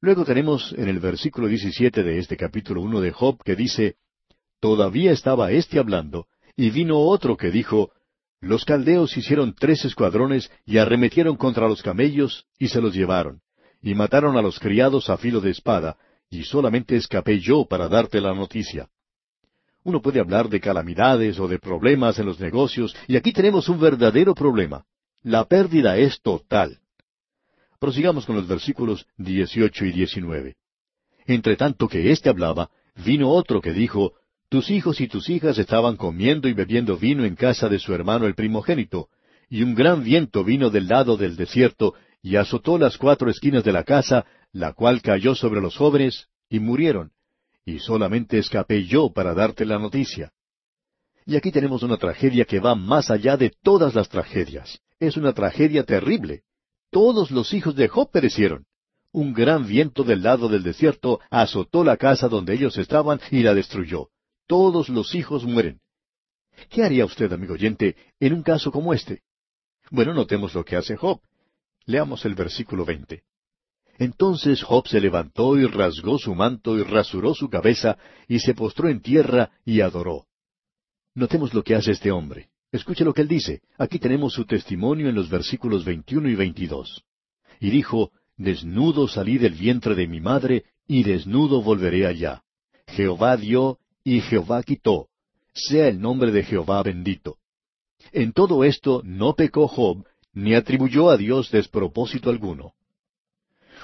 Luego 0.00 0.24
tenemos 0.26 0.74
en 0.76 0.88
el 0.88 1.00
versículo 1.00 1.48
17 1.48 2.02
de 2.02 2.18
este 2.18 2.36
capítulo 2.36 2.82
1 2.82 3.00
de 3.00 3.12
Job 3.12 3.42
que 3.42 3.56
dice, 3.56 3.96
Todavía 4.60 5.12
estaba 5.12 5.52
éste 5.52 5.78
hablando, 5.78 6.26
y 6.54 6.70
vino 6.70 6.98
otro 6.98 7.36
que 7.36 7.50
dijo, 7.50 7.92
Los 8.40 8.66
caldeos 8.66 9.16
hicieron 9.16 9.54
tres 9.54 9.84
escuadrones 9.86 10.50
y 10.66 10.78
arremetieron 10.78 11.36
contra 11.36 11.66
los 11.66 11.82
camellos 11.82 12.46
y 12.58 12.68
se 12.68 12.80
los 12.82 12.94
llevaron, 12.94 13.40
y 13.80 13.94
mataron 13.94 14.36
a 14.36 14.42
los 14.42 14.60
criados 14.60 15.08
a 15.08 15.16
filo 15.16 15.40
de 15.40 15.50
espada, 15.50 15.96
y 16.30 16.44
solamente 16.44 16.96
escapé 16.96 17.40
yo 17.40 17.64
para 17.64 17.88
darte 17.88 18.20
la 18.20 18.34
noticia. 18.34 18.88
Uno 19.84 20.02
puede 20.02 20.18
hablar 20.18 20.48
de 20.48 20.60
calamidades 20.60 21.38
o 21.38 21.46
de 21.46 21.58
problemas 21.58 22.18
en 22.18 22.26
los 22.26 22.40
negocios, 22.40 22.94
y 23.06 23.16
aquí 23.16 23.32
tenemos 23.32 23.68
un 23.68 23.78
verdadero 23.78 24.34
problema. 24.34 24.84
La 25.22 25.44
pérdida 25.44 25.96
es 25.96 26.20
total. 26.20 26.78
Prosigamos 27.78 28.26
con 28.26 28.36
los 28.36 28.48
versículos 28.48 29.06
18 29.18 29.84
y 29.84 29.92
19. 29.92 30.56
Entre 31.26 31.56
tanto 31.56 31.88
que 31.88 32.10
éste 32.10 32.28
hablaba, 32.28 32.70
vino 33.04 33.30
otro 33.30 33.60
que 33.60 33.72
dijo, 33.72 34.14
Tus 34.48 34.70
hijos 34.70 35.00
y 35.00 35.08
tus 35.08 35.28
hijas 35.28 35.58
estaban 35.58 35.96
comiendo 35.96 36.48
y 36.48 36.52
bebiendo 36.52 36.96
vino 36.96 37.24
en 37.24 37.36
casa 37.36 37.68
de 37.68 37.78
su 37.78 37.94
hermano 37.94 38.26
el 38.26 38.34
primogénito, 38.34 39.08
y 39.48 39.62
un 39.62 39.74
gran 39.74 40.02
viento 40.02 40.42
vino 40.42 40.70
del 40.70 40.88
lado 40.88 41.16
del 41.16 41.36
desierto, 41.36 41.94
y 42.22 42.36
azotó 42.36 42.78
las 42.78 42.96
cuatro 42.96 43.30
esquinas 43.30 43.62
de 43.62 43.72
la 43.72 43.84
casa, 43.84 44.24
la 44.56 44.72
cual 44.72 45.02
cayó 45.02 45.34
sobre 45.34 45.60
los 45.60 45.76
jóvenes, 45.76 46.28
y 46.48 46.60
murieron 46.60 47.12
y 47.66 47.80
solamente 47.80 48.38
escapé 48.38 48.84
yo 48.84 49.10
para 49.12 49.34
darte 49.34 49.66
la 49.66 49.78
noticia. 49.78 50.32
Y 51.26 51.34
aquí 51.34 51.50
tenemos 51.50 51.82
una 51.82 51.96
tragedia 51.96 52.44
que 52.44 52.60
va 52.60 52.76
más 52.76 53.10
allá 53.10 53.36
de 53.36 53.52
todas 53.62 53.96
las 53.96 54.08
tragedias. 54.08 54.80
Es 55.00 55.16
una 55.16 55.32
tragedia 55.32 55.82
terrible. 55.82 56.44
Todos 56.90 57.32
los 57.32 57.52
hijos 57.52 57.74
de 57.74 57.88
Job 57.88 58.08
perecieron. 58.12 58.64
Un 59.10 59.32
gran 59.32 59.66
viento 59.66 60.04
del 60.04 60.22
lado 60.22 60.48
del 60.48 60.62
desierto 60.62 61.18
azotó 61.28 61.82
la 61.82 61.96
casa 61.96 62.28
donde 62.28 62.54
ellos 62.54 62.78
estaban 62.78 63.20
y 63.32 63.42
la 63.42 63.52
destruyó. 63.52 64.10
Todos 64.46 64.88
los 64.88 65.16
hijos 65.16 65.44
mueren. 65.44 65.80
¿Qué 66.70 66.84
haría 66.84 67.04
usted, 67.04 67.32
amigo 67.32 67.54
oyente, 67.54 67.96
en 68.20 68.32
un 68.32 68.42
caso 68.44 68.70
como 68.70 68.94
este? 68.94 69.22
Bueno, 69.90 70.14
notemos 70.14 70.54
lo 70.54 70.64
que 70.64 70.76
hace 70.76 70.96
Job. 70.96 71.20
Leamos 71.84 72.24
el 72.24 72.36
versículo 72.36 72.84
veinte. 72.84 73.24
Entonces 73.98 74.62
Job 74.62 74.86
se 74.88 75.00
levantó 75.00 75.58
y 75.58 75.66
rasgó 75.66 76.18
su 76.18 76.34
manto 76.34 76.76
y 76.76 76.82
rasuró 76.82 77.34
su 77.34 77.48
cabeza 77.48 77.96
y 78.28 78.40
se 78.40 78.54
postró 78.54 78.88
en 78.88 79.00
tierra 79.00 79.50
y 79.64 79.80
adoró. 79.80 80.26
Notemos 81.14 81.54
lo 81.54 81.62
que 81.62 81.74
hace 81.74 81.92
este 81.92 82.10
hombre. 82.10 82.50
Escuche 82.72 83.04
lo 83.04 83.14
que 83.14 83.22
él 83.22 83.28
dice. 83.28 83.62
Aquí 83.78 83.98
tenemos 83.98 84.34
su 84.34 84.44
testimonio 84.44 85.08
en 85.08 85.14
los 85.14 85.30
versículos 85.30 85.84
21 85.84 86.28
y 86.28 86.34
22. 86.34 87.04
Y 87.60 87.70
dijo, 87.70 88.10
Desnudo 88.36 89.08
salí 89.08 89.38
del 89.38 89.54
vientre 89.54 89.94
de 89.94 90.06
mi 90.06 90.20
madre, 90.20 90.64
y 90.86 91.02
desnudo 91.02 91.62
volveré 91.62 92.06
allá. 92.06 92.42
Jehová 92.86 93.36
dio, 93.38 93.78
y 94.04 94.20
Jehová 94.20 94.62
quitó. 94.62 95.08
Sea 95.54 95.88
el 95.88 96.00
nombre 96.00 96.32
de 96.32 96.42
Jehová 96.42 96.82
bendito. 96.82 97.38
En 98.12 98.32
todo 98.32 98.62
esto 98.62 99.00
no 99.04 99.34
pecó 99.34 99.68
Job, 99.68 100.04
ni 100.34 100.54
atribuyó 100.54 101.08
a 101.08 101.16
Dios 101.16 101.50
despropósito 101.50 102.28
alguno. 102.28 102.74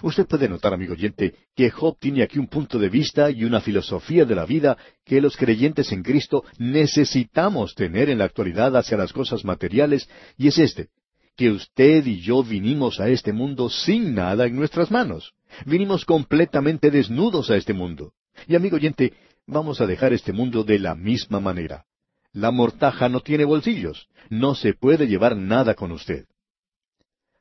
Usted 0.03 0.27
puede 0.27 0.49
notar, 0.49 0.75
amigo 0.75 0.95
oyente, 0.95 1.35
que 1.55 1.71
Job 1.71 1.97
tiene 1.99 2.25
aquí 2.25 2.39
un 2.39 2.49
punto 2.49 2.79
de 2.79 2.89
vista 2.89 3.31
y 3.31 3.45
una 3.45 3.61
filosofía 3.61 4.25
de 4.25 4.35
la 4.35 4.45
vida 4.45 4.77
que 5.05 5.21
los 5.21 5.37
creyentes 5.37 5.93
en 5.93 6.03
Cristo 6.03 6.45
necesitamos 6.59 7.75
tener 7.77 8.11
en 8.11 8.19
la 8.19 8.25
actualidad 8.25 8.77
hacia 8.77 8.97
las 8.97 9.13
cosas 9.13 9.45
materiales, 9.45 10.09
y 10.37 10.49
es 10.49 10.59
este, 10.59 10.89
que 11.37 11.51
usted 11.51 12.05
y 12.05 12.21
yo 12.21 12.43
vinimos 12.43 12.99
a 12.99 13.09
este 13.09 13.33
mundo 13.33 13.71
sin 13.71 14.15
nada 14.15 14.47
en 14.47 14.57
nuestras 14.57 14.91
manos. 14.91 15.35
Vinimos 15.67 16.05
completamente 16.05 16.91
desnudos 16.91 17.51
a 17.51 17.57
este 17.57 17.73
mundo. 17.73 18.13
Y 18.49 18.57
amigo 18.57 18.77
oyente, 18.77 19.13
vamos 19.47 19.81
a 19.81 19.87
dejar 19.87 20.13
este 20.13 20.33
mundo 20.33 20.65
de 20.65 20.81
la 20.81 20.97
misma 20.97 21.39
manera. 21.39 21.85
La 22.33 22.51
mortaja 22.51 23.09
no 23.09 23.21
tiene 23.21 23.45
bolsillos. 23.45 24.09
No 24.31 24.55
se 24.57 24.75
puede 24.75 25.07
llevar 25.07 25.37
nada 25.37 25.75
con 25.75 25.93
usted. 25.93 26.25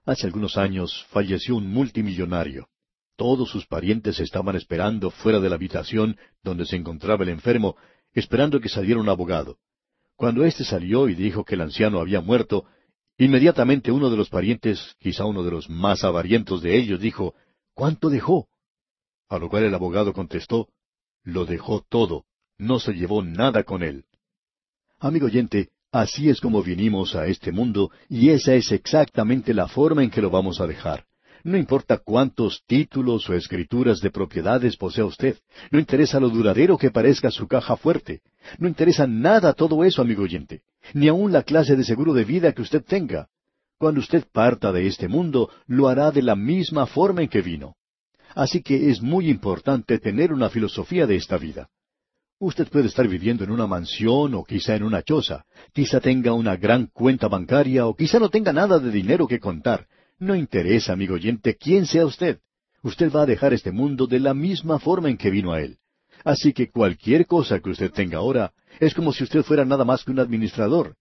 Hace 0.06 0.26
algunos 0.26 0.58
años 0.58 1.06
falleció 1.10 1.56
un 1.56 1.68
multimillonario. 1.68 2.68
Todos 3.16 3.49
sus 3.49 3.68
parientes 3.68 4.20
estaban 4.20 4.56
esperando 4.56 5.12
fuera 5.12 5.39
de 5.39 5.49
la 5.49 5.56
habitación 5.56 6.18
donde 6.43 6.66
se 6.66 6.76
encontraba 6.76 7.24
el 7.24 7.30
enfermo, 7.30 7.76
esperando 8.14 8.60
que 8.60 8.70
saliera 8.70 8.99
un 8.99 9.10
abogado. 9.10 9.58
Cuando 10.16 10.43
éste 10.43 10.64
salió 10.64 11.08
y 11.08 11.16
dijo 11.16 11.45
que 11.45 11.56
el 11.56 11.62
anciano 11.62 11.99
había 11.99 12.22
muerto, 12.22 12.66
inmediatamente 13.18 13.91
uno 13.91 14.10
de 14.10 14.18
los 14.18 14.30
parientes, 14.30 14.95
quizá 14.99 15.26
uno 15.26 15.43
de 15.43 15.52
los 15.52 15.70
más 15.70 16.04
avarientos 16.04 16.62
de 16.62 16.78
ellos, 16.78 16.99
dijo, 16.99 17.36
¿Cuánto 17.74 18.10
dejó? 18.10 18.47
A 19.30 19.38
lo 19.38 19.49
cual 19.49 19.64
el 19.66 19.74
abogado 19.74 20.14
contestó, 20.14 20.70
Lo 21.24 21.45
dejó 21.45 21.86
todo, 21.88 22.26
no 22.58 22.80
se 22.80 22.93
llevó 22.93 23.24
nada 23.24 23.64
con 23.64 23.84
él. 23.84 24.06
Amigo 24.99 25.28
oyente, 25.28 25.70
Así 25.92 26.30
es 26.30 26.39
como 26.39 26.64
vinimos 26.64 27.16
a 27.16 27.28
este 27.28 27.52
mundo 27.52 27.92
y 28.08 28.30
esa 28.30 28.54
es 28.56 28.72
exactamente 28.72 29.54
la 29.54 29.68
forma 29.68 30.04
en 30.04 30.10
que 30.10 30.22
lo 30.22 30.30
vamos 30.30 30.62
a 30.62 30.68
dejar. 30.68 31.06
No 31.44 31.58
importa 31.58 31.98
cuántos 31.98 32.64
títulos 32.66 33.30
o 33.30 33.34
escrituras 33.34 34.00
de 34.00 34.12
propiedades 34.12 34.78
posea 34.78 35.04
usted. 35.04 35.38
No 35.70 35.80
interesa 35.80 36.20
lo 36.20 36.30
duradero 36.30 36.78
que 36.78 36.92
parezca 36.92 37.30
su 37.30 37.48
caja 37.48 37.76
fuerte. 37.76 38.22
No 38.58 38.70
interesa 38.70 39.06
nada 39.06 39.52
todo 39.54 39.84
eso, 39.84 40.02
amigo 40.02 40.24
oyente. 40.24 40.62
Ni 40.94 41.10
aun 41.10 41.34
la 41.34 41.44
clase 41.44 41.76
de 41.76 41.84
seguro 41.84 42.14
de 42.14 42.24
vida 42.24 42.54
que 42.54 42.62
usted 42.62 42.84
tenga. 42.86 43.28
Cuando 43.78 44.00
usted 44.00 44.26
parta 44.32 44.72
de 44.72 44.88
este 44.88 45.08
mundo, 45.08 45.50
lo 45.66 45.89
hará 45.89 46.12
de 46.12 46.22
la 46.22 46.36
misma 46.36 46.86
forma 46.86 47.24
en 47.24 47.28
que 47.28 47.42
vino. 47.42 47.76
Así 48.34 48.62
que 48.62 48.92
es 48.92 49.02
muy 49.02 49.30
importante 49.30 50.00
tener 50.00 50.32
una 50.32 50.50
filosofía 50.50 51.06
de 51.06 51.16
esta 51.16 51.38
vida. 51.38 51.70
Usted 52.42 52.70
puede 52.70 52.88
estar 52.88 53.08
viviendo 53.08 53.44
en 53.44 53.52
una 53.52 53.68
mansión 53.68 54.34
o 54.34 54.44
quizá 54.44 54.76
en 54.76 54.82
una 54.82 55.04
choza, 55.04 55.46
quizá 55.74 56.00
tenga 56.00 56.34
una 56.34 56.56
gran 56.56 56.88
cuenta 56.88 57.28
bancaria 57.28 57.86
o 57.86 57.96
quizá 57.96 58.18
no 58.18 58.30
tenga 58.30 58.52
nada 58.52 58.80
de 58.80 58.89
dinero 58.89 59.28
que 59.28 59.39
contar. 59.39 59.86
No 60.18 60.36
interesa, 60.36 60.94
amigo 60.94 61.14
oyente, 61.14 61.56
quién 61.56 61.86
sea 61.86 62.04
usted. 62.04 62.39
Usted 62.82 63.12
va 63.12 63.22
a 63.22 63.26
dejar 63.28 63.54
este 63.54 63.72
mundo 63.72 64.08
de 64.08 64.20
la 64.20 64.34
misma 64.34 64.80
forma 64.80 65.08
en 65.12 65.18
que 65.18 65.30
vino 65.30 65.54
a 65.54 65.62
él. 65.62 65.78
Así 66.24 66.52
que 66.52 66.72
cualquier 66.72 67.28
cosa 67.28 67.60
que 67.60 67.70
usted 67.70 67.92
tenga 67.92 68.18
ahora 68.18 68.54
es 68.80 68.96
como 68.96 69.14
si 69.14 69.24
usted 69.24 69.44
fuera 69.44 69.64
nada 69.64 69.86
más 69.86 70.04
que 70.04 70.10
un 70.10 70.20
administrador. 70.20 70.96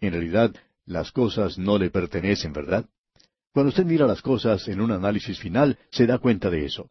En 0.00 0.12
realidad, 0.12 0.54
las 0.86 1.10
cosas 1.10 1.58
no 1.58 1.76
le 1.76 1.90
pertenecen, 1.90 2.52
¿verdad? 2.52 2.86
Cuando 3.52 3.70
usted 3.70 3.84
mira 3.84 4.06
las 4.06 4.22
cosas 4.22 4.68
en 4.68 4.80
un 4.80 4.92
análisis 4.92 5.40
final, 5.40 5.76
se 5.90 6.06
da 6.06 6.18
cuenta 6.18 6.50
de 6.50 6.66
eso. 6.66 6.88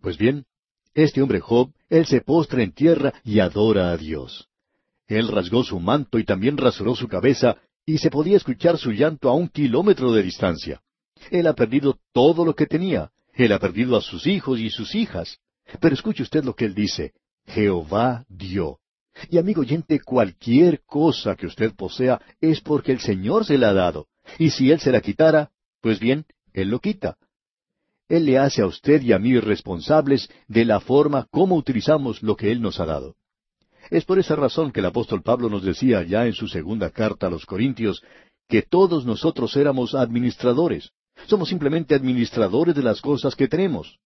Pues 0.00 0.16
bien, 0.16 0.46
este 0.94 1.22
hombre 1.22 1.40
Job, 1.40 1.72
él 1.88 2.06
se 2.06 2.20
postra 2.20 2.62
en 2.62 2.72
tierra 2.72 3.12
y 3.24 3.40
adora 3.40 3.90
a 3.90 3.96
Dios. 3.96 4.48
Él 5.06 5.28
rasgó 5.28 5.62
su 5.64 5.78
manto 5.80 6.18
y 6.18 6.24
también 6.24 6.56
rasuró 6.56 6.94
su 6.94 7.08
cabeza, 7.08 7.56
y 7.86 7.98
se 7.98 8.10
podía 8.10 8.36
escuchar 8.36 8.78
su 8.78 8.92
llanto 8.92 9.28
a 9.28 9.34
un 9.34 9.48
kilómetro 9.48 10.12
de 10.12 10.22
distancia. 10.22 10.80
Él 11.30 11.46
ha 11.46 11.54
perdido 11.54 11.98
todo 12.12 12.44
lo 12.44 12.54
que 12.54 12.66
tenía. 12.66 13.10
Él 13.34 13.52
ha 13.52 13.58
perdido 13.58 13.96
a 13.96 14.00
sus 14.00 14.26
hijos 14.26 14.58
y 14.58 14.70
sus 14.70 14.94
hijas. 14.94 15.38
Pero 15.80 15.94
escuche 15.94 16.22
usted 16.22 16.44
lo 16.44 16.54
que 16.54 16.64
él 16.64 16.74
dice. 16.74 17.12
Jehová 17.46 18.24
dio. 18.28 18.78
Y 19.30 19.38
amigo 19.38 19.60
oyente, 19.60 20.00
cualquier 20.00 20.80
cosa 20.84 21.36
que 21.36 21.46
usted 21.46 21.74
posea 21.74 22.20
es 22.40 22.60
porque 22.60 22.92
el 22.92 23.00
Señor 23.00 23.44
se 23.44 23.58
la 23.58 23.70
ha 23.70 23.74
dado. 23.74 24.08
Y 24.38 24.50
si 24.50 24.70
Él 24.70 24.80
se 24.80 24.90
la 24.90 25.00
quitara, 25.00 25.50
pues 25.80 26.00
bien, 26.00 26.26
Él 26.52 26.68
lo 26.68 26.80
quita. 26.80 27.16
Él 28.08 28.26
le 28.26 28.38
hace 28.38 28.62
a 28.62 28.66
usted 28.66 29.02
y 29.02 29.12
a 29.12 29.18
mí 29.18 29.38
responsables 29.38 30.28
de 30.46 30.64
la 30.64 30.80
forma 30.80 31.26
como 31.30 31.56
utilizamos 31.56 32.22
lo 32.22 32.36
que 32.36 32.52
Él 32.52 32.60
nos 32.60 32.78
ha 32.80 32.86
dado. 32.86 33.16
Es 33.90 34.04
por 34.04 34.18
esa 34.18 34.36
razón 34.36 34.72
que 34.72 34.80
el 34.80 34.86
apóstol 34.86 35.22
Pablo 35.22 35.48
nos 35.48 35.62
decía 35.62 36.02
ya 36.02 36.26
en 36.26 36.32
su 36.32 36.48
segunda 36.48 36.90
carta 36.90 37.26
a 37.26 37.30
los 37.30 37.46
Corintios 37.46 38.02
que 38.48 38.62
todos 38.62 39.06
nosotros 39.06 39.56
éramos 39.56 39.94
administradores. 39.94 40.90
Somos 41.26 41.48
simplemente 41.48 41.94
administradores 41.94 42.74
de 42.74 42.82
las 42.82 43.00
cosas 43.00 43.34
que 43.34 43.48
tenemos. 43.48 43.98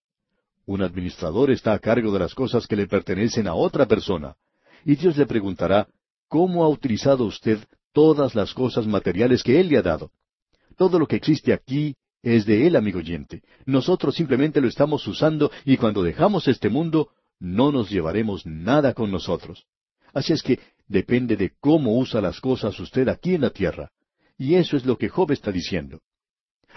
Un 0.67 0.83
administrador 0.83 1.51
está 1.51 1.73
a 1.73 1.79
cargo 1.79 2.13
de 2.13 2.19
las 2.19 2.35
cosas 2.35 2.67
que 2.67 2.77
le 2.77 2.87
pertenecen 2.87 3.49
a 3.49 3.55
otra 3.55 3.87
persona. 3.87 4.37
Y 4.85 4.97
Dios 4.97 5.17
le 5.17 5.27
preguntará, 5.27 5.89
¿cómo 6.29 6.63
ha 6.63 6.69
utilizado 6.69 7.25
usted 7.25 7.59
todas 7.93 8.35
las 8.35 8.53
cosas 8.53 8.87
materiales 8.87 9.43
que 9.43 9.59
Él 9.59 9.69
le 9.69 9.79
ha 9.79 9.83
dado? 9.83 10.11
Todo 10.77 10.99
lo 10.99 11.07
que 11.07 11.17
existe 11.17 11.53
aquí 11.53 11.97
es 12.37 12.47
de 12.47 12.67
Él, 12.67 12.77
amigo 12.77 12.99
oyente. 12.99 13.43
Nosotros 13.67 14.15
simplemente 14.15 14.61
lo 14.61 14.69
estamos 14.69 15.07
usando 15.07 15.51
y 15.65 15.77
cuando 15.77 16.03
dejamos 16.03 16.49
este 16.49 16.69
mundo 16.69 17.11
no 17.41 17.73
nos 17.73 17.91
llevaremos 17.91 18.47
nada 18.47 18.95
con 18.95 19.11
nosotros. 19.11 19.67
Así 20.13 20.33
es 20.33 20.43
que 20.43 20.59
depende 20.89 21.37
de 21.37 21.53
cómo 21.61 21.99
usa 21.99 22.21
las 22.21 22.41
cosas 22.41 22.79
usted 22.81 23.09
aquí 23.09 23.35
en 23.35 23.43
la 23.43 23.51
tierra. 23.51 23.91
Y 24.37 24.55
eso 24.55 24.77
es 24.77 24.87
lo 24.87 24.97
que 24.97 25.09
Job 25.09 25.33
está 25.33 25.53
diciendo. 25.53 26.01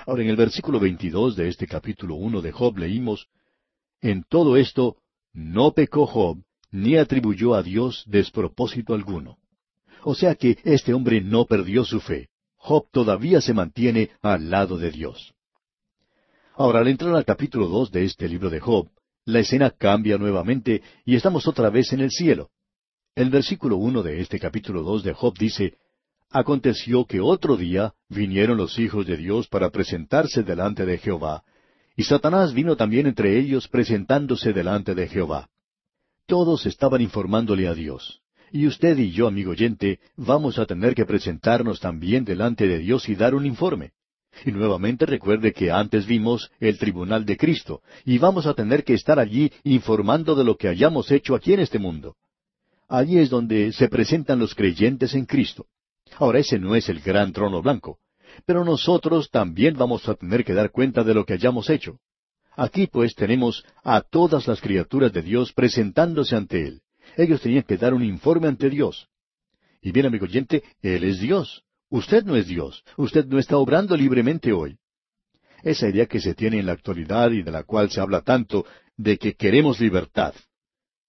Ahora, 0.06 0.24
en 0.24 0.30
el 0.30 0.36
versículo 0.36 0.80
22 0.80 1.36
de 1.36 1.48
este 1.48 1.68
capítulo 1.68 2.16
1 2.16 2.42
de 2.42 2.52
Job 2.52 2.78
leímos, 2.78 3.28
En 4.02 4.24
todo 4.24 4.58
esto 4.58 4.98
no 5.34 5.74
pecó 5.74 6.08
Job, 6.08 6.44
ni 6.72 6.98
atribuyó 6.98 7.54
a 7.54 7.62
Dios 7.62 8.04
despropósito 8.08 8.94
alguno. 8.94 9.38
O 10.04 10.16
sea 10.16 10.36
que 10.36 10.58
este 10.64 10.94
hombre 10.94 11.22
no 11.22 11.46
perdió 11.46 11.86
su 11.86 12.00
fe. 12.00 12.30
Job 12.56 12.88
todavía 12.92 13.42
se 13.42 13.54
mantiene 13.54 14.10
al 14.22 14.50
lado 14.50 14.78
de 14.78 14.92
Dios. 14.92 15.34
Ahora, 16.62 16.82
al 16.82 16.88
entrar 16.90 17.16
al 17.16 17.26
capítulo 17.26 17.68
dos 17.68 17.92
de 17.92 18.04
este 18.04 18.30
libro 18.30 18.52
de 18.52 18.60
Job, 18.60 18.88
la 19.26 19.40
escena 19.40 19.72
cambia 19.72 20.20
nuevamente 20.20 20.84
y 21.06 21.16
estamos 21.16 21.48
otra 21.48 21.72
vez 21.72 21.92
en 21.92 22.02
el 22.02 22.12
cielo. 22.12 22.52
El 23.16 23.32
versículo 23.32 23.78
uno 23.78 24.04
de 24.04 24.22
este 24.22 24.40
capítulo 24.40 24.84
dos 24.84 25.04
de 25.04 25.12
Job 25.12 25.36
dice, 25.40 25.80
Aconteció 26.30 27.06
que 27.06 27.20
otro 27.20 27.58
día 27.58 27.96
vinieron 28.10 28.58
los 28.58 28.78
hijos 28.78 29.08
de 29.08 29.18
Dios 29.18 29.48
para 29.48 29.72
presentarse 29.72 30.44
delante 30.44 30.86
de 30.86 31.00
Jehová, 31.00 31.44
y 31.96 32.04
Satanás 32.04 32.54
vino 32.54 32.76
también 32.76 33.08
entre 33.08 33.40
ellos 33.40 33.68
presentándose 33.68 34.54
delante 34.54 34.94
de 34.94 35.08
Jehová. 35.08 35.50
Todos 36.28 36.68
estaban 36.68 37.02
informándole 37.02 37.68
a 37.68 37.74
Dios. 37.74 38.22
Y 38.52 38.68
usted 38.68 39.00
y 39.00 39.10
yo, 39.10 39.26
amigo 39.26 39.50
oyente, 39.50 40.00
vamos 40.16 40.60
a 40.60 40.68
tener 40.68 40.94
que 40.94 41.08
presentarnos 41.08 41.80
también 41.80 42.24
delante 42.24 42.68
de 42.68 42.78
Dios 42.78 43.10
y 43.10 43.16
dar 43.16 43.34
un 43.34 43.48
informe. 43.48 43.94
Y 44.46 44.52
nuevamente 44.52 45.06
recuerde 45.06 45.54
que 45.54 45.72
antes 45.72 46.06
vimos 46.06 46.52
el 46.60 46.78
tribunal 46.78 47.26
de 47.26 47.38
Cristo, 47.38 47.82
y 48.06 48.18
vamos 48.18 48.46
a 48.46 48.54
tener 48.54 48.84
que 48.84 48.94
estar 48.94 49.20
allí 49.20 49.52
informando 49.64 50.36
de 50.36 50.44
lo 50.44 50.58
que 50.58 50.68
hayamos 50.68 51.12
hecho 51.12 51.36
aquí 51.36 51.54
en 51.54 51.60
este 51.60 51.80
mundo. 51.80 52.16
Allí 52.88 53.20
es 53.20 53.30
donde 53.30 53.72
se 53.72 53.88
presentan 53.88 54.40
los 54.40 54.56
creyentes 54.56 55.14
en 55.14 55.26
Cristo. 55.26 55.66
Ahora 56.18 56.40
ese 56.40 56.60
no 56.60 56.76
es 56.76 56.90
el 56.90 57.00
gran 57.00 57.32
trono 57.32 57.62
blanco, 57.62 58.00
pero 58.46 58.66
nosotros 58.66 59.30
también 59.30 59.76
vamos 59.78 60.08
a 60.10 60.16
tener 60.16 60.44
que 60.44 60.54
dar 60.54 60.72
cuenta 60.72 61.04
de 61.04 61.14
lo 61.14 61.26
que 61.26 61.34
hayamos 61.34 61.70
hecho. 61.70 62.00
Aquí 62.56 62.88
pues 62.88 63.16
tenemos 63.16 63.64
a 63.84 64.02
todas 64.02 64.48
las 64.48 64.60
criaturas 64.60 65.14
de 65.14 65.22
Dios 65.22 65.54
presentándose 65.54 66.36
ante 66.36 66.68
Él. 66.68 66.82
Ellos 67.18 67.42
tenían 67.42 67.64
que 67.64 67.78
dar 67.78 67.94
un 67.94 68.04
informe 68.04 68.48
ante 68.48 68.70
Dios. 68.70 69.08
Y 69.82 69.92
bien, 69.92 70.06
amigo 70.06 70.26
oyente, 70.26 70.64
Él 70.82 71.04
es 71.04 71.20
Dios. 71.20 71.64
Usted 71.92 72.24
no 72.24 72.38
es 72.38 72.48
Dios. 72.48 72.84
Usted 72.96 73.26
no 73.26 73.38
está 73.38 73.58
obrando 73.58 73.98
libremente 73.98 74.54
hoy. 74.54 74.78
Esa 75.62 75.90
idea 75.90 76.06
que 76.06 76.22
se 76.22 76.34
tiene 76.34 76.58
en 76.58 76.66
la 76.66 76.72
actualidad 76.72 77.30
y 77.32 77.44
de 77.44 77.52
la 77.52 77.64
cual 77.64 77.92
se 77.92 78.00
habla 78.00 78.22
tanto, 78.22 78.66
de 78.96 79.18
que 79.18 79.34
queremos 79.36 79.82
libertad. 79.82 80.34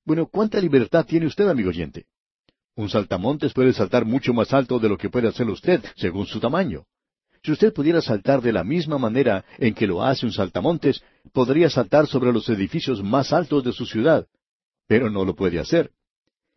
Bueno, 0.04 0.26
¿cuánta 0.26 0.60
libertad 0.60 1.06
tiene 1.06 1.26
usted, 1.26 1.46
amigo 1.48 1.68
oyente? 1.68 2.06
Un 2.74 2.90
saltamontes 2.90 3.52
puede 3.52 3.72
saltar 3.72 4.04
mucho 4.04 4.34
más 4.34 4.52
alto 4.52 4.80
de 4.80 4.88
lo 4.88 4.98
que 4.98 5.08
puede 5.08 5.28
hacerlo 5.28 5.52
usted, 5.52 5.84
según 5.94 6.26
su 6.26 6.40
tamaño. 6.40 6.84
Si 7.44 7.52
usted 7.52 7.72
pudiera 7.72 8.02
saltar 8.02 8.42
de 8.42 8.52
la 8.52 8.64
misma 8.64 8.98
manera 8.98 9.44
en 9.58 9.74
que 9.74 9.86
lo 9.86 10.02
hace 10.02 10.26
un 10.26 10.32
saltamontes, 10.32 11.00
podría 11.32 11.70
saltar 11.70 12.08
sobre 12.08 12.32
los 12.32 12.48
edificios 12.48 13.04
más 13.04 13.32
altos 13.32 13.62
de 13.62 13.72
su 13.72 13.86
ciudad. 13.86 14.26
Pero 14.88 15.10
no 15.10 15.24
lo 15.24 15.36
puede 15.36 15.60
hacer. 15.60 15.92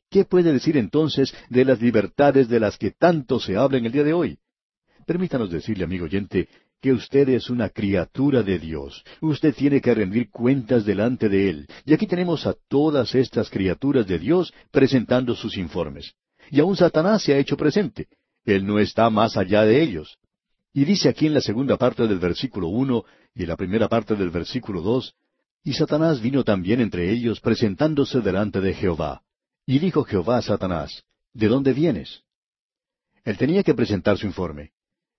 ¿Qué 0.09 0.25
puede 0.25 0.53
decir 0.53 0.77
entonces 0.77 1.33
de 1.49 1.65
las 1.65 1.81
libertades 1.81 2.47
de 2.47 2.59
las 2.59 2.77
que 2.77 2.91
tanto 2.91 3.39
se 3.39 3.57
habla 3.57 3.77
en 3.77 3.85
el 3.85 3.91
día 3.91 4.03
de 4.03 4.13
hoy? 4.13 4.37
Permítanos 5.05 5.51
decirle, 5.51 5.83
amigo 5.83 6.05
oyente, 6.05 6.47
que 6.81 6.91
usted 6.91 7.29
es 7.29 7.49
una 7.49 7.69
criatura 7.69 8.43
de 8.43 8.59
Dios. 8.59 9.03
Usted 9.21 9.53
tiene 9.55 9.81
que 9.81 9.93
rendir 9.93 10.29
cuentas 10.29 10.85
delante 10.85 11.29
de 11.29 11.49
Él. 11.49 11.67
Y 11.85 11.93
aquí 11.93 12.07
tenemos 12.07 12.45
a 12.45 12.55
todas 12.67 13.15
estas 13.15 13.49
criaturas 13.49 14.07
de 14.07 14.19
Dios 14.19 14.53
presentando 14.71 15.35
sus 15.35 15.57
informes. 15.57 16.13
Y 16.51 16.59
aún 16.59 16.75
Satanás 16.75 17.23
se 17.23 17.33
ha 17.33 17.37
hecho 17.37 17.57
presente. 17.57 18.07
Él 18.45 18.65
no 18.65 18.79
está 18.79 19.09
más 19.09 19.35
allá 19.37 19.63
de 19.63 19.81
ellos. 19.81 20.17
Y 20.73 20.85
dice 20.85 21.09
aquí 21.09 21.25
en 21.25 21.33
la 21.33 21.41
segunda 21.41 21.77
parte 21.77 22.07
del 22.07 22.19
versículo 22.19 22.67
uno 22.67 23.05
y 23.33 23.43
en 23.43 23.49
la 23.49 23.57
primera 23.57 23.87
parte 23.87 24.15
del 24.15 24.29
versículo 24.29 24.81
dos, 24.81 25.15
y 25.63 25.73
Satanás 25.73 26.21
vino 26.21 26.43
también 26.43 26.79
entre 26.79 27.11
ellos 27.11 27.39
presentándose 27.39 28.21
delante 28.21 28.61
de 28.61 28.73
Jehová. 28.73 29.23
Y 29.65 29.79
dijo 29.79 30.03
Jehová 30.03 30.37
a 30.37 30.41
Satanás, 30.41 31.03
¿De 31.33 31.47
dónde 31.47 31.73
vienes? 31.73 32.23
Él 33.23 33.37
tenía 33.37 33.63
que 33.63 33.73
presentar 33.73 34.17
su 34.17 34.25
informe. 34.25 34.71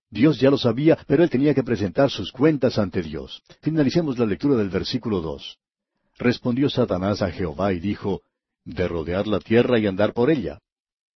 Dios 0.09 0.39
ya 0.39 0.49
lo 0.49 0.57
sabía, 0.57 0.97
pero 1.05 1.23
él 1.23 1.29
tenía 1.29 1.53
que 1.53 1.63
presentar 1.63 2.09
sus 2.09 2.31
cuentas 2.31 2.79
ante 2.79 3.01
Dios. 3.01 3.43
Finalicemos 3.61 4.17
la 4.17 4.25
lectura 4.25 4.55
del 4.55 4.69
versículo 4.69 5.21
dos. 5.21 5.57
Respondió 6.17 6.69
Satanás 6.69 7.21
a 7.21 7.29
Jehová 7.29 7.73
y 7.73 7.79
dijo, 7.79 8.21
De 8.63 8.87
rodear 8.87 9.27
la 9.27 9.39
tierra 9.39 9.77
y 9.79 9.85
andar 9.85 10.13
por 10.13 10.31
ella. 10.31 10.59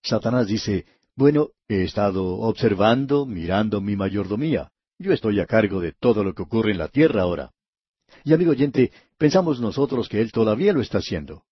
Satanás 0.04 0.48
dice, 0.48 0.86
bueno, 1.16 1.50
he 1.68 1.84
estado 1.84 2.26
observando, 2.40 3.26
mirando 3.26 3.82
mi 3.82 3.96
mayordomía. 3.96 4.72
Yo 4.98 5.14
estoy 5.14 5.40
a 5.40 5.46
cargo 5.46 5.80
de 5.80 5.94
todo 5.94 6.24
lo 6.24 6.34
que 6.34 6.44
ocurre 6.44 6.72
en 6.72 6.78
la 6.78 6.88
tierra 6.88 7.24
ahora. 7.24 7.52
Y 8.24 8.34
amigo 8.34 8.52
oyente, 8.52 8.92
pensamos 9.18 9.60
nosotros 9.60 10.08
que 10.10 10.22
él 10.22 10.32
todavía 10.32 10.74
lo 10.74 10.82
está 10.82 11.00
haciendo. 11.00 11.44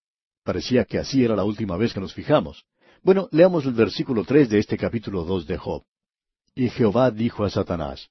Parecía 0.44 0.86
que 0.86 1.00
así 1.00 1.24
era 1.24 1.36
la 1.36 1.44
última 1.44 1.78
vez 1.78 1.94
que 1.94 2.00
nos 2.00 2.14
fijamos. 2.14 2.66
Bueno, 3.04 3.30
leamos 3.32 3.66
el 3.66 3.74
versículo 3.74 4.24
tres 4.26 4.50
de 4.50 4.60
este 4.60 4.78
capítulo 4.78 5.24
dos 5.24 5.48
de 5.48 5.58
Job. 5.58 5.84
Y 6.56 6.70
Jehová 6.70 7.12
dijo 7.12 7.44
a 7.44 7.50
Satanás, 7.50 8.10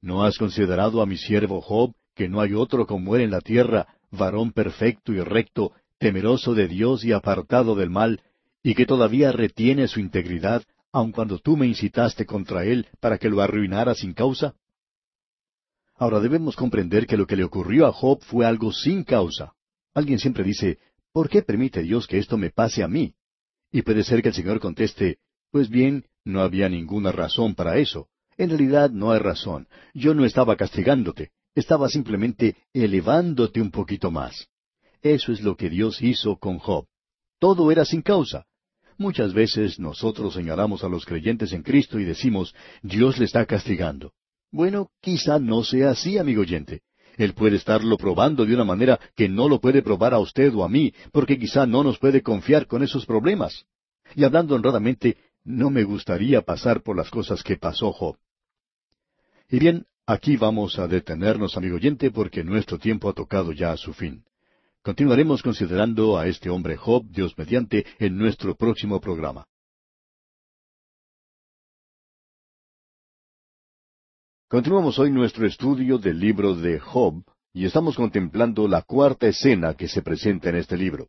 ¿No 0.00 0.24
has 0.24 0.38
considerado 0.38 1.02
a 1.02 1.06
mi 1.06 1.16
siervo 1.16 1.60
Job, 1.60 1.92
que 2.14 2.28
no 2.28 2.40
hay 2.40 2.54
otro 2.54 2.86
como 2.86 3.16
él 3.16 3.22
en 3.22 3.30
la 3.30 3.40
tierra, 3.40 3.86
varón 4.10 4.52
perfecto 4.52 5.12
y 5.12 5.20
recto, 5.20 5.72
temeroso 5.98 6.54
de 6.54 6.68
Dios 6.68 7.04
y 7.04 7.12
apartado 7.12 7.74
del 7.74 7.90
mal, 7.90 8.22
y 8.62 8.74
que 8.74 8.86
todavía 8.86 9.32
retiene 9.32 9.88
su 9.88 10.00
integridad, 10.00 10.62
aun 10.92 11.12
cuando 11.12 11.38
tú 11.38 11.56
me 11.56 11.66
incitaste 11.66 12.26
contra 12.26 12.64
él 12.64 12.88
para 13.00 13.18
que 13.18 13.28
lo 13.28 13.40
arruinara 13.40 13.94
sin 13.94 14.12
causa? 14.12 14.54
Ahora 15.96 16.20
debemos 16.20 16.56
comprender 16.56 17.06
que 17.06 17.16
lo 17.16 17.26
que 17.26 17.36
le 17.36 17.44
ocurrió 17.44 17.86
a 17.86 17.92
Job 17.92 18.22
fue 18.22 18.46
algo 18.46 18.72
sin 18.72 19.04
causa. 19.04 19.52
Alguien 19.92 20.18
siempre 20.18 20.44
dice, 20.44 20.78
¿por 21.12 21.28
qué 21.28 21.42
permite 21.42 21.82
Dios 21.82 22.06
que 22.06 22.18
esto 22.18 22.36
me 22.36 22.50
pase 22.50 22.82
a 22.82 22.88
mí? 22.88 23.14
Y 23.72 23.82
puede 23.82 24.02
ser 24.04 24.22
que 24.22 24.28
el 24.28 24.34
Señor 24.34 24.60
conteste, 24.60 25.18
pues 25.50 25.68
bien, 25.68 26.06
no 26.24 26.40
había 26.40 26.68
ninguna 26.68 27.12
razón 27.12 27.54
para 27.54 27.78
eso. 27.78 28.08
En 28.36 28.50
realidad 28.50 28.90
no 28.90 29.12
hay 29.12 29.18
razón. 29.18 29.68
Yo 29.94 30.14
no 30.14 30.24
estaba 30.24 30.56
castigándote, 30.56 31.30
estaba 31.54 31.88
simplemente 31.88 32.56
elevándote 32.72 33.60
un 33.60 33.70
poquito 33.70 34.10
más. 34.10 34.48
Eso 35.02 35.32
es 35.32 35.40
lo 35.40 35.56
que 35.56 35.70
Dios 35.70 36.02
hizo 36.02 36.36
con 36.36 36.58
Job. 36.58 36.86
Todo 37.38 37.70
era 37.70 37.84
sin 37.84 38.02
causa. 38.02 38.46
Muchas 38.98 39.32
veces 39.32 39.78
nosotros 39.78 40.34
señalamos 40.34 40.84
a 40.84 40.88
los 40.88 41.06
creyentes 41.06 41.52
en 41.52 41.62
Cristo 41.62 41.98
y 41.98 42.04
decimos, 42.04 42.54
Dios 42.82 43.18
le 43.18 43.24
está 43.24 43.46
castigando. 43.46 44.12
Bueno, 44.52 44.90
quizá 45.00 45.38
no 45.38 45.64
sea 45.64 45.90
así, 45.90 46.18
amigo 46.18 46.42
oyente. 46.42 46.82
Él 47.20 47.34
puede 47.34 47.56
estarlo 47.56 47.98
probando 47.98 48.46
de 48.46 48.54
una 48.54 48.64
manera 48.64 48.98
que 49.14 49.28
no 49.28 49.46
lo 49.46 49.60
puede 49.60 49.82
probar 49.82 50.14
a 50.14 50.18
usted 50.18 50.54
o 50.54 50.64
a 50.64 50.70
mí, 50.70 50.94
porque 51.12 51.38
quizá 51.38 51.66
no 51.66 51.84
nos 51.84 51.98
puede 51.98 52.22
confiar 52.22 52.66
con 52.66 52.82
esos 52.82 53.04
problemas. 53.04 53.66
Y 54.14 54.24
hablando 54.24 54.54
honradamente, 54.54 55.18
no 55.44 55.68
me 55.68 55.84
gustaría 55.84 56.40
pasar 56.40 56.82
por 56.82 56.96
las 56.96 57.10
cosas 57.10 57.42
que 57.42 57.58
pasó 57.58 57.92
Job. 57.92 58.16
Y 59.50 59.58
bien, 59.58 59.84
aquí 60.06 60.38
vamos 60.38 60.78
a 60.78 60.88
detenernos, 60.88 61.58
amigo 61.58 61.76
oyente, 61.76 62.10
porque 62.10 62.42
nuestro 62.42 62.78
tiempo 62.78 63.10
ha 63.10 63.12
tocado 63.12 63.52
ya 63.52 63.72
a 63.72 63.76
su 63.76 63.92
fin. 63.92 64.24
Continuaremos 64.80 65.42
considerando 65.42 66.16
a 66.16 66.26
este 66.26 66.48
hombre 66.48 66.78
Job, 66.78 67.04
Dios 67.10 67.36
mediante, 67.36 67.84
en 67.98 68.16
nuestro 68.16 68.54
próximo 68.54 68.98
programa. 68.98 69.46
Continuamos 74.50 74.98
hoy 74.98 75.12
nuestro 75.12 75.46
estudio 75.46 75.96
del 75.96 76.18
libro 76.18 76.56
de 76.56 76.80
Job 76.80 77.22
y 77.52 77.66
estamos 77.66 77.94
contemplando 77.94 78.66
la 78.66 78.82
cuarta 78.82 79.28
escena 79.28 79.74
que 79.74 79.86
se 79.86 80.02
presenta 80.02 80.48
en 80.48 80.56
este 80.56 80.76
libro. 80.76 81.06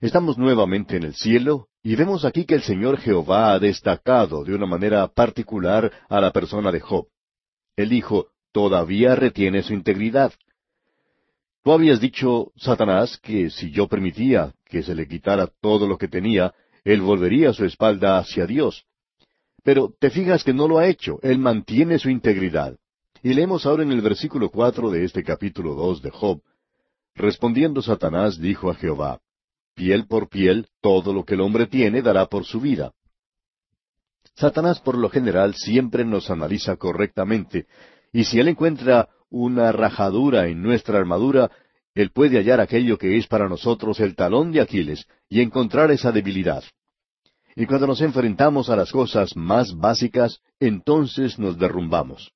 Estamos 0.00 0.38
nuevamente 0.38 0.96
en 0.96 1.02
el 1.02 1.16
cielo 1.16 1.66
y 1.82 1.96
vemos 1.96 2.24
aquí 2.24 2.44
que 2.44 2.54
el 2.54 2.62
Señor 2.62 2.98
Jehová 2.98 3.52
ha 3.52 3.58
destacado 3.58 4.44
de 4.44 4.54
una 4.54 4.66
manera 4.66 5.08
particular 5.08 5.90
a 6.08 6.20
la 6.20 6.30
persona 6.30 6.70
de 6.70 6.78
Job. 6.78 7.08
Él 7.74 7.88
dijo, 7.88 8.28
todavía 8.52 9.16
retiene 9.16 9.64
su 9.64 9.74
integridad. 9.74 10.32
Tú 11.64 11.72
habías 11.72 12.00
dicho, 12.00 12.52
Satanás, 12.54 13.18
que 13.20 13.50
si 13.50 13.72
yo 13.72 13.88
permitía 13.88 14.54
que 14.64 14.84
se 14.84 14.94
le 14.94 15.08
quitara 15.08 15.48
todo 15.60 15.88
lo 15.88 15.98
que 15.98 16.06
tenía, 16.06 16.54
él 16.84 17.00
volvería 17.00 17.52
su 17.52 17.64
espalda 17.64 18.18
hacia 18.18 18.46
Dios. 18.46 18.86
Pero 19.64 19.92
te 19.98 20.10
fijas 20.10 20.44
que 20.44 20.52
no 20.52 20.68
lo 20.68 20.78
ha 20.78 20.86
hecho, 20.86 21.18
él 21.22 21.38
mantiene 21.38 21.98
su 21.98 22.10
integridad. 22.10 22.76
Y 23.22 23.32
leemos 23.32 23.64
ahora 23.64 23.82
en 23.82 23.90
el 23.90 24.02
versículo 24.02 24.50
cuatro 24.50 24.90
de 24.90 25.04
este 25.04 25.24
capítulo 25.24 25.74
dos 25.74 26.02
de 26.02 26.10
Job. 26.10 26.42
Respondiendo 27.14 27.80
Satanás 27.80 28.38
dijo 28.38 28.70
a 28.70 28.74
Jehová, 28.74 29.20
Piel 29.74 30.06
por 30.06 30.28
piel, 30.28 30.68
todo 30.82 31.12
lo 31.14 31.24
que 31.24 31.34
el 31.34 31.40
hombre 31.40 31.66
tiene 31.66 32.02
dará 32.02 32.26
por 32.26 32.44
su 32.44 32.60
vida. 32.60 32.92
Satanás 34.36 34.80
por 34.80 34.98
lo 34.98 35.08
general 35.08 35.54
siempre 35.54 36.04
nos 36.04 36.30
analiza 36.30 36.76
correctamente, 36.76 37.66
y 38.12 38.24
si 38.24 38.38
él 38.38 38.48
encuentra 38.48 39.08
una 39.30 39.72
rajadura 39.72 40.46
en 40.48 40.62
nuestra 40.62 40.98
armadura, 40.98 41.50
él 41.94 42.10
puede 42.10 42.36
hallar 42.36 42.60
aquello 42.60 42.98
que 42.98 43.16
es 43.16 43.26
para 43.26 43.48
nosotros 43.48 43.98
el 44.00 44.14
talón 44.14 44.52
de 44.52 44.60
Aquiles, 44.60 45.06
y 45.28 45.40
encontrar 45.40 45.90
esa 45.90 46.12
debilidad. 46.12 46.62
Y 47.56 47.66
cuando 47.66 47.86
nos 47.86 48.00
enfrentamos 48.00 48.68
a 48.68 48.76
las 48.76 48.90
cosas 48.90 49.36
más 49.36 49.76
básicas, 49.76 50.40
entonces 50.58 51.38
nos 51.38 51.58
derrumbamos. 51.58 52.32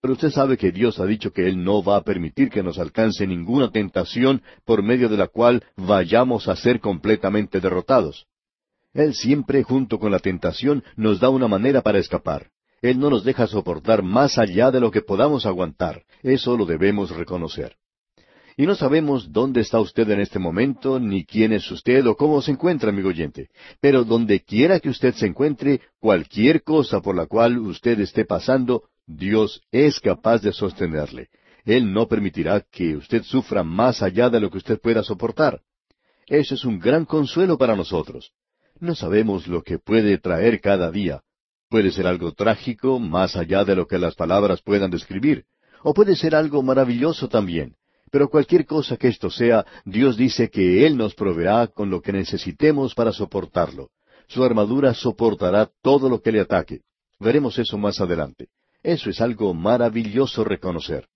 Pero 0.00 0.14
usted 0.14 0.30
sabe 0.30 0.58
que 0.58 0.70
Dios 0.70 1.00
ha 1.00 1.06
dicho 1.06 1.32
que 1.32 1.48
Él 1.48 1.64
no 1.64 1.82
va 1.82 1.96
a 1.96 2.02
permitir 2.02 2.50
que 2.50 2.62
nos 2.62 2.78
alcance 2.78 3.26
ninguna 3.26 3.70
tentación 3.70 4.42
por 4.64 4.82
medio 4.82 5.08
de 5.08 5.16
la 5.16 5.28
cual 5.28 5.64
vayamos 5.76 6.48
a 6.48 6.56
ser 6.56 6.80
completamente 6.80 7.60
derrotados. 7.60 8.26
Él 8.92 9.14
siempre, 9.14 9.62
junto 9.62 9.98
con 9.98 10.12
la 10.12 10.18
tentación, 10.18 10.84
nos 10.96 11.20
da 11.20 11.30
una 11.30 11.48
manera 11.48 11.80
para 11.80 11.98
escapar. 11.98 12.50
Él 12.82 12.98
no 12.98 13.08
nos 13.08 13.24
deja 13.24 13.46
soportar 13.46 14.02
más 14.02 14.36
allá 14.36 14.70
de 14.70 14.78
lo 14.78 14.90
que 14.90 15.00
podamos 15.00 15.46
aguantar. 15.46 16.02
Eso 16.22 16.56
lo 16.56 16.66
debemos 16.66 17.10
reconocer. 17.10 17.76
Y 18.56 18.66
no 18.66 18.76
sabemos 18.76 19.32
dónde 19.32 19.62
está 19.62 19.80
usted 19.80 20.08
en 20.10 20.20
este 20.20 20.38
momento, 20.38 21.00
ni 21.00 21.24
quién 21.24 21.52
es 21.52 21.68
usted 21.70 22.06
o 22.06 22.16
cómo 22.16 22.40
se 22.40 22.52
encuentra, 22.52 22.90
amigo 22.90 23.08
oyente. 23.08 23.48
Pero 23.80 24.04
donde 24.04 24.40
quiera 24.40 24.78
que 24.78 24.90
usted 24.90 25.14
se 25.14 25.26
encuentre, 25.26 25.80
cualquier 25.98 26.62
cosa 26.62 27.00
por 27.00 27.16
la 27.16 27.26
cual 27.26 27.58
usted 27.58 27.98
esté 27.98 28.24
pasando, 28.24 28.84
Dios 29.06 29.60
es 29.72 29.98
capaz 29.98 30.40
de 30.40 30.52
sostenerle. 30.52 31.28
Él 31.64 31.92
no 31.92 32.06
permitirá 32.06 32.60
que 32.60 32.96
usted 32.96 33.22
sufra 33.22 33.64
más 33.64 34.02
allá 34.02 34.30
de 34.30 34.38
lo 34.38 34.50
que 34.50 34.58
usted 34.58 34.80
pueda 34.80 35.02
soportar. 35.02 35.60
Eso 36.26 36.54
es 36.54 36.64
un 36.64 36.78
gran 36.78 37.06
consuelo 37.06 37.58
para 37.58 37.74
nosotros. 37.74 38.30
No 38.78 38.94
sabemos 38.94 39.48
lo 39.48 39.62
que 39.62 39.78
puede 39.78 40.18
traer 40.18 40.60
cada 40.60 40.90
día. 40.92 41.22
Puede 41.68 41.90
ser 41.90 42.06
algo 42.06 42.32
trágico, 42.32 43.00
más 43.00 43.34
allá 43.34 43.64
de 43.64 43.74
lo 43.74 43.86
que 43.86 43.98
las 43.98 44.14
palabras 44.14 44.62
puedan 44.62 44.90
describir, 44.90 45.44
o 45.82 45.92
puede 45.92 46.14
ser 46.14 46.36
algo 46.36 46.62
maravilloso 46.62 47.28
también. 47.28 47.74
Pero 48.14 48.28
cualquier 48.28 48.64
cosa 48.64 48.96
que 48.96 49.08
esto 49.08 49.28
sea, 49.28 49.66
Dios 49.84 50.16
dice 50.16 50.48
que 50.48 50.86
Él 50.86 50.96
nos 50.96 51.16
proveerá 51.16 51.66
con 51.66 51.90
lo 51.90 52.00
que 52.00 52.12
necesitemos 52.12 52.94
para 52.94 53.10
soportarlo. 53.10 53.90
Su 54.28 54.44
armadura 54.44 54.94
soportará 54.94 55.68
todo 55.82 56.08
lo 56.08 56.22
que 56.22 56.30
le 56.30 56.38
ataque. 56.38 56.82
Veremos 57.18 57.58
eso 57.58 57.76
más 57.76 58.00
adelante. 58.00 58.50
Eso 58.84 59.10
es 59.10 59.20
algo 59.20 59.52
maravilloso 59.52 60.44
reconocer. 60.44 61.08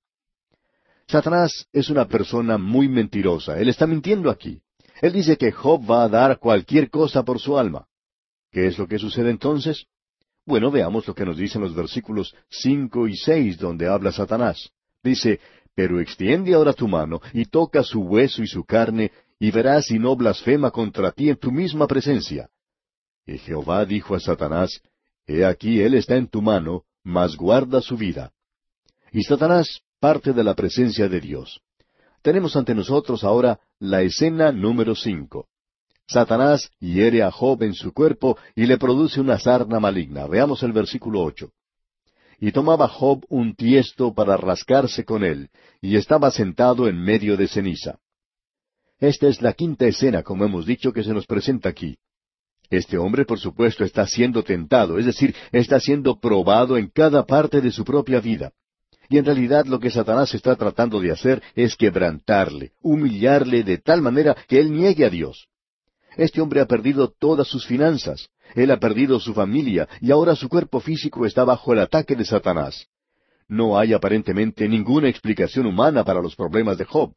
Satanás 1.07 1.69
es 1.73 1.89
una 1.89 2.09
persona 2.09 2.59
muy 2.59 2.89
mentirosa. 2.89 3.61
Él 3.61 3.69
está 3.69 3.87
mintiendo 3.87 4.29
aquí. 4.29 4.61
Él 5.01 5.13
dice 5.13 5.37
que 5.37 5.53
Job 5.53 5.89
va 5.89 6.03
a 6.03 6.09
dar 6.09 6.41
cualquier 6.41 6.91
cosa 6.91 7.23
por 7.23 7.39
su 7.39 7.57
alma. 7.57 7.87
¿Qué 8.51 8.67
es 8.67 8.77
lo 8.77 8.89
que 8.89 8.99
sucede 8.99 9.31
entonces? 9.31 9.87
Bueno, 10.45 10.73
veamos 10.73 11.07
lo 11.07 11.15
que 11.15 11.25
nos 11.25 11.37
dicen 11.37 11.63
los 11.63 11.77
versículos 11.77 12.35
cinco 12.49 13.07
y 13.07 13.17
seis 13.17 13.57
donde 13.57 13.87
habla 13.87 14.11
Satanás. 14.11 14.73
Dice, 15.03 15.41
pero 15.79 16.01
extiende 16.01 16.55
ahora 16.55 16.73
tu 16.73 16.89
mano 16.89 17.21
y 17.33 17.45
toca 17.45 17.85
su 17.85 18.01
hueso 18.01 18.43
y 18.43 18.49
su 18.49 18.65
carne, 18.65 19.13
y 19.39 19.53
verás 19.53 19.85
si 19.85 20.01
no 20.01 20.17
blasfema 20.17 20.73
contra 20.73 21.13
ti 21.13 21.31
en 21.31 21.37
tu 21.37 21.53
misma 21.53 21.87
presencia. 21.87 22.51
Y 23.25 23.39
Jehová 23.39 23.85
dijo 23.85 24.17
a 24.17 24.19
Satanás, 24.19 24.83
He 25.25 25.45
aquí 25.45 25.81
él 25.81 25.95
está 25.95 26.17
en 26.17 26.27
tu 26.27 26.43
mano, 26.43 26.83
mas 27.05 27.37
guarda 27.37 27.81
su 27.81 27.97
vida. 27.97 28.33
Y 29.13 29.23
Satanás 29.23 29.83
parte 30.01 30.33
de 30.33 30.43
la 30.43 30.55
presencia 30.57 31.09
de 31.09 31.21
Dios. 31.21 31.61
Tenemos 32.23 32.57
ante 32.57 32.75
nosotros 32.75 33.23
ahora 33.23 33.61
la 33.79 34.03
escena 34.03 34.51
número 34.51 34.97
cinco. 34.97 35.47
Satanás 36.09 36.73
hiere 36.81 37.23
a 37.23 37.31
Job 37.31 37.63
en 37.63 37.75
su 37.75 37.93
cuerpo 37.93 38.37
y 38.57 38.67
le 38.67 38.79
produce 38.79 39.21
una 39.21 39.39
sarna 39.39 39.79
maligna. 39.79 40.27
Veamos 40.27 40.61
el 40.65 40.73
versículo 40.73 41.23
ocho. 41.23 41.53
Y 42.41 42.53
tomaba 42.53 42.89
Job 42.89 43.25
un 43.29 43.55
tiesto 43.55 44.15
para 44.15 44.37
rascarse 44.37 45.05
con 45.05 45.25
él, 45.25 45.51
y 45.81 45.97
estaba 45.97 46.31
sentado 46.31 46.89
en 46.89 47.03
medio 47.03 47.37
de 47.37 47.49
ceniza. 47.49 47.99
Esta 49.01 49.29
es 49.29 49.43
la 49.43 49.53
quinta 49.53 49.87
escena, 49.87 50.23
como 50.23 50.45
hemos 50.45 50.67
dicho, 50.67 50.93
que 50.93 51.05
se 51.05 51.13
nos 51.13 51.27
presenta 51.27 51.69
aquí. 51.69 51.97
Este 52.71 52.99
hombre, 52.99 53.25
por 53.25 53.39
supuesto, 53.39 53.85
está 53.85 54.07
siendo 54.07 54.43
tentado, 54.43 54.99
es 54.99 55.07
decir, 55.07 55.35
está 55.53 55.81
siendo 55.81 56.21
probado 56.21 56.77
en 56.77 56.89
cada 56.89 57.25
parte 57.25 57.61
de 57.61 57.71
su 57.71 57.85
propia 57.85 58.21
vida. 58.21 58.53
Y 59.09 59.17
en 59.17 59.25
realidad 59.25 59.65
lo 59.67 59.81
que 59.81 59.91
Satanás 59.91 60.35
está 60.35 60.55
tratando 60.57 61.01
de 61.01 61.11
hacer 61.11 61.43
es 61.55 61.77
quebrantarle, 61.77 62.73
humillarle 62.83 63.63
de 63.63 63.79
tal 63.79 64.03
manera 64.03 64.37
que 64.47 64.59
él 64.61 64.71
niegue 64.71 65.07
a 65.07 65.11
Dios. 65.11 65.49
Este 66.17 66.41
hombre 66.41 66.61
ha 66.61 66.67
perdido 66.67 67.13
todas 67.19 67.47
sus 67.49 67.67
finanzas, 67.67 68.31
él 68.55 68.71
ha 68.71 68.79
perdido 68.79 69.21
su 69.21 69.35
familia 69.35 69.89
y 70.01 70.11
ahora 70.11 70.35
su 70.35 70.49
cuerpo 70.49 70.81
físico 70.81 71.27
está 71.27 71.45
bajo 71.45 71.73
el 71.73 71.81
ataque 71.81 72.17
de 72.17 72.25
Satanás. 72.25 72.87
No 73.47 73.79
hay 73.79 73.93
aparentemente 73.93 74.69
ninguna 74.69 75.09
explicación 75.09 75.67
humana 75.67 76.05
para 76.05 76.21
los 76.21 76.35
problemas 76.35 76.77
de 76.79 76.85
Job. 76.85 77.15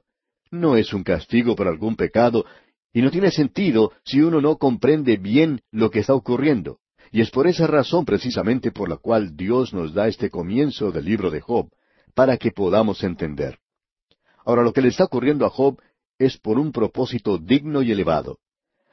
No 0.50 0.78
es 0.78 0.94
un 0.94 1.04
castigo 1.04 1.56
por 1.56 1.68
algún 1.68 1.96
pecado 1.96 2.46
y 2.94 3.02
no 3.02 3.12
tiene 3.12 3.32
sentido 3.32 3.92
si 4.04 4.22
uno 4.22 4.42
no 4.42 4.58
comprende 4.58 5.18
bien 5.18 5.62
lo 5.72 5.90
que 5.90 6.00
está 6.00 6.14
ocurriendo. 6.14 6.80
Y 7.12 7.22
es 7.22 7.30
por 7.32 7.48
esa 7.48 7.68
razón 7.68 8.06
precisamente 8.06 8.72
por 8.72 8.90
la 8.90 8.98
cual 8.98 9.36
Dios 9.36 9.74
nos 9.74 9.94
da 9.94 10.08
este 10.08 10.30
comienzo 10.30 10.92
del 10.92 11.06
libro 11.06 11.30
de 11.30 11.42
Job, 11.42 11.70
para 12.14 12.38
que 12.38 12.52
podamos 12.52 13.04
entender. 13.04 13.60
Ahora 14.46 14.64
lo 14.64 14.72
que 14.72 14.82
le 14.82 14.90
está 14.90 15.06
ocurriendo 15.06 15.46
a 15.46 15.50
Job 15.50 15.82
es 16.18 16.38
por 16.38 16.58
un 16.58 16.72
propósito 16.72 17.38
digno 17.38 17.82
y 17.82 17.92
elevado 17.92 18.40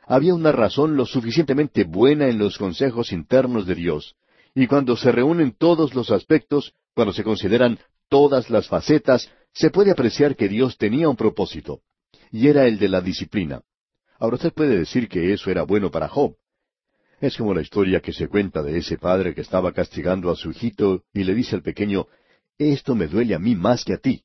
había 0.09 0.34
una 0.34 0.52
razón 0.52 0.96
lo 0.96 1.04
suficientemente 1.04 1.84
buena 1.84 2.28
en 2.28 2.38
los 2.38 2.56
consejos 2.56 3.12
internos 3.12 3.66
de 3.66 3.74
Dios. 3.74 4.16
Y 4.54 4.66
cuando 4.66 4.96
se 4.96 5.12
reúnen 5.12 5.52
todos 5.52 5.94
los 5.94 6.11
aspectos, 6.11 6.72
cuando 6.94 7.12
se 7.12 7.22
consideran 7.22 7.78
todas 8.09 8.48
las 8.48 8.68
facetas, 8.68 9.30
se 9.52 9.70
puede 9.70 9.90
apreciar 9.90 10.34
que 10.34 10.48
Dios 10.48 10.78
tenía 10.78 11.11
un 11.11 11.16
propósito, 11.16 11.82
y 12.32 12.48
era 12.48 12.66
el 12.66 12.78
de 12.78 12.88
la 12.88 13.02
disciplina. 13.02 13.61
Ahora 14.18 14.36
usted 14.36 14.52
puede 14.52 14.78
decir 14.78 15.09
que 15.09 15.32
eso 15.34 15.50
era 15.50 15.62
bueno 15.62 15.90
para 15.90 16.09
Job. 16.09 16.36
Es 17.20 17.36
como 17.36 17.52
la 17.52 17.61
historia 17.61 18.00
que 18.00 18.14
se 18.14 18.28
cuenta 18.28 18.62
de 18.62 18.78
ese 18.78 18.96
padre 18.96 19.34
que 19.34 19.42
estaba 19.42 19.72
castigando 19.72 20.30
a 20.30 20.36
su 20.36 20.50
hijito 20.50 21.04
y 21.12 21.24
le 21.24 21.34
dice 21.34 21.54
al 21.54 21.62
pequeño, 21.62 22.06
esto 22.56 22.94
me 22.94 23.09
duele 23.09 23.34
a 23.34 23.38
mí 23.38 23.54
más 23.54 23.84
que 23.84 23.92
a 23.92 23.98
ti. 23.98 24.24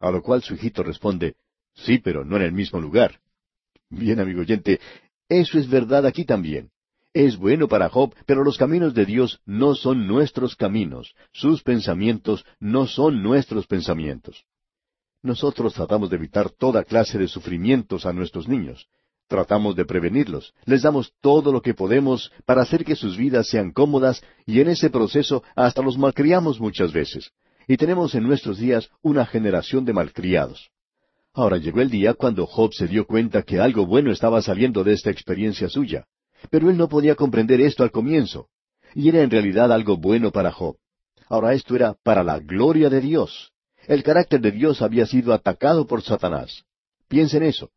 A 0.00 0.10
lo 0.10 0.22
cual 0.22 0.42
su 0.42 0.54
hijito 0.54 0.82
responde, 0.82 1.36
sí, 1.74 1.98
pero 1.98 2.24
no 2.24 2.36
en 2.36 2.42
el 2.42 2.52
mismo 2.52 2.80
lugar. 2.80 3.21
Bien, 3.94 4.18
amigo 4.20 4.40
oyente, 4.40 4.80
eso 5.28 5.58
es 5.58 5.68
verdad 5.68 6.06
aquí 6.06 6.24
también. 6.24 6.70
Es 7.12 7.36
bueno 7.36 7.68
para 7.68 7.90
Job, 7.90 8.14
pero 8.24 8.42
los 8.42 8.56
caminos 8.56 8.94
de 8.94 9.04
Dios 9.04 9.40
no 9.44 9.74
son 9.74 10.06
nuestros 10.06 10.56
caminos. 10.56 11.14
Sus 11.30 11.62
pensamientos 11.62 12.46
no 12.58 12.86
son 12.86 13.22
nuestros 13.22 13.66
pensamientos. 13.66 14.46
Nosotros 15.22 15.74
tratamos 15.74 16.08
de 16.08 16.16
evitar 16.16 16.48
toda 16.48 16.84
clase 16.84 17.18
de 17.18 17.28
sufrimientos 17.28 18.06
a 18.06 18.14
nuestros 18.14 18.48
niños. 18.48 18.88
Tratamos 19.28 19.76
de 19.76 19.84
prevenirlos. 19.84 20.54
Les 20.64 20.80
damos 20.80 21.12
todo 21.20 21.52
lo 21.52 21.60
que 21.60 21.74
podemos 21.74 22.32
para 22.46 22.62
hacer 22.62 22.86
que 22.86 22.96
sus 22.96 23.18
vidas 23.18 23.46
sean 23.48 23.72
cómodas 23.72 24.24
y 24.46 24.60
en 24.60 24.70
ese 24.70 24.88
proceso 24.88 25.44
hasta 25.54 25.82
los 25.82 25.98
malcriamos 25.98 26.58
muchas 26.60 26.94
veces. 26.94 27.30
Y 27.68 27.76
tenemos 27.76 28.14
en 28.14 28.22
nuestros 28.22 28.56
días 28.56 28.88
una 29.02 29.26
generación 29.26 29.84
de 29.84 29.92
malcriados. 29.92 30.72
Ahora 31.34 31.56
llegó 31.56 31.80
el 31.80 31.90
día 31.90 32.14
cuando 32.14 32.46
Job 32.46 32.74
se 32.74 32.86
dio 32.86 33.06
cuenta 33.06 33.42
que 33.42 33.58
algo 33.58 33.86
bueno 33.86 34.10
estaba 34.10 34.42
saliendo 34.42 34.84
de 34.84 34.92
esta 34.92 35.10
experiencia 35.10 35.68
suya. 35.68 36.04
Pero 36.50 36.68
él 36.68 36.76
no 36.76 36.88
podía 36.88 37.14
comprender 37.14 37.60
esto 37.60 37.82
al 37.82 37.90
comienzo. 37.90 38.48
Y 38.94 39.08
era 39.08 39.22
en 39.22 39.30
realidad 39.30 39.72
algo 39.72 39.96
bueno 39.96 40.30
para 40.30 40.52
Job. 40.52 40.76
Ahora 41.28 41.54
esto 41.54 41.74
era 41.74 41.94
para 42.02 42.22
la 42.22 42.38
gloria 42.38 42.90
de 42.90 43.00
Dios. 43.00 43.52
El 43.86 44.02
carácter 44.02 44.40
de 44.40 44.50
Dios 44.50 44.82
había 44.82 45.06
sido 45.06 45.32
atacado 45.32 45.86
por 45.86 46.02
Satanás. 46.02 46.64
Piense 47.08 47.38
en 47.38 47.44
eso. 47.44 47.70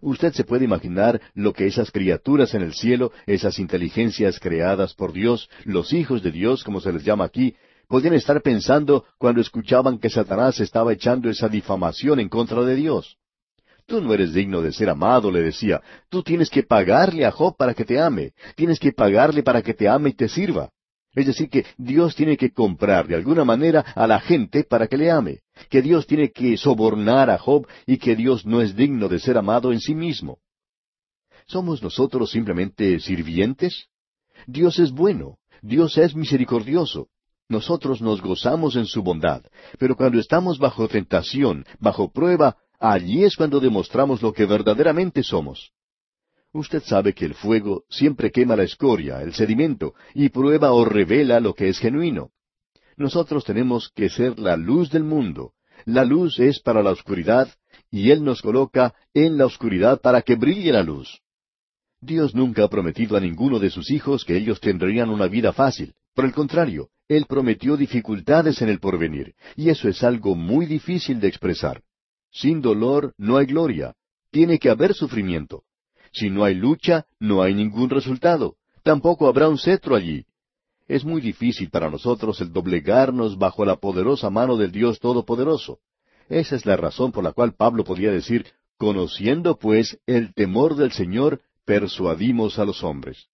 Usted 0.00 0.32
se 0.32 0.44
puede 0.44 0.64
imaginar 0.64 1.20
lo 1.34 1.52
que 1.52 1.66
esas 1.66 1.90
criaturas 1.90 2.54
en 2.54 2.62
el 2.62 2.74
cielo, 2.74 3.12
esas 3.26 3.58
inteligencias 3.58 4.38
creadas 4.38 4.94
por 4.94 5.12
Dios, 5.12 5.48
los 5.64 5.92
hijos 5.92 6.22
de 6.22 6.30
Dios, 6.30 6.62
como 6.62 6.80
se 6.80 6.92
les 6.92 7.04
llama 7.04 7.24
aquí, 7.24 7.56
podían 7.88 8.14
estar 8.14 8.40
pensando 8.42 9.04
cuando 9.18 9.40
escuchaban 9.40 9.98
que 9.98 10.10
Satanás 10.10 10.60
estaba 10.60 10.92
echando 10.92 11.28
esa 11.28 11.48
difamación 11.48 12.20
en 12.20 12.28
contra 12.28 12.62
de 12.62 12.76
Dios. 12.76 13.16
Tú 13.86 14.02
no 14.02 14.12
eres 14.12 14.34
digno 14.34 14.60
de 14.60 14.72
ser 14.72 14.90
amado, 14.90 15.30
le 15.30 15.40
decía. 15.40 15.80
Tú 16.10 16.22
tienes 16.22 16.50
que 16.50 16.62
pagarle 16.62 17.24
a 17.24 17.32
Job 17.32 17.56
para 17.56 17.72
que 17.72 17.86
te 17.86 17.98
ame. 17.98 18.32
Tienes 18.54 18.78
que 18.78 18.92
pagarle 18.92 19.42
para 19.42 19.62
que 19.62 19.72
te 19.72 19.88
ame 19.88 20.10
y 20.10 20.12
te 20.12 20.28
sirva. 20.28 20.70
Es 21.14 21.26
decir, 21.26 21.48
que 21.48 21.64
Dios 21.78 22.14
tiene 22.14 22.36
que 22.36 22.52
comprar 22.52 23.08
de 23.08 23.14
alguna 23.14 23.44
manera 23.44 23.80
a 23.80 24.06
la 24.06 24.20
gente 24.20 24.62
para 24.62 24.86
que 24.86 24.98
le 24.98 25.10
ame, 25.10 25.40
que 25.70 25.80
Dios 25.80 26.06
tiene 26.06 26.30
que 26.30 26.56
sobornar 26.58 27.30
a 27.30 27.38
Job 27.38 27.66
y 27.86 27.96
que 27.96 28.14
Dios 28.14 28.44
no 28.44 28.60
es 28.60 28.76
digno 28.76 29.08
de 29.08 29.18
ser 29.18 29.38
amado 29.38 29.72
en 29.72 29.80
sí 29.80 29.94
mismo. 29.94 30.38
¿Somos 31.46 31.82
nosotros 31.82 32.30
simplemente 32.30 33.00
sirvientes? 33.00 33.86
Dios 34.46 34.78
es 34.78 34.92
bueno, 34.92 35.38
Dios 35.62 35.96
es 35.96 36.14
misericordioso. 36.14 37.08
Nosotros 37.48 38.02
nos 38.02 38.20
gozamos 38.20 38.76
en 38.76 38.84
su 38.84 39.02
bondad, 39.02 39.42
pero 39.78 39.96
cuando 39.96 40.20
estamos 40.20 40.58
bajo 40.58 40.86
tentación, 40.86 41.64
bajo 41.78 42.12
prueba, 42.12 42.56
allí 42.78 43.24
es 43.24 43.36
cuando 43.36 43.58
demostramos 43.58 44.20
lo 44.20 44.34
que 44.34 44.44
verdaderamente 44.44 45.22
somos. 45.22 45.72
Usted 46.52 46.82
sabe 46.82 47.14
que 47.14 47.24
el 47.24 47.34
fuego 47.34 47.84
siempre 47.88 48.30
quema 48.30 48.54
la 48.54 48.64
escoria, 48.64 49.22
el 49.22 49.32
sedimento, 49.32 49.94
y 50.14 50.28
prueba 50.28 50.72
o 50.72 50.84
revela 50.84 51.40
lo 51.40 51.54
que 51.54 51.68
es 51.68 51.78
genuino. 51.78 52.30
Nosotros 52.96 53.44
tenemos 53.44 53.90
que 53.94 54.10
ser 54.10 54.38
la 54.38 54.56
luz 54.56 54.90
del 54.90 55.04
mundo. 55.04 55.52
La 55.84 56.04
luz 56.04 56.38
es 56.38 56.60
para 56.60 56.82
la 56.82 56.90
oscuridad, 56.90 57.48
y 57.90 58.10
Él 58.10 58.24
nos 58.24 58.42
coloca 58.42 58.94
en 59.14 59.38
la 59.38 59.46
oscuridad 59.46 60.00
para 60.00 60.20
que 60.20 60.36
brille 60.36 60.72
la 60.72 60.82
luz. 60.82 61.22
Dios 62.00 62.34
nunca 62.34 62.64
ha 62.64 62.68
prometido 62.68 63.16
a 63.16 63.20
ninguno 63.20 63.58
de 63.58 63.70
sus 63.70 63.90
hijos 63.90 64.24
que 64.24 64.36
ellos 64.36 64.60
tendrían 64.60 65.10
una 65.10 65.26
vida 65.26 65.52
fácil. 65.52 65.94
Por 66.14 66.24
el 66.24 66.32
contrario, 66.32 66.90
Él 67.08 67.26
prometió 67.28 67.76
dificultades 67.76 68.62
en 68.62 68.68
el 68.68 68.80
porvenir, 68.80 69.34
y 69.56 69.70
eso 69.70 69.88
es 69.88 70.02
algo 70.04 70.34
muy 70.34 70.66
difícil 70.66 71.20
de 71.20 71.28
expresar. 71.28 71.82
Sin 72.30 72.60
dolor 72.60 73.14
no 73.18 73.36
hay 73.36 73.46
gloria. 73.46 73.94
Tiene 74.30 74.58
que 74.58 74.70
haber 74.70 74.94
sufrimiento. 74.94 75.62
Si 76.12 76.30
no 76.30 76.44
hay 76.44 76.54
lucha, 76.54 77.06
no 77.18 77.42
hay 77.42 77.54
ningún 77.54 77.90
resultado. 77.90 78.56
Tampoco 78.82 79.26
habrá 79.26 79.48
un 79.48 79.58
cetro 79.58 79.96
allí. 79.96 80.24
Es 80.86 81.04
muy 81.04 81.20
difícil 81.20 81.70
para 81.70 81.90
nosotros 81.90 82.40
el 82.40 82.52
doblegarnos 82.52 83.38
bajo 83.38 83.64
la 83.64 83.76
poderosa 83.76 84.30
mano 84.30 84.56
del 84.56 84.72
Dios 84.72 85.00
Todopoderoso. 85.00 85.80
Esa 86.28 86.56
es 86.56 86.64
la 86.64 86.76
razón 86.76 87.12
por 87.12 87.24
la 87.24 87.32
cual 87.32 87.54
Pablo 87.54 87.84
podía 87.84 88.10
decir, 88.10 88.46
conociendo 88.76 89.58
pues 89.58 89.98
el 90.06 90.32
temor 90.34 90.76
del 90.76 90.92
Señor, 90.92 91.40
persuadimos 91.68 92.58
a 92.58 92.64
los 92.64 92.82
hombres. 92.82 93.26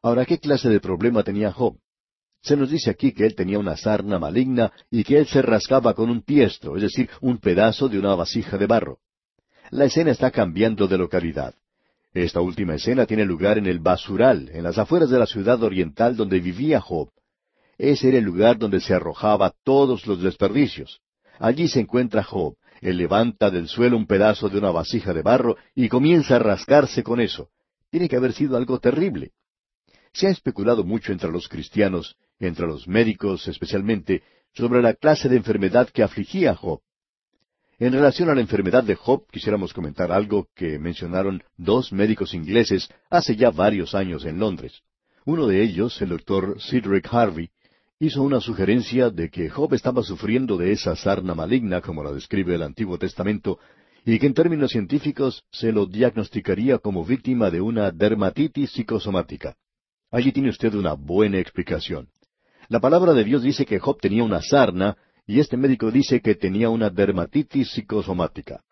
Ahora, 0.00 0.24
¿qué 0.24 0.38
clase 0.38 0.68
de 0.68 0.78
problema 0.78 1.24
tenía 1.24 1.50
Job? 1.50 1.76
Se 2.40 2.56
nos 2.56 2.70
dice 2.70 2.90
aquí 2.90 3.10
que 3.10 3.26
él 3.26 3.34
tenía 3.34 3.58
una 3.58 3.76
sarna 3.76 4.20
maligna 4.20 4.70
y 4.88 5.02
que 5.02 5.18
él 5.18 5.26
se 5.26 5.42
rascaba 5.42 5.92
con 5.92 6.08
un 6.08 6.22
tiesto, 6.22 6.76
es 6.76 6.82
decir, 6.82 7.10
un 7.20 7.38
pedazo 7.38 7.88
de 7.88 7.98
una 7.98 8.14
vasija 8.14 8.56
de 8.56 8.68
barro. 8.68 9.00
La 9.70 9.86
escena 9.86 10.12
está 10.12 10.30
cambiando 10.30 10.86
de 10.86 10.96
localidad. 10.96 11.56
Esta 12.14 12.40
última 12.40 12.76
escena 12.76 13.04
tiene 13.04 13.24
lugar 13.24 13.58
en 13.58 13.66
el 13.66 13.80
basural, 13.80 14.48
en 14.52 14.62
las 14.62 14.78
afueras 14.78 15.10
de 15.10 15.18
la 15.18 15.26
ciudad 15.26 15.60
oriental 15.64 16.14
donde 16.14 16.38
vivía 16.38 16.80
Job. 16.80 17.10
Ese 17.78 18.10
era 18.10 18.18
el 18.18 18.24
lugar 18.24 18.58
donde 18.58 18.80
se 18.80 18.94
arrojaba 18.94 19.52
todos 19.64 20.06
los 20.06 20.22
desperdicios. 20.22 21.00
Allí 21.40 21.66
se 21.66 21.80
encuentra 21.80 22.22
Job. 22.22 22.54
Él 22.80 22.96
levanta 22.96 23.50
del 23.50 23.66
suelo 23.66 23.96
un 23.96 24.06
pedazo 24.06 24.48
de 24.48 24.58
una 24.58 24.70
vasija 24.70 25.12
de 25.12 25.22
barro 25.22 25.56
y 25.74 25.88
comienza 25.88 26.36
a 26.36 26.38
rascarse 26.38 27.02
con 27.02 27.20
eso. 27.20 27.50
Tiene 27.96 28.10
que 28.10 28.16
haber 28.16 28.34
sido 28.34 28.58
algo 28.58 28.78
terrible. 28.78 29.32
Se 30.12 30.26
ha 30.26 30.30
especulado 30.30 30.84
mucho 30.84 31.12
entre 31.12 31.30
los 31.30 31.48
cristianos, 31.48 32.18
entre 32.38 32.66
los 32.66 32.86
médicos 32.86 33.48
especialmente, 33.48 34.22
sobre 34.52 34.82
la 34.82 34.92
clase 34.92 35.30
de 35.30 35.38
enfermedad 35.38 35.88
que 35.88 36.02
afligía 36.02 36.50
a 36.50 36.56
Job. 36.56 36.82
En 37.78 37.94
relación 37.94 38.28
a 38.28 38.34
la 38.34 38.42
enfermedad 38.42 38.84
de 38.84 38.96
Job, 38.96 39.24
quisiéramos 39.30 39.72
comentar 39.72 40.12
algo 40.12 40.46
que 40.54 40.78
mencionaron 40.78 41.42
dos 41.56 41.90
médicos 41.90 42.34
ingleses 42.34 42.90
hace 43.08 43.34
ya 43.34 43.50
varios 43.50 43.94
años 43.94 44.26
en 44.26 44.40
Londres. 44.40 44.82
Uno 45.24 45.46
de 45.46 45.62
ellos, 45.62 45.98
el 46.02 46.10
doctor 46.10 46.60
Cedric 46.60 47.08
Harvey, 47.10 47.48
hizo 47.98 48.22
una 48.22 48.42
sugerencia 48.42 49.08
de 49.08 49.30
que 49.30 49.48
Job 49.48 49.72
estaba 49.72 50.02
sufriendo 50.02 50.58
de 50.58 50.72
esa 50.72 50.96
sarna 50.96 51.34
maligna, 51.34 51.80
como 51.80 52.04
la 52.04 52.12
describe 52.12 52.56
el 52.56 52.62
Antiguo 52.62 52.98
Testamento, 52.98 53.58
y 54.06 54.20
que 54.20 54.26
en 54.26 54.34
términos 54.34 54.70
científicos 54.70 55.44
se 55.50 55.72
lo 55.72 55.84
diagnosticaría 55.84 56.78
como 56.78 57.04
víctima 57.04 57.50
de 57.50 57.60
una 57.60 57.90
dermatitis 57.90 58.70
psicosomática. 58.70 59.56
Allí 60.12 60.30
tiene 60.30 60.48
usted 60.48 60.72
una 60.74 60.92
buena 60.92 61.40
explicación. 61.40 62.08
La 62.68 62.78
palabra 62.78 63.14
de 63.14 63.24
Dios 63.24 63.42
dice 63.42 63.66
que 63.66 63.80
Job 63.80 64.00
tenía 64.00 64.22
una 64.22 64.40
sarna 64.42 64.96
y 65.26 65.40
este 65.40 65.56
médico 65.56 65.90
dice 65.90 66.20
que 66.20 66.36
tenía 66.36 66.70
una 66.70 66.88
dermatitis 66.88 67.72
psicosomática. 67.72 68.62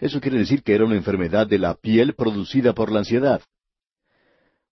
Eso 0.00 0.20
quiere 0.20 0.38
decir 0.38 0.64
que 0.64 0.74
era 0.74 0.84
una 0.84 0.96
enfermedad 0.96 1.46
de 1.46 1.60
la 1.60 1.76
piel 1.76 2.14
producida 2.14 2.74
por 2.74 2.90
la 2.90 2.98
ansiedad. 2.98 3.42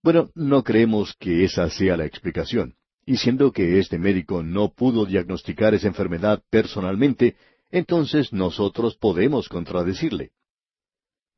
Bueno, 0.03 0.31
no 0.35 0.65
creemos 0.65 1.15
que 1.21 1.45
esa 1.45 1.71
sea 1.71 1.97
la 1.97 2.07
explicación. 2.07 2.75
Y 3.07 3.19
siendo 3.19 3.53
que 3.53 3.79
este 3.79 3.99
médico 3.99 4.43
no 4.43 4.73
pudo 4.73 5.07
diagnosticar 5.07 5.75
esa 5.75 5.87
enfermedad 5.87 6.43
personalmente, 6.51 7.37
entonces 7.73 8.33
nosotros 8.33 8.97
podemos 8.97 9.49
contradecirle. 9.49 10.31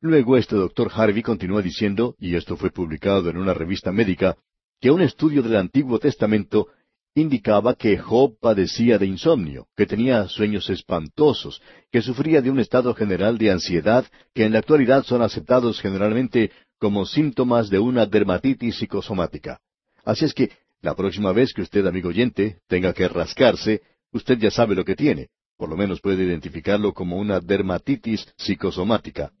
Luego 0.01 0.37
este 0.37 0.55
doctor 0.55 0.91
Harvey 0.93 1.23
continúa 1.23 1.61
diciendo, 1.61 2.15
y 2.19 2.35
esto 2.35 2.57
fue 2.57 2.69
publicado 2.69 3.29
en 3.29 3.37
una 3.37 3.53
revista 3.53 3.91
médica, 3.91 4.37
que 4.79 4.91
un 4.91 5.01
estudio 5.01 5.41
del 5.41 5.55
Antiguo 5.55 5.97
Testamento 5.97 6.67
indicaba 7.15 7.75
que 7.75 7.97
Job 7.97 8.37
padecía 8.39 8.97
de 8.97 9.05
insomnio, 9.05 9.67
que 9.75 9.85
tenía 9.85 10.27
sueños 10.27 10.69
espantosos, 10.69 11.61
que 11.89 12.01
sufría 12.01 12.41
de 12.41 12.51
un 12.51 12.59
estado 12.59 12.93
general 12.93 13.37
de 13.37 13.51
ansiedad 13.51 14.05
que 14.33 14.43
en 14.43 14.51
la 14.51 14.59
actualidad 14.59 15.03
son 15.05 15.21
aceptados 15.21 15.79
generalmente 15.79 16.51
como 16.77 17.05
síntomas 17.05 17.69
de 17.69 17.79
una 17.79 18.05
dermatitis 18.05 18.75
psicosomática. 18.75 19.61
Así 20.03 20.25
es 20.25 20.33
que 20.33 20.51
la 20.81 20.93
próxima 20.93 21.31
vez 21.31 21.53
que 21.53 21.61
usted, 21.61 21.87
amigo 21.87 22.09
oyente, 22.09 22.59
tenga 22.67 22.93
que 22.93 23.07
rascarse, 23.07 23.81
usted 24.11 24.37
ya 24.37 24.51
sabe 24.51 24.75
lo 24.75 24.83
que 24.83 24.95
tiene. 24.95 25.29
Por 25.57 25.69
lo 25.69 25.77
menos 25.77 26.01
puede 26.01 26.23
identificarlo 26.23 26.93
como 26.93 27.17
una 27.17 27.39
dermatitis 27.39 28.27
psicosomática. 28.37 29.31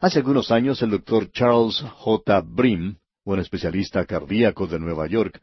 Hace 0.00 0.18
algunos 0.18 0.50
años 0.50 0.82
el 0.82 0.90
doctor 0.90 1.30
Charles 1.30 1.80
J. 1.80 2.40
Brim, 2.40 2.96
un 3.24 3.38
especialista 3.38 4.04
cardíaco 4.04 4.66
de 4.66 4.78
Nueva 4.78 5.06
York, 5.06 5.40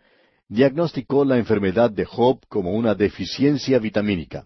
diagnosticó 0.50 1.24
la 1.24 1.38
enfermedad 1.38 1.92
de 1.92 2.04
Job 2.04 2.40
como 2.50 2.72
una 2.72 2.96
deficiencia 2.96 3.80
vitamínica. 3.80 4.46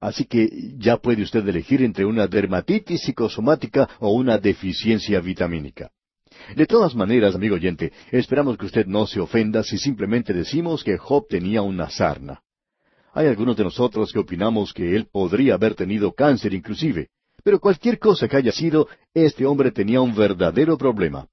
Así 0.00 0.24
que 0.24 0.48
ya 0.78 0.96
puede 0.96 1.22
usted 1.22 1.46
elegir 1.46 1.82
entre 1.82 2.06
una 2.06 2.26
dermatitis 2.26 3.02
psicosomática 3.02 3.88
o 3.98 4.12
una 4.12 4.38
deficiencia 4.38 5.20
vitamínica. 5.20 5.90
De 6.56 6.66
todas 6.66 6.94
maneras, 6.94 7.34
amigo 7.34 7.56
oyente, 7.56 7.92
esperamos 8.10 8.56
que 8.56 8.66
usted 8.66 8.86
no 8.86 9.06
se 9.06 9.20
ofenda 9.20 9.62
si 9.62 9.76
simplemente 9.76 10.32
decimos 10.32 10.82
que 10.82 10.96
Job 10.96 11.26
tenía 11.28 11.60
una 11.60 11.90
sarna. 11.90 12.40
Hay 13.12 13.26
algunos 13.26 13.56
de 13.56 13.64
nosotros 13.64 14.12
que 14.12 14.18
opinamos 14.18 14.72
que 14.72 14.94
él 14.94 15.08
podría 15.10 15.54
haber 15.54 15.74
tenido 15.74 16.12
cáncer 16.12 16.54
inclusive, 16.54 17.08
pero 17.42 17.58
cualquier 17.58 17.98
cosa 17.98 18.28
que 18.28 18.36
haya 18.36 18.52
sido, 18.52 18.88
este 19.14 19.46
hombre 19.46 19.72
tenía 19.72 20.00
un 20.00 20.14
verdadero 20.14 20.76
problema. 20.78 21.26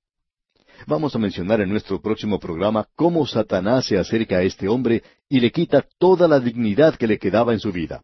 Vamos 0.86 1.15
a 1.15 1.19
mencionar 1.19 1.61
en 1.61 1.69
nuestro 1.69 2.01
próximo 2.01 2.39
programa 2.39 2.88
cómo 2.95 3.25
Satanás 3.25 3.86
se 3.86 3.97
acerca 3.97 4.38
a 4.38 4.43
este 4.43 4.67
hombre 4.67 5.03
y 5.28 5.39
le 5.39 5.51
quita 5.51 5.86
toda 5.97 6.28
la 6.28 6.39
dignidad 6.39 6.95
que 6.95 7.07
le 7.07 7.17
quedaba 7.17 7.53
en 7.53 7.59
su 7.59 7.71
vida. 7.71 8.03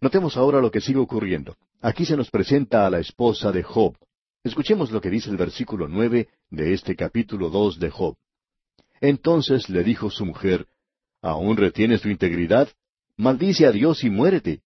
Notemos 0.00 0.36
ahora 0.36 0.60
lo 0.60 0.70
que 0.70 0.80
sigue 0.80 0.98
ocurriendo. 0.98 1.56
Aquí 1.80 2.04
se 2.04 2.16
nos 2.16 2.30
presenta 2.30 2.86
a 2.86 2.90
la 2.90 2.98
esposa 2.98 3.52
de 3.52 3.62
Job. 3.62 3.96
Escuchemos 4.42 4.90
lo 4.90 5.00
que 5.00 5.10
dice 5.10 5.30
el 5.30 5.36
versículo 5.36 5.88
nueve 5.88 6.28
de 6.50 6.74
este 6.74 6.96
capítulo 6.96 7.48
dos 7.48 7.78
de 7.78 7.90
Job. 7.90 8.16
Entonces 9.00 9.68
le 9.68 9.84
dijo 9.84 10.10
su 10.10 10.26
mujer, 10.26 10.66
¿Aún 11.22 11.56
retienes 11.56 12.02
tu 12.02 12.08
integridad? 12.08 12.68
Maldice 13.16 13.64
a 13.66 13.72
Dios 13.72 14.02
y 14.02 14.10
muérete. 14.10 14.62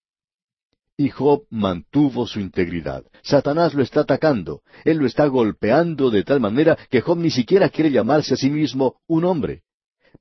Y 0.97 1.09
Job 1.09 1.43
mantuvo 1.51 2.25
su 2.25 2.39
integridad. 2.39 3.03
Satanás 3.21 3.75
lo 3.75 3.83
está 3.83 4.01
atacando. 4.01 4.63
Él 4.83 4.97
lo 4.97 5.05
está 5.05 5.27
golpeando 5.27 6.09
de 6.09 6.23
tal 6.23 6.39
manera 6.39 6.75
que 6.89 7.01
Job 7.01 7.19
ni 7.19 7.29
siquiera 7.29 7.69
quiere 7.69 7.91
llamarse 7.91 8.33
a 8.33 8.37
sí 8.37 8.49
mismo 8.49 8.99
un 9.05 9.25
hombre. 9.25 9.61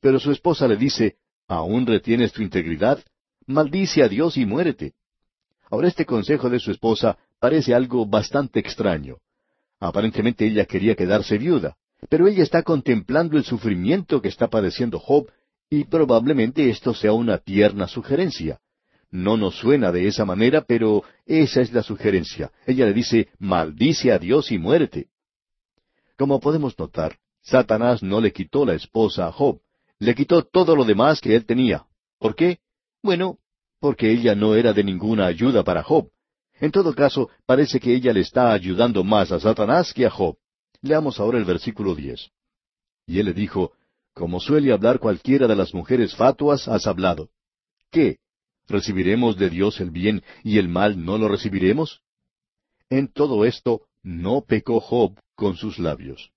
Pero 0.01 0.21
su 0.21 0.31
esposa 0.31 0.69
le 0.69 0.77
dice, 0.77 1.17
¿aún 1.49 1.87
retienes 1.87 2.33
tu 2.33 2.43
integridad? 2.43 3.03
Maldice 3.47 4.03
a 4.03 4.09
Dios 4.09 4.37
y 4.37 4.45
muérete. 4.45 4.93
Ahora 5.71 5.89
este 5.89 6.05
consejo 6.05 6.51
de 6.51 6.61
su 6.61 6.71
esposa 6.71 7.17
parece 7.41 7.75
algo 7.75 8.05
bastante 8.05 8.61
extraño. 8.61 9.17
Aparentemente 9.81 10.47
ella 10.47 10.67
quería 10.67 10.95
quedarse 10.95 11.39
viuda, 11.39 11.77
pero 12.11 12.29
ella 12.29 12.43
está 12.43 12.63
contemplando 12.63 13.39
el 13.39 13.45
sufrimiento 13.45 14.21
que 14.21 14.29
está 14.29 14.49
padeciendo 14.49 14.99
Job 14.99 15.31
y 15.69 15.85
probablemente 15.85 16.69
esto 16.71 16.95
sea 16.95 17.13
una 17.13 17.39
tierna 17.39 17.89
sugerencia. 17.89 18.61
No 19.11 19.37
nos 19.37 19.57
suena 19.57 19.93
de 19.93 20.07
esa 20.09 20.25
manera, 20.25 20.63
pero 20.63 21.05
esa 21.25 21.61
es 21.61 21.73
la 21.73 21.83
sugerencia. 21.83 22.51
Ella 22.67 22.87
le 22.87 22.93
dice, 22.93 23.29
maldice 23.39 24.13
a 24.13 24.19
Dios 24.19 24.51
y 24.53 24.59
muérete. 24.59 25.09
Como 26.19 26.41
podemos 26.41 26.79
notar, 26.79 27.19
Satanás 27.43 28.03
no 28.03 28.21
le 28.21 28.33
quitó 28.33 28.65
la 28.65 28.75
esposa 28.75 29.27
a 29.27 29.33
Job, 29.33 29.61
le 29.99 30.15
quitó 30.15 30.43
todo 30.43 30.75
lo 30.75 30.85
demás 30.85 31.21
que 31.21 31.35
él 31.35 31.47
tenía. 31.47 31.87
¿Por 32.19 32.35
qué? 32.35 32.59
Bueno, 33.03 33.39
porque 33.81 34.11
ella 34.11 34.35
no 34.35 34.55
era 34.55 34.73
de 34.73 34.83
ninguna 34.83 35.27
ayuda 35.27 35.63
para 35.63 35.83
Job. 35.83 36.11
En 36.59 36.71
todo 36.71 36.95
caso, 36.95 37.31
parece 37.45 37.79
que 37.79 37.95
ella 37.95 38.13
le 38.13 38.21
está 38.21 38.53
ayudando 38.53 39.05
más 39.05 39.31
a 39.31 39.39
Satanás 39.39 39.93
que 39.93 40.07
a 40.07 40.11
Job. 40.11 40.37
Leamos 40.81 41.21
ahora 41.21 41.39
el 41.39 41.45
versículo 41.45 41.95
diez. 41.95 42.31
Y 43.07 43.21
él 43.21 43.27
le 43.27 43.33
dijo, 43.35 43.73
Como 44.17 44.41
suele 44.41 44.73
hablar 44.73 44.99
cualquiera 44.99 45.47
de 45.47 45.55
las 45.55 45.75
mujeres 45.75 46.17
fatuas, 46.17 46.69
has 46.69 46.87
hablado. 46.87 47.29
¿Qué? 47.91 48.17
¿Recibiremos 48.67 49.37
de 49.37 49.51
Dios 49.51 49.79
el 49.79 49.91
bien 49.91 50.23
y 50.43 50.57
el 50.57 50.71
mal 50.71 51.05
no 51.05 51.19
lo 51.19 51.29
recibiremos? 51.29 52.01
En 52.89 53.09
todo 53.13 53.45
esto 53.45 53.83
no 54.03 54.41
pecó 54.41 54.81
Job 54.81 55.21
con 55.35 55.57
sus 55.57 55.79
labios. 55.79 56.31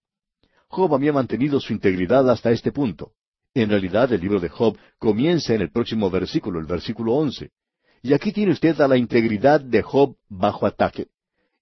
Job 0.68 0.94
había 0.94 1.14
mantenido 1.14 1.62
su 1.62 1.72
integridad 1.72 2.30
hasta 2.30 2.52
este 2.52 2.74
punto. 2.74 3.14
En 3.54 3.70
realidad 3.70 4.12
el 4.12 4.20
libro 4.20 4.42
de 4.42 4.50
Job 4.50 4.78
comienza 4.98 5.54
en 5.54 5.62
el 5.62 5.72
próximo 5.72 6.10
versículo, 6.10 6.60
el 6.60 6.66
versículo 6.66 7.14
once. 7.14 7.52
Y 8.04 8.12
aquí 8.12 8.34
tiene 8.34 8.52
usted 8.52 8.80
a 8.82 8.90
la 8.90 8.98
integridad 8.98 9.62
de 9.62 9.82
Job 9.84 10.18
bajo 10.28 10.66
ataque. 10.66 11.08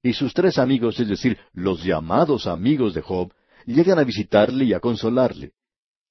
Y 0.01 0.13
sus 0.13 0.33
tres 0.33 0.57
amigos, 0.57 0.99
es 0.99 1.09
decir, 1.09 1.37
los 1.53 1.83
llamados 1.83 2.47
amigos 2.47 2.95
de 2.95 3.03
Job, 3.03 3.31
llegan 3.67 3.99
a 3.99 4.03
visitarle 4.03 4.65
y 4.65 4.73
a 4.73 4.79
consolarle. 4.79 5.53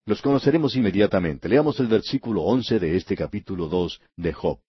Los 0.07 0.23
conoceremos 0.23 0.77
inmediatamente. 0.77 1.49
Leamos 1.49 1.81
el 1.81 1.89
versículo 1.89 2.43
once 2.43 2.79
de 2.79 2.97
este 2.97 3.17
capítulo 3.17 3.67
dos 3.67 4.01
de 4.17 4.33
Job. 4.33 4.61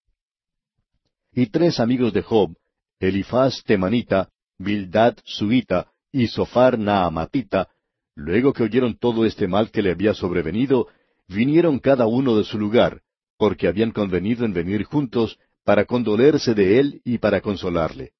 Y 1.31 1.45
tres 1.51 1.79
amigos 1.79 2.11
de 2.11 2.23
Job, 2.23 2.55
Elifaz 2.99 3.63
temanita, 3.63 4.29
Bildad 4.57 5.15
suita 5.23 5.91
y 6.11 6.25
Sofar 6.25 6.79
naamatita, 6.79 7.69
luego 8.15 8.51
que 8.51 8.63
oyeron 8.63 8.97
todo 8.97 9.25
este 9.25 9.47
mal 9.47 9.69
que 9.69 9.83
le 9.83 9.91
había 9.91 10.15
sobrevenido, 10.15 10.87
vinieron 11.27 11.77
cada 11.77 12.07
uno 12.07 12.35
de 12.35 12.43
su 12.43 12.57
lugar, 12.57 13.03
porque 13.37 13.67
habían 13.67 13.91
convenido 13.91 14.43
en 14.43 14.53
venir 14.53 14.85
juntos 14.85 15.37
para 15.63 15.85
condolerse 15.85 16.55
de 16.55 16.79
él 16.79 17.01
y 17.05 17.19
para 17.19 17.41
consolarle. 17.41 18.13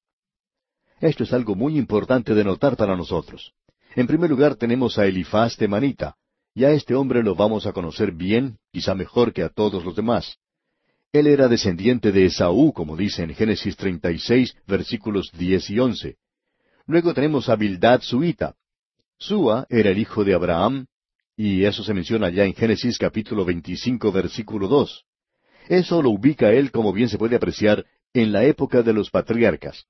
Esto 1.00 1.24
es 1.24 1.32
algo 1.32 1.56
muy 1.56 1.76
importante 1.76 2.32
de 2.34 2.44
notar 2.44 2.76
para 2.76 2.96
nosotros. 2.96 3.54
En 3.96 4.06
primer 4.06 4.30
lugar 4.30 4.54
tenemos 4.54 4.98
a 4.98 5.06
Elifaz 5.06 5.56
temanita, 5.56 6.14
y 6.58 6.64
a 6.64 6.72
este 6.72 6.96
hombre 6.96 7.22
lo 7.22 7.36
vamos 7.36 7.66
a 7.66 7.72
conocer 7.72 8.10
bien, 8.10 8.58
quizá 8.72 8.92
mejor 8.92 9.32
que 9.32 9.44
a 9.44 9.48
todos 9.48 9.84
los 9.84 9.94
demás. 9.94 10.38
Él 11.12 11.28
era 11.28 11.46
descendiente 11.46 12.10
de 12.10 12.26
Esaú, 12.26 12.72
como 12.72 12.96
dice 12.96 13.22
en 13.22 13.32
Génesis 13.32 13.76
36, 13.76 14.56
versículos 14.66 15.30
10 15.38 15.70
y 15.70 15.78
11. 15.78 16.16
Luego 16.86 17.14
tenemos 17.14 17.48
a 17.48 17.54
Bildad 17.54 18.00
Suita. 18.02 18.56
Sua 19.18 19.68
era 19.68 19.90
el 19.90 19.98
hijo 19.98 20.24
de 20.24 20.34
Abraham, 20.34 20.86
y 21.36 21.62
eso 21.62 21.84
se 21.84 21.94
menciona 21.94 22.28
ya 22.28 22.44
en 22.44 22.54
Génesis 22.54 22.98
capítulo 22.98 23.44
25, 23.44 24.10
versículo 24.10 24.66
2. 24.66 25.04
Eso 25.68 26.02
lo 26.02 26.10
ubica 26.10 26.50
él, 26.50 26.72
como 26.72 26.92
bien 26.92 27.08
se 27.08 27.18
puede 27.18 27.36
apreciar, 27.36 27.86
en 28.12 28.32
la 28.32 28.42
época 28.42 28.82
de 28.82 28.94
los 28.94 29.10
patriarcas. 29.10 29.84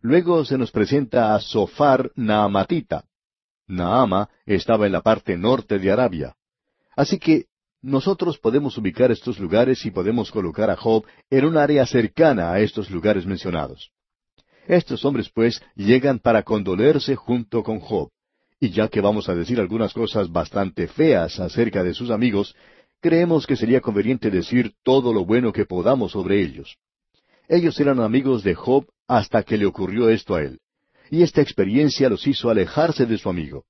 Luego 0.00 0.44
se 0.44 0.58
nos 0.58 0.70
presenta 0.70 1.34
a 1.34 1.40
Sofar 1.40 2.12
Naamatita. 2.14 3.04
Naama 3.68 4.28
estaba 4.46 4.86
en 4.86 4.92
la 4.92 5.02
parte 5.02 5.36
norte 5.36 5.78
de 5.78 5.90
Arabia. 5.90 6.34
Así 6.96 7.18
que 7.18 7.44
nosotros 7.80 8.38
podemos 8.38 8.76
ubicar 8.76 9.12
estos 9.12 9.38
lugares 9.38 9.84
y 9.86 9.90
podemos 9.90 10.32
colocar 10.32 10.68
a 10.70 10.76
Job 10.76 11.04
en 11.30 11.44
un 11.44 11.56
área 11.56 11.86
cercana 11.86 12.50
a 12.52 12.60
estos 12.60 12.90
lugares 12.90 13.24
mencionados. 13.24 13.92
Estos 14.66 15.04
hombres, 15.04 15.30
pues, 15.32 15.62
llegan 15.76 16.18
para 16.18 16.42
condolerse 16.42 17.14
junto 17.14 17.62
con 17.62 17.78
Job. 17.78 18.10
Y 18.58 18.70
ya 18.70 18.88
que 18.88 19.00
vamos 19.00 19.28
a 19.28 19.34
decir 19.34 19.60
algunas 19.60 19.94
cosas 19.94 20.30
bastante 20.32 20.88
feas 20.88 21.38
acerca 21.38 21.84
de 21.84 21.94
sus 21.94 22.10
amigos, 22.10 22.56
creemos 23.00 23.46
que 23.46 23.54
sería 23.54 23.80
conveniente 23.80 24.30
decir 24.30 24.74
todo 24.82 25.12
lo 25.12 25.24
bueno 25.24 25.52
que 25.52 25.64
podamos 25.64 26.12
sobre 26.12 26.42
ellos. 26.42 26.76
Ellos 27.48 27.78
eran 27.78 28.00
amigos 28.00 28.42
de 28.42 28.54
Job 28.54 28.86
hasta 29.06 29.42
que 29.44 29.56
le 29.56 29.66
ocurrió 29.66 30.08
esto 30.08 30.34
a 30.34 30.42
él 30.42 30.58
y 31.10 31.22
esta 31.22 31.40
experiencia 31.40 32.08
los 32.08 32.26
hizo 32.26 32.50
alejarse 32.50 33.06
de 33.06 33.18
su 33.18 33.28
amigo. 33.28 33.64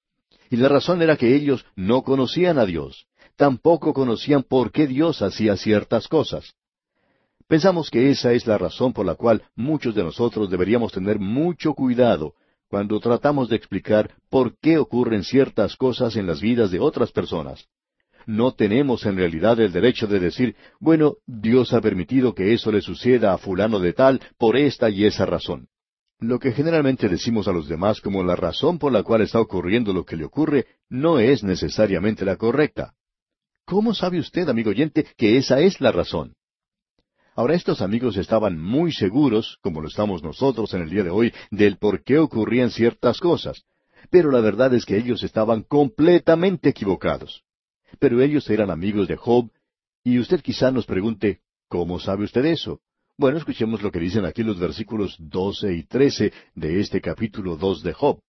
Y 0.50 0.56
la 0.56 0.68
razón 0.68 1.02
era 1.02 1.16
que 1.16 1.34
ellos 1.34 1.64
no 1.76 2.02
conocían 2.02 2.58
a 2.58 2.66
Dios, 2.66 3.06
tampoco 3.36 3.92
conocían 3.92 4.42
por 4.42 4.72
qué 4.72 4.86
Dios 4.86 5.22
hacía 5.22 5.56
ciertas 5.56 6.08
cosas. 6.08 6.54
Pensamos 7.46 7.90
que 7.90 8.10
esa 8.10 8.32
es 8.32 8.46
la 8.46 8.58
razón 8.58 8.92
por 8.92 9.06
la 9.06 9.14
cual 9.14 9.42
muchos 9.56 9.94
de 9.94 10.04
nosotros 10.04 10.50
deberíamos 10.50 10.92
tener 10.92 11.18
mucho 11.18 11.72
cuidado 11.72 12.34
cuando 12.68 13.00
tratamos 13.00 13.48
de 13.48 13.56
explicar 13.56 14.10
por 14.28 14.58
qué 14.58 14.76
ocurren 14.76 15.24
ciertas 15.24 15.76
cosas 15.76 16.16
en 16.16 16.26
las 16.26 16.40
vidas 16.40 16.70
de 16.70 16.80
otras 16.80 17.10
personas. 17.10 17.66
No 18.26 18.52
tenemos 18.52 19.06
en 19.06 19.16
realidad 19.16 19.58
el 19.60 19.72
derecho 19.72 20.06
de 20.06 20.20
decir, 20.20 20.54
bueno, 20.78 21.14
Dios 21.26 21.72
ha 21.72 21.80
permitido 21.80 22.34
que 22.34 22.52
eso 22.52 22.70
le 22.70 22.82
suceda 22.82 23.32
a 23.32 23.38
fulano 23.38 23.80
de 23.80 23.94
tal 23.94 24.20
por 24.36 24.58
esta 24.58 24.90
y 24.90 25.06
esa 25.06 25.24
razón. 25.24 25.68
Lo 26.20 26.40
que 26.40 26.50
generalmente 26.52 27.08
decimos 27.08 27.46
a 27.46 27.52
los 27.52 27.68
demás 27.68 28.00
como 28.00 28.24
la 28.24 28.34
razón 28.34 28.78
por 28.78 28.92
la 28.92 29.04
cual 29.04 29.22
está 29.22 29.40
ocurriendo 29.40 29.92
lo 29.92 30.04
que 30.04 30.16
le 30.16 30.24
ocurre 30.24 30.66
no 30.88 31.20
es 31.20 31.44
necesariamente 31.44 32.24
la 32.24 32.36
correcta. 32.36 32.94
¿Cómo 33.64 33.94
sabe 33.94 34.18
usted, 34.18 34.48
amigo 34.48 34.70
oyente, 34.70 35.06
que 35.16 35.36
esa 35.36 35.60
es 35.60 35.80
la 35.80 35.92
razón? 35.92 36.34
Ahora 37.36 37.54
estos 37.54 37.82
amigos 37.82 38.16
estaban 38.16 38.58
muy 38.60 38.90
seguros, 38.92 39.58
como 39.62 39.80
lo 39.80 39.86
estamos 39.86 40.24
nosotros 40.24 40.74
en 40.74 40.82
el 40.82 40.90
día 40.90 41.04
de 41.04 41.10
hoy, 41.10 41.32
del 41.52 41.78
por 41.78 42.02
qué 42.02 42.18
ocurrían 42.18 42.70
ciertas 42.70 43.20
cosas. 43.20 43.62
Pero 44.10 44.32
la 44.32 44.40
verdad 44.40 44.74
es 44.74 44.84
que 44.84 44.96
ellos 44.96 45.22
estaban 45.22 45.62
completamente 45.62 46.70
equivocados. 46.70 47.44
Pero 48.00 48.20
ellos 48.20 48.50
eran 48.50 48.70
amigos 48.70 49.06
de 49.06 49.16
Job, 49.16 49.50
y 50.02 50.18
usted 50.18 50.40
quizá 50.40 50.72
nos 50.72 50.84
pregunte, 50.84 51.40
¿cómo 51.68 52.00
sabe 52.00 52.24
usted 52.24 52.44
eso? 52.44 52.80
Bueno, 53.20 53.38
escuchemos 53.38 53.82
lo 53.82 53.90
que 53.90 53.98
dicen 53.98 54.24
aquí 54.24 54.44
los 54.44 54.60
versículos 54.60 55.16
doce 55.18 55.74
y 55.74 55.82
trece 55.82 56.32
de 56.54 56.78
este 56.78 57.00
capítulo 57.00 57.56
dos 57.56 57.82
de 57.82 57.92
Job. 57.92 58.20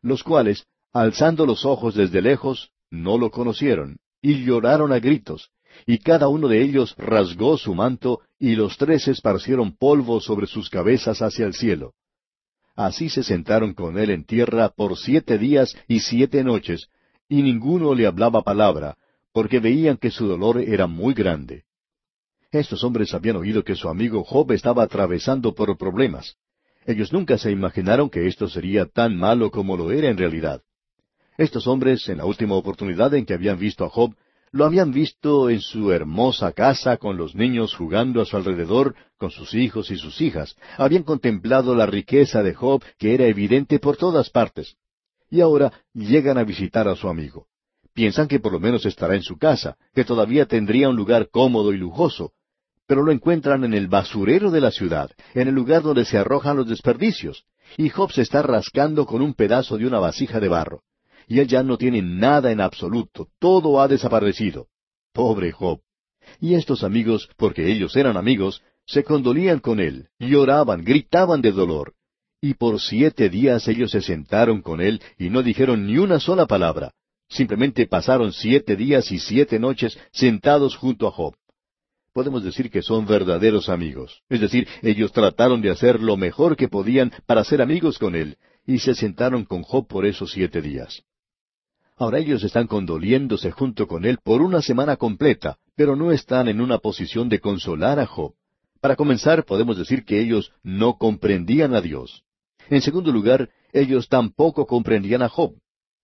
Los 0.00 0.22
cuales, 0.22 0.64
alzando 0.94 1.44
los 1.44 1.66
ojos 1.66 1.94
desde 1.94 2.22
lejos, 2.22 2.70
no 2.90 3.18
lo 3.18 3.30
conocieron, 3.30 3.98
y 4.22 4.46
lloraron 4.46 4.94
a 4.94 4.98
gritos, 4.98 5.50
y 5.84 5.98
cada 5.98 6.28
uno 6.28 6.48
de 6.48 6.62
ellos 6.62 6.94
rasgó 6.96 7.58
su 7.58 7.74
manto, 7.74 8.22
y 8.38 8.56
los 8.56 8.78
tres 8.78 9.06
esparcieron 9.08 9.76
polvo 9.76 10.22
sobre 10.22 10.46
sus 10.46 10.70
cabezas 10.70 11.20
hacia 11.20 11.44
el 11.44 11.52
cielo. 11.52 11.92
Así 12.76 13.10
se 13.10 13.22
sentaron 13.22 13.74
con 13.74 13.98
él 13.98 14.08
en 14.08 14.24
tierra 14.24 14.70
por 14.70 14.96
siete 14.96 15.36
días 15.36 15.76
y 15.86 16.00
siete 16.00 16.42
noches, 16.44 16.88
y 17.28 17.42
ninguno 17.42 17.94
le 17.94 18.06
hablaba 18.06 18.40
palabra, 18.40 18.96
porque 19.34 19.60
veían 19.60 19.98
que 19.98 20.10
su 20.10 20.26
dolor 20.26 20.62
era 20.62 20.86
muy 20.86 21.12
grande. 21.12 21.64
Estos 22.50 22.82
hombres 22.82 23.12
habían 23.12 23.36
oído 23.36 23.62
que 23.62 23.74
su 23.74 23.90
amigo 23.90 24.24
Job 24.24 24.52
estaba 24.52 24.82
atravesando 24.82 25.54
por 25.54 25.76
problemas. 25.76 26.36
Ellos 26.86 27.12
nunca 27.12 27.36
se 27.36 27.50
imaginaron 27.50 28.08
que 28.08 28.26
esto 28.26 28.48
sería 28.48 28.86
tan 28.86 29.16
malo 29.18 29.50
como 29.50 29.76
lo 29.76 29.90
era 29.90 30.08
en 30.08 30.16
realidad. 30.16 30.62
Estos 31.36 31.66
hombres, 31.66 32.08
en 32.08 32.18
la 32.18 32.24
última 32.24 32.54
oportunidad 32.54 33.12
en 33.12 33.26
que 33.26 33.34
habían 33.34 33.58
visto 33.58 33.84
a 33.84 33.90
Job, 33.90 34.14
lo 34.50 34.64
habían 34.64 34.92
visto 34.92 35.50
en 35.50 35.60
su 35.60 35.92
hermosa 35.92 36.52
casa 36.52 36.96
con 36.96 37.18
los 37.18 37.34
niños 37.34 37.74
jugando 37.74 38.22
a 38.22 38.24
su 38.24 38.38
alrededor, 38.38 38.94
con 39.18 39.30
sus 39.30 39.52
hijos 39.52 39.90
y 39.90 39.98
sus 39.98 40.22
hijas. 40.22 40.56
Habían 40.78 41.02
contemplado 41.02 41.74
la 41.74 41.84
riqueza 41.84 42.42
de 42.42 42.54
Job, 42.54 42.82
que 42.96 43.12
era 43.12 43.26
evidente 43.26 43.78
por 43.78 43.98
todas 43.98 44.30
partes. 44.30 44.76
y 45.30 45.42
ahora 45.42 45.70
llegan 45.92 46.38
a 46.38 46.44
visitar 46.44 46.88
a 46.88 46.96
su 46.96 47.06
amigo. 47.06 47.48
Piensan 47.92 48.28
que 48.28 48.40
por 48.40 48.52
lo 48.52 48.60
menos 48.60 48.86
estará 48.86 49.14
en 49.14 49.22
su 49.22 49.36
casa, 49.36 49.76
que 49.94 50.06
todavía 50.06 50.46
tendría 50.46 50.88
un 50.88 50.96
lugar 50.96 51.28
cómodo 51.30 51.74
y 51.74 51.76
lujoso, 51.76 52.32
pero 52.88 53.02
lo 53.02 53.12
encuentran 53.12 53.64
en 53.64 53.74
el 53.74 53.86
basurero 53.86 54.50
de 54.50 54.62
la 54.62 54.70
ciudad, 54.70 55.10
en 55.34 55.46
el 55.46 55.54
lugar 55.54 55.82
donde 55.82 56.06
se 56.06 56.16
arrojan 56.16 56.56
los 56.56 56.66
desperdicios, 56.66 57.44
y 57.76 57.90
Job 57.90 58.10
se 58.10 58.22
está 58.22 58.40
rascando 58.40 59.04
con 59.04 59.20
un 59.20 59.34
pedazo 59.34 59.76
de 59.76 59.86
una 59.86 59.98
vasija 59.98 60.40
de 60.40 60.48
barro. 60.48 60.82
Y 61.28 61.38
él 61.40 61.46
ya 61.46 61.62
no 61.62 61.76
tiene 61.76 62.00
nada 62.00 62.50
en 62.50 62.62
absoluto, 62.62 63.28
todo 63.38 63.82
ha 63.82 63.88
desaparecido. 63.88 64.68
Pobre 65.12 65.52
Job. 65.52 65.80
Y 66.40 66.54
estos 66.54 66.82
amigos, 66.82 67.28
porque 67.36 67.70
ellos 67.70 67.94
eran 67.94 68.16
amigos, 68.16 68.62
se 68.86 69.04
condolían 69.04 69.58
con 69.58 69.80
él, 69.80 70.08
lloraban, 70.18 70.82
gritaban 70.82 71.42
de 71.42 71.52
dolor. 71.52 71.92
Y 72.40 72.54
por 72.54 72.80
siete 72.80 73.28
días 73.28 73.68
ellos 73.68 73.90
se 73.90 74.00
sentaron 74.00 74.62
con 74.62 74.80
él 74.80 75.02
y 75.18 75.28
no 75.28 75.42
dijeron 75.42 75.86
ni 75.86 75.98
una 75.98 76.20
sola 76.20 76.46
palabra. 76.46 76.92
Simplemente 77.28 77.86
pasaron 77.86 78.32
siete 78.32 78.76
días 78.76 79.12
y 79.12 79.18
siete 79.18 79.58
noches 79.58 79.98
sentados 80.10 80.74
junto 80.74 81.06
a 81.06 81.10
Job. 81.10 81.34
Podemos 82.18 82.42
decir 82.42 82.68
que 82.68 82.82
son 82.82 83.06
verdaderos 83.06 83.68
amigos. 83.68 84.22
Es 84.28 84.40
decir, 84.40 84.66
ellos 84.82 85.12
trataron 85.12 85.62
de 85.62 85.70
hacer 85.70 86.00
lo 86.00 86.16
mejor 86.16 86.56
que 86.56 86.66
podían 86.66 87.12
para 87.26 87.44
ser 87.44 87.62
amigos 87.62 87.96
con 87.96 88.16
él, 88.16 88.38
y 88.66 88.80
se 88.80 88.96
sentaron 88.96 89.44
con 89.44 89.62
Job 89.62 89.86
por 89.86 90.04
esos 90.04 90.32
siete 90.32 90.60
días. 90.60 91.04
Ahora 91.96 92.18
ellos 92.18 92.42
están 92.42 92.66
condoliéndose 92.66 93.52
junto 93.52 93.86
con 93.86 94.04
él 94.04 94.18
por 94.20 94.42
una 94.42 94.62
semana 94.62 94.96
completa, 94.96 95.58
pero 95.76 95.94
no 95.94 96.10
están 96.10 96.48
en 96.48 96.60
una 96.60 96.78
posición 96.78 97.28
de 97.28 97.38
consolar 97.38 98.00
a 98.00 98.06
Job. 98.06 98.32
Para 98.80 98.96
comenzar, 98.96 99.44
podemos 99.44 99.78
decir 99.78 100.04
que 100.04 100.20
ellos 100.20 100.50
no 100.64 100.98
comprendían 100.98 101.72
a 101.72 101.80
Dios. 101.80 102.24
En 102.68 102.82
segundo 102.82 103.12
lugar, 103.12 103.48
ellos 103.72 104.08
tampoco 104.08 104.66
comprendían 104.66 105.22
a 105.22 105.28
Job. 105.28 105.54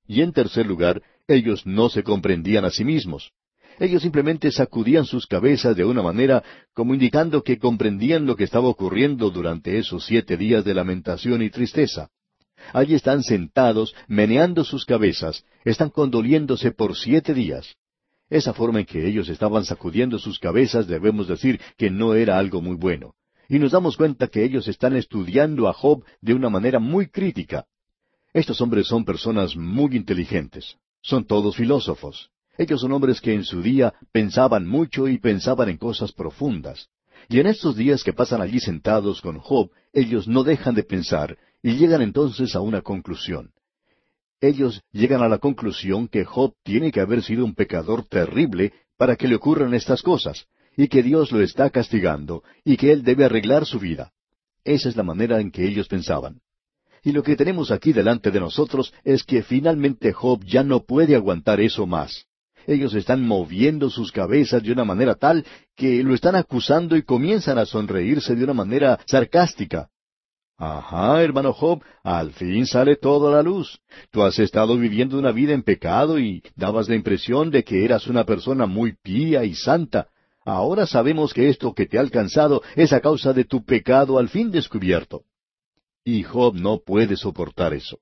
Y 0.06 0.20
en 0.20 0.32
tercer 0.32 0.64
lugar, 0.64 1.02
ellos 1.26 1.66
no 1.66 1.88
se 1.88 2.04
comprendían 2.04 2.64
a 2.64 2.70
sí 2.70 2.84
mismos. 2.84 3.32
Ellos 3.78 4.02
simplemente 4.02 4.50
sacudían 4.52 5.04
sus 5.04 5.26
cabezas 5.26 5.76
de 5.76 5.84
una 5.84 6.02
manera 6.02 6.42
como 6.72 6.94
indicando 6.94 7.42
que 7.42 7.58
comprendían 7.58 8.26
lo 8.26 8.36
que 8.36 8.44
estaba 8.44 8.68
ocurriendo 8.68 9.30
durante 9.30 9.78
esos 9.78 10.04
siete 10.04 10.36
días 10.36 10.64
de 10.64 10.74
lamentación 10.74 11.42
y 11.42 11.50
tristeza. 11.50 12.10
Allí 12.72 12.94
están 12.94 13.22
sentados, 13.22 13.94
meneando 14.08 14.64
sus 14.64 14.84
cabezas, 14.84 15.44
están 15.64 15.90
condoliéndose 15.90 16.70
por 16.70 16.96
siete 16.96 17.34
días. 17.34 17.74
Esa 18.30 18.54
forma 18.54 18.80
en 18.80 18.86
que 18.86 19.06
ellos 19.06 19.28
estaban 19.28 19.64
sacudiendo 19.64 20.18
sus 20.18 20.38
cabezas 20.38 20.86
debemos 20.86 21.28
decir 21.28 21.60
que 21.76 21.90
no 21.90 22.14
era 22.14 22.38
algo 22.38 22.62
muy 22.62 22.76
bueno. 22.76 23.14
Y 23.48 23.58
nos 23.58 23.72
damos 23.72 23.96
cuenta 23.96 24.28
que 24.28 24.44
ellos 24.44 24.66
están 24.68 24.96
estudiando 24.96 25.68
a 25.68 25.74
Job 25.74 26.04
de 26.22 26.32
una 26.32 26.48
manera 26.48 26.78
muy 26.78 27.08
crítica. 27.08 27.66
Estos 28.32 28.60
hombres 28.60 28.86
son 28.86 29.04
personas 29.04 29.56
muy 29.56 29.94
inteligentes. 29.96 30.76
Son 31.02 31.26
todos 31.26 31.56
filósofos. 31.56 32.30
Ellos 32.56 32.80
son 32.80 32.92
hombres 32.92 33.20
que 33.20 33.34
en 33.34 33.44
su 33.44 33.62
día 33.62 33.94
pensaban 34.12 34.66
mucho 34.66 35.08
y 35.08 35.18
pensaban 35.18 35.68
en 35.68 35.76
cosas 35.76 36.12
profundas. 36.12 36.88
Y 37.28 37.40
en 37.40 37.46
estos 37.46 37.76
días 37.76 38.04
que 38.04 38.12
pasan 38.12 38.40
allí 38.40 38.60
sentados 38.60 39.20
con 39.20 39.38
Job, 39.38 39.70
ellos 39.92 40.28
no 40.28 40.44
dejan 40.44 40.74
de 40.74 40.82
pensar 40.82 41.38
y 41.62 41.76
llegan 41.76 42.02
entonces 42.02 42.54
a 42.54 42.60
una 42.60 42.82
conclusión. 42.82 43.52
Ellos 44.40 44.82
llegan 44.92 45.22
a 45.22 45.28
la 45.28 45.38
conclusión 45.38 46.06
que 46.08 46.24
Job 46.24 46.54
tiene 46.62 46.92
que 46.92 47.00
haber 47.00 47.22
sido 47.22 47.44
un 47.44 47.54
pecador 47.54 48.04
terrible 48.06 48.72
para 48.98 49.16
que 49.16 49.26
le 49.26 49.36
ocurran 49.36 49.72
estas 49.72 50.02
cosas, 50.02 50.46
y 50.76 50.88
que 50.88 51.02
Dios 51.02 51.32
lo 51.32 51.40
está 51.40 51.70
castigando, 51.70 52.42
y 52.64 52.76
que 52.76 52.92
él 52.92 53.02
debe 53.02 53.24
arreglar 53.24 53.64
su 53.64 53.78
vida. 53.78 54.12
Esa 54.62 54.88
es 54.88 54.96
la 54.96 55.02
manera 55.02 55.40
en 55.40 55.50
que 55.50 55.66
ellos 55.66 55.88
pensaban. 55.88 56.40
Y 57.02 57.12
lo 57.12 57.22
que 57.22 57.36
tenemos 57.36 57.70
aquí 57.70 57.92
delante 57.92 58.30
de 58.30 58.40
nosotros 58.40 58.92
es 59.04 59.24
que 59.24 59.42
finalmente 59.42 60.12
Job 60.12 60.44
ya 60.44 60.62
no 60.62 60.84
puede 60.84 61.14
aguantar 61.14 61.60
eso 61.60 61.86
más. 61.86 62.26
Ellos 62.66 62.94
están 62.94 63.26
moviendo 63.26 63.90
sus 63.90 64.12
cabezas 64.12 64.62
de 64.62 64.72
una 64.72 64.84
manera 64.84 65.14
tal 65.14 65.44
que 65.76 66.02
lo 66.02 66.14
están 66.14 66.36
acusando 66.36 66.96
y 66.96 67.02
comienzan 67.02 67.58
a 67.58 67.66
sonreírse 67.66 68.34
de 68.34 68.44
una 68.44 68.54
manera 68.54 68.98
sarcástica. 69.06 69.88
Ajá, 70.56 71.20
hermano 71.22 71.52
Job, 71.52 71.82
al 72.04 72.32
fin 72.32 72.66
sale 72.66 72.96
todo 72.96 73.28
a 73.28 73.32
la 73.32 73.42
luz. 73.42 73.80
Tú 74.10 74.22
has 74.22 74.38
estado 74.38 74.76
viviendo 74.76 75.18
una 75.18 75.32
vida 75.32 75.52
en 75.52 75.62
pecado 75.62 76.18
y 76.18 76.42
dabas 76.54 76.88
la 76.88 76.94
impresión 76.94 77.50
de 77.50 77.64
que 77.64 77.84
eras 77.84 78.06
una 78.06 78.24
persona 78.24 78.66
muy 78.66 78.94
pía 79.02 79.44
y 79.44 79.54
santa. 79.54 80.08
Ahora 80.44 80.86
sabemos 80.86 81.34
que 81.34 81.48
esto 81.48 81.74
que 81.74 81.86
te 81.86 81.98
ha 81.98 82.02
alcanzado 82.02 82.62
es 82.76 82.92
a 82.92 83.00
causa 83.00 83.32
de 83.32 83.44
tu 83.44 83.64
pecado 83.64 84.18
al 84.18 84.28
fin 84.28 84.50
descubierto. 84.50 85.22
Y 86.04 86.22
Job 86.22 86.54
no 86.54 86.80
puede 86.84 87.16
soportar 87.16 87.74
eso. 87.74 87.98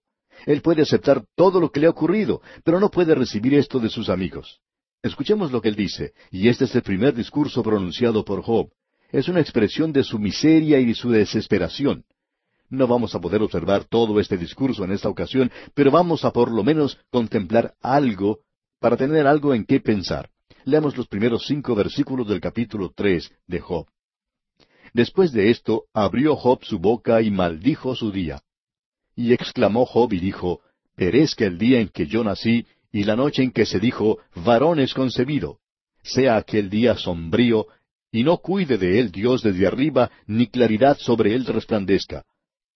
Él 0.47 0.63
puede 0.63 0.83
aceptar 0.83 1.25
todo 1.37 1.61
lo 1.61 1.71
que 1.71 1.81
le 1.81 1.87
ha 1.87 1.91
ocurrido, 1.91 2.43
pero 2.65 2.81
no 2.81 2.91
puede 2.91 3.15
recibir 3.15 3.55
esto 3.55 3.79
de 3.79 3.89
sus 3.89 4.09
amigos. 4.09 4.61
Escuchemos 5.03 5.51
lo 5.51 5.61
que 5.61 5.69
él 5.69 5.77
dice, 5.77 6.13
y 6.31 6.49
este 6.49 6.65
es 6.65 6.75
el 6.75 6.83
primer 6.83 7.15
discurso 7.15 7.63
pronunciado 7.63 8.25
por 8.25 8.43
Job. 8.43 8.71
Es 9.11 9.29
una 9.29 9.41
expresión 9.41 9.93
de 9.93 10.05
su 10.05 10.19
miseria 10.19 10.79
y 10.79 10.95
su 10.95 11.11
desesperación. 11.11 12.05
No 12.71 12.87
vamos 12.87 13.15
a 13.15 13.21
poder 13.21 13.43
observar 13.43 13.85
todo 13.85 14.19
este 14.19 14.39
discurso 14.39 14.85
en 14.85 14.93
esta 14.93 15.09
ocasión, 15.09 15.51
pero 15.75 15.91
vamos 15.91 16.25
a 16.25 16.33
por 16.33 16.51
lo 16.51 16.65
menos 16.65 16.99
contemplar 17.11 17.75
algo 17.83 18.39
para 18.81 18.97
tener 18.97 19.27
algo 19.27 19.55
en 19.55 19.65
qué 19.67 19.81
pensar. 19.81 20.31
Leamos 20.65 20.97
los 20.97 21.09
primeros 21.09 21.47
cinco 21.47 21.75
versículos 21.75 22.29
del 22.29 22.41
capítulo 22.41 22.93
tres 22.95 23.31
de 23.47 23.61
Job. 23.61 23.87
Después 24.95 25.33
de 25.33 25.51
esto, 25.51 25.85
abrió 25.93 26.37
Job 26.37 26.65
su 26.65 26.79
boca 26.79 27.21
y 27.21 27.31
maldijo 27.31 27.95
su 27.95 28.13
día. 28.13 28.41
Y 29.15 29.33
exclamó 29.33 29.85
Job 29.87 30.13
y 30.13 30.19
dijo, 30.19 30.61
Perezca 30.97 31.47
el 31.47 31.59
día 31.59 31.81
en 31.81 31.89
que 31.89 32.07
yo 32.07 32.23
nací, 32.25 32.67
y 32.93 33.05
la 33.05 33.17
noche 33.17 33.43
en 33.43 33.51
que 33.51 33.67
se 33.67 33.81
dijo, 33.81 34.19
varón 34.35 34.79
es 34.79 34.93
concebido. 34.95 35.59
Sea 36.03 36.37
aquel 36.37 36.69
día 36.69 36.97
sombrío, 36.97 37.67
y 38.11 38.25
no 38.25 38.39
cuide 38.39 38.77
de 38.77 39.01
él 39.01 39.11
Dios 39.11 39.43
desde 39.43 39.67
arriba, 39.67 40.11
ni 40.27 40.47
claridad 40.49 40.99
sobre 40.99 41.35
él 41.35 41.47
resplandezca. 41.47 42.25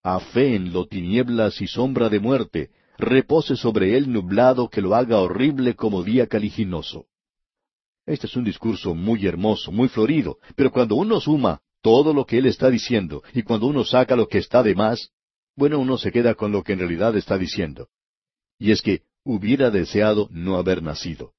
A 0.02 0.20
fe 0.20 0.54
en 0.54 0.72
lo 0.72 0.86
tinieblas 0.86 1.60
y 1.60 1.66
sombra 1.66 2.08
de 2.08 2.20
muerte, 2.20 2.70
repose 2.96 3.56
sobre 3.56 3.96
él 3.96 4.10
nublado 4.10 4.70
que 4.70 4.80
lo 4.80 4.94
haga 4.94 5.18
horrible 5.18 5.74
como 5.74 6.02
día 6.02 6.26
caliginoso. 6.26 7.06
Este 8.06 8.26
es 8.26 8.36
un 8.36 8.44
discurso 8.44 8.94
muy 8.94 9.26
hermoso, 9.26 9.72
muy 9.72 9.88
florido, 9.88 10.38
pero 10.54 10.70
cuando 10.70 10.94
uno 10.94 11.20
suma 11.20 11.60
todo 11.82 12.14
lo 12.14 12.24
que 12.24 12.38
él 12.38 12.46
está 12.46 12.70
diciendo, 12.70 13.22
y 13.34 13.42
cuando 13.42 13.66
uno 13.66 13.84
saca 13.84 14.16
lo 14.16 14.28
que 14.28 14.38
está 14.38 14.62
de 14.62 14.74
más, 14.74 15.10
bueno, 15.56 15.78
uno 15.78 15.96
se 15.96 16.12
queda 16.12 16.34
con 16.34 16.52
lo 16.52 16.62
que 16.62 16.74
en 16.74 16.80
realidad 16.80 17.16
está 17.16 17.38
diciendo. 17.38 17.88
Y 18.58 18.70
es 18.70 18.82
que 18.82 19.02
hubiera 19.24 19.70
deseado 19.70 20.28
no 20.30 20.56
haber 20.56 20.82
nacido. 20.82 21.32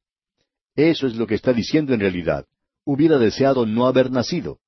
Eso 0.76 1.08
es 1.08 1.16
lo 1.16 1.26
que 1.28 1.36
está 1.36 1.54
diciendo 1.54 1.94
en 1.94 2.00
realidad. 2.00 2.46
Hubiera 2.84 3.18
deseado 3.18 3.66
no 3.66 3.86
haber 3.88 4.12
nacido. 4.12 4.60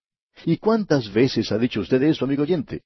¿Y 0.45 0.57
cuántas 0.57 1.11
veces 1.11 1.51
ha 1.51 1.57
dicho 1.57 1.81
usted 1.81 2.01
eso, 2.03 2.25
amigo 2.25 2.43
oyente? 2.43 2.83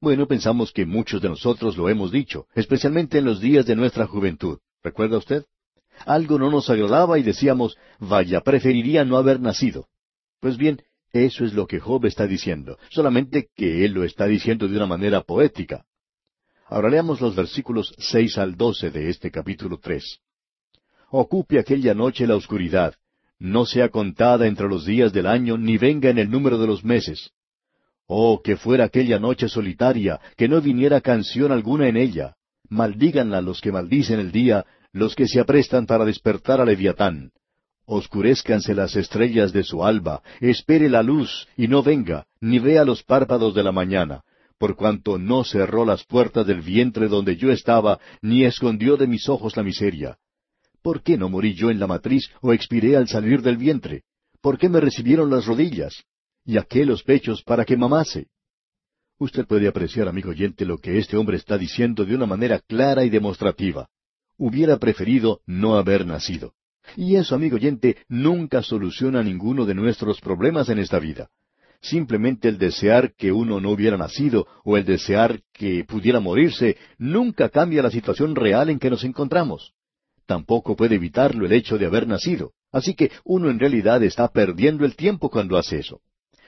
Bueno, 0.00 0.26
pensamos 0.26 0.72
que 0.72 0.84
muchos 0.84 1.22
de 1.22 1.28
nosotros 1.28 1.76
lo 1.76 1.88
hemos 1.88 2.12
dicho, 2.12 2.46
especialmente 2.54 3.18
en 3.18 3.24
los 3.24 3.40
días 3.40 3.64
de 3.64 3.76
nuestra 3.76 4.06
juventud. 4.06 4.58
¿Recuerda 4.82 5.18
usted? 5.18 5.44
Algo 6.04 6.38
no 6.38 6.50
nos 6.50 6.68
agradaba 6.68 7.18
y 7.18 7.22
decíamos, 7.22 7.76
vaya, 7.98 8.40
preferiría 8.40 9.04
no 9.04 9.16
haber 9.16 9.40
nacido. 9.40 9.86
Pues 10.40 10.56
bien, 10.58 10.82
eso 11.14 11.44
es 11.44 11.54
lo 11.54 11.66
que 11.68 11.78
Job 11.78 12.06
está 12.06 12.26
diciendo, 12.26 12.76
solamente 12.90 13.48
que 13.54 13.84
él 13.84 13.92
lo 13.92 14.02
está 14.02 14.26
diciendo 14.26 14.66
de 14.66 14.76
una 14.76 14.86
manera 14.86 15.22
poética. 15.22 15.84
Ahora 16.66 16.90
leamos 16.90 17.20
los 17.20 17.36
versículos 17.36 17.94
seis 17.98 18.36
al 18.36 18.56
doce 18.56 18.90
de 18.90 19.08
este 19.08 19.30
capítulo 19.30 19.78
tres. 19.78 20.18
Ocupe 21.10 21.60
aquella 21.60 21.94
noche 21.94 22.26
la 22.26 22.34
oscuridad, 22.34 22.96
no 23.38 23.64
sea 23.64 23.90
contada 23.90 24.48
entre 24.48 24.68
los 24.68 24.86
días 24.86 25.12
del 25.12 25.26
año, 25.26 25.56
ni 25.56 25.78
venga 25.78 26.10
en 26.10 26.18
el 26.18 26.28
número 26.28 26.58
de 26.58 26.66
los 26.66 26.84
meses. 26.84 27.30
Oh, 28.06 28.42
que 28.42 28.56
fuera 28.56 28.84
aquella 28.84 29.20
noche 29.20 29.48
solitaria, 29.48 30.20
que 30.36 30.48
no 30.48 30.60
viniera 30.60 31.00
canción 31.00 31.52
alguna 31.52 31.86
en 31.86 31.96
ella. 31.96 32.34
Maldíganla 32.68 33.40
los 33.40 33.60
que 33.60 33.70
maldicen 33.70 34.18
el 34.18 34.32
día, 34.32 34.66
los 34.92 35.14
que 35.14 35.28
se 35.28 35.38
aprestan 35.38 35.86
para 35.86 36.04
despertar 36.04 36.60
a 36.60 36.64
Leviatán. 36.64 37.30
Oscurezcanse 37.86 38.74
las 38.74 38.96
estrellas 38.96 39.52
de 39.52 39.62
su 39.62 39.84
alba, 39.84 40.22
espere 40.40 40.88
la 40.88 41.02
luz, 41.02 41.46
y 41.56 41.68
no 41.68 41.82
venga, 41.82 42.26
ni 42.40 42.58
vea 42.58 42.84
los 42.84 43.02
párpados 43.02 43.54
de 43.54 43.62
la 43.62 43.72
mañana, 43.72 44.22
por 44.58 44.74
cuanto 44.74 45.18
no 45.18 45.44
cerró 45.44 45.84
las 45.84 46.04
puertas 46.04 46.46
del 46.46 46.62
vientre 46.62 47.08
donde 47.08 47.36
yo 47.36 47.50
estaba, 47.50 48.00
ni 48.22 48.44
escondió 48.44 48.96
de 48.96 49.06
mis 49.06 49.28
ojos 49.28 49.56
la 49.56 49.62
miseria. 49.62 50.16
¿Por 50.80 51.02
qué 51.02 51.18
no 51.18 51.28
morí 51.28 51.54
yo 51.54 51.70
en 51.70 51.78
la 51.78 51.86
matriz 51.86 52.30
o 52.40 52.52
expiré 52.52 52.96
al 52.96 53.08
salir 53.08 53.42
del 53.42 53.58
vientre? 53.58 54.04
¿Por 54.40 54.58
qué 54.58 54.68
me 54.68 54.80
recibieron 54.80 55.30
las 55.30 55.44
rodillas? 55.44 56.04
¿Y 56.44 56.56
aqué 56.56 56.86
los 56.86 57.02
pechos 57.02 57.42
para 57.42 57.64
que 57.64 57.76
mamase? 57.76 58.28
Usted 59.18 59.46
puede 59.46 59.68
apreciar, 59.68 60.08
amigo 60.08 60.30
oyente, 60.30 60.64
lo 60.64 60.78
que 60.78 60.98
este 60.98 61.16
hombre 61.16 61.36
está 61.36 61.56
diciendo 61.56 62.04
de 62.04 62.14
una 62.14 62.26
manera 62.26 62.60
clara 62.60 63.04
y 63.04 63.10
demostrativa. 63.10 63.88
Hubiera 64.36 64.78
preferido 64.78 65.40
no 65.46 65.76
haber 65.76 66.06
nacido. 66.06 66.54
Y 66.96 67.16
eso, 67.16 67.34
amigo 67.34 67.56
oyente, 67.56 67.96
nunca 68.08 68.62
soluciona 68.62 69.22
ninguno 69.22 69.64
de 69.64 69.74
nuestros 69.74 70.20
problemas 70.20 70.68
en 70.68 70.78
esta 70.78 70.98
vida. 70.98 71.28
Simplemente 71.80 72.48
el 72.48 72.56
desear 72.56 73.14
que 73.14 73.30
uno 73.30 73.60
no 73.60 73.70
hubiera 73.70 73.98
nacido 73.98 74.46
o 74.64 74.76
el 74.76 74.84
desear 74.84 75.42
que 75.52 75.84
pudiera 75.84 76.18
morirse 76.18 76.78
nunca 76.98 77.50
cambia 77.50 77.82
la 77.82 77.90
situación 77.90 78.34
real 78.34 78.70
en 78.70 78.78
que 78.78 78.88
nos 78.88 79.04
encontramos. 79.04 79.74
Tampoco 80.26 80.76
puede 80.76 80.94
evitarlo 80.94 81.44
el 81.44 81.52
hecho 81.52 81.76
de 81.76 81.86
haber 81.86 82.06
nacido. 82.06 82.52
Así 82.72 82.94
que 82.94 83.10
uno 83.24 83.50
en 83.50 83.58
realidad 83.58 84.02
está 84.02 84.28
perdiendo 84.28 84.84
el 84.84 84.96
tiempo 84.96 85.28
cuando 85.28 85.58
hace 85.58 85.78
eso. 85.78 86.00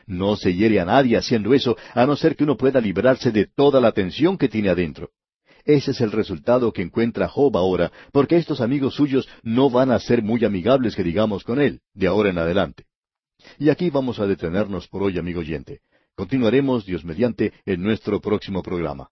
No 0.07 0.37
se 0.37 0.55
hiere 0.55 0.81
a 0.81 0.85
nadie 0.85 1.17
haciendo 1.17 1.53
eso, 1.53 1.77
a 1.95 2.07
no 2.07 2.17
ser 2.17 2.37
que 2.37 2.45
uno 2.45 2.57
pueda 2.57 2.81
librarse 2.81 3.31
de 3.31 3.47
toda 3.47 3.81
la 3.81 3.93
tensión 3.93 4.39
que 4.39 4.49
tiene 4.49 4.71
adentro. 4.71 5.11
Ese 5.67 5.91
es 5.91 6.01
el 6.01 6.13
resultado 6.13 6.73
que 6.73 6.81
encuentra 6.81 7.29
Job 7.29 7.57
ahora, 7.57 7.91
porque 8.13 8.37
estos 8.37 8.61
amigos 8.61 8.95
suyos 8.95 9.29
no 9.43 9.69
van 9.69 9.91
a 9.91 9.99
ser 9.99 10.23
muy 10.23 10.45
amigables 10.45 10.95
que 10.95 11.03
digamos 11.03 11.43
con 11.43 11.61
él, 11.61 11.81
de 11.93 12.07
ahora 12.07 12.31
en 12.31 12.39
adelante. 12.39 12.85
Y 13.59 13.69
aquí 13.69 13.91
vamos 13.91 14.21
a 14.21 14.27
detenernos 14.27 14.87
por 14.87 15.03
hoy, 15.03 15.19
amigo 15.19 15.41
oyente. 15.41 15.81
Continuaremos, 16.15 16.87
Dios 16.87 17.05
mediante, 17.05 17.53
en 17.67 17.83
nuestro 17.83 18.21
próximo 18.21 18.63
programa. 18.63 19.11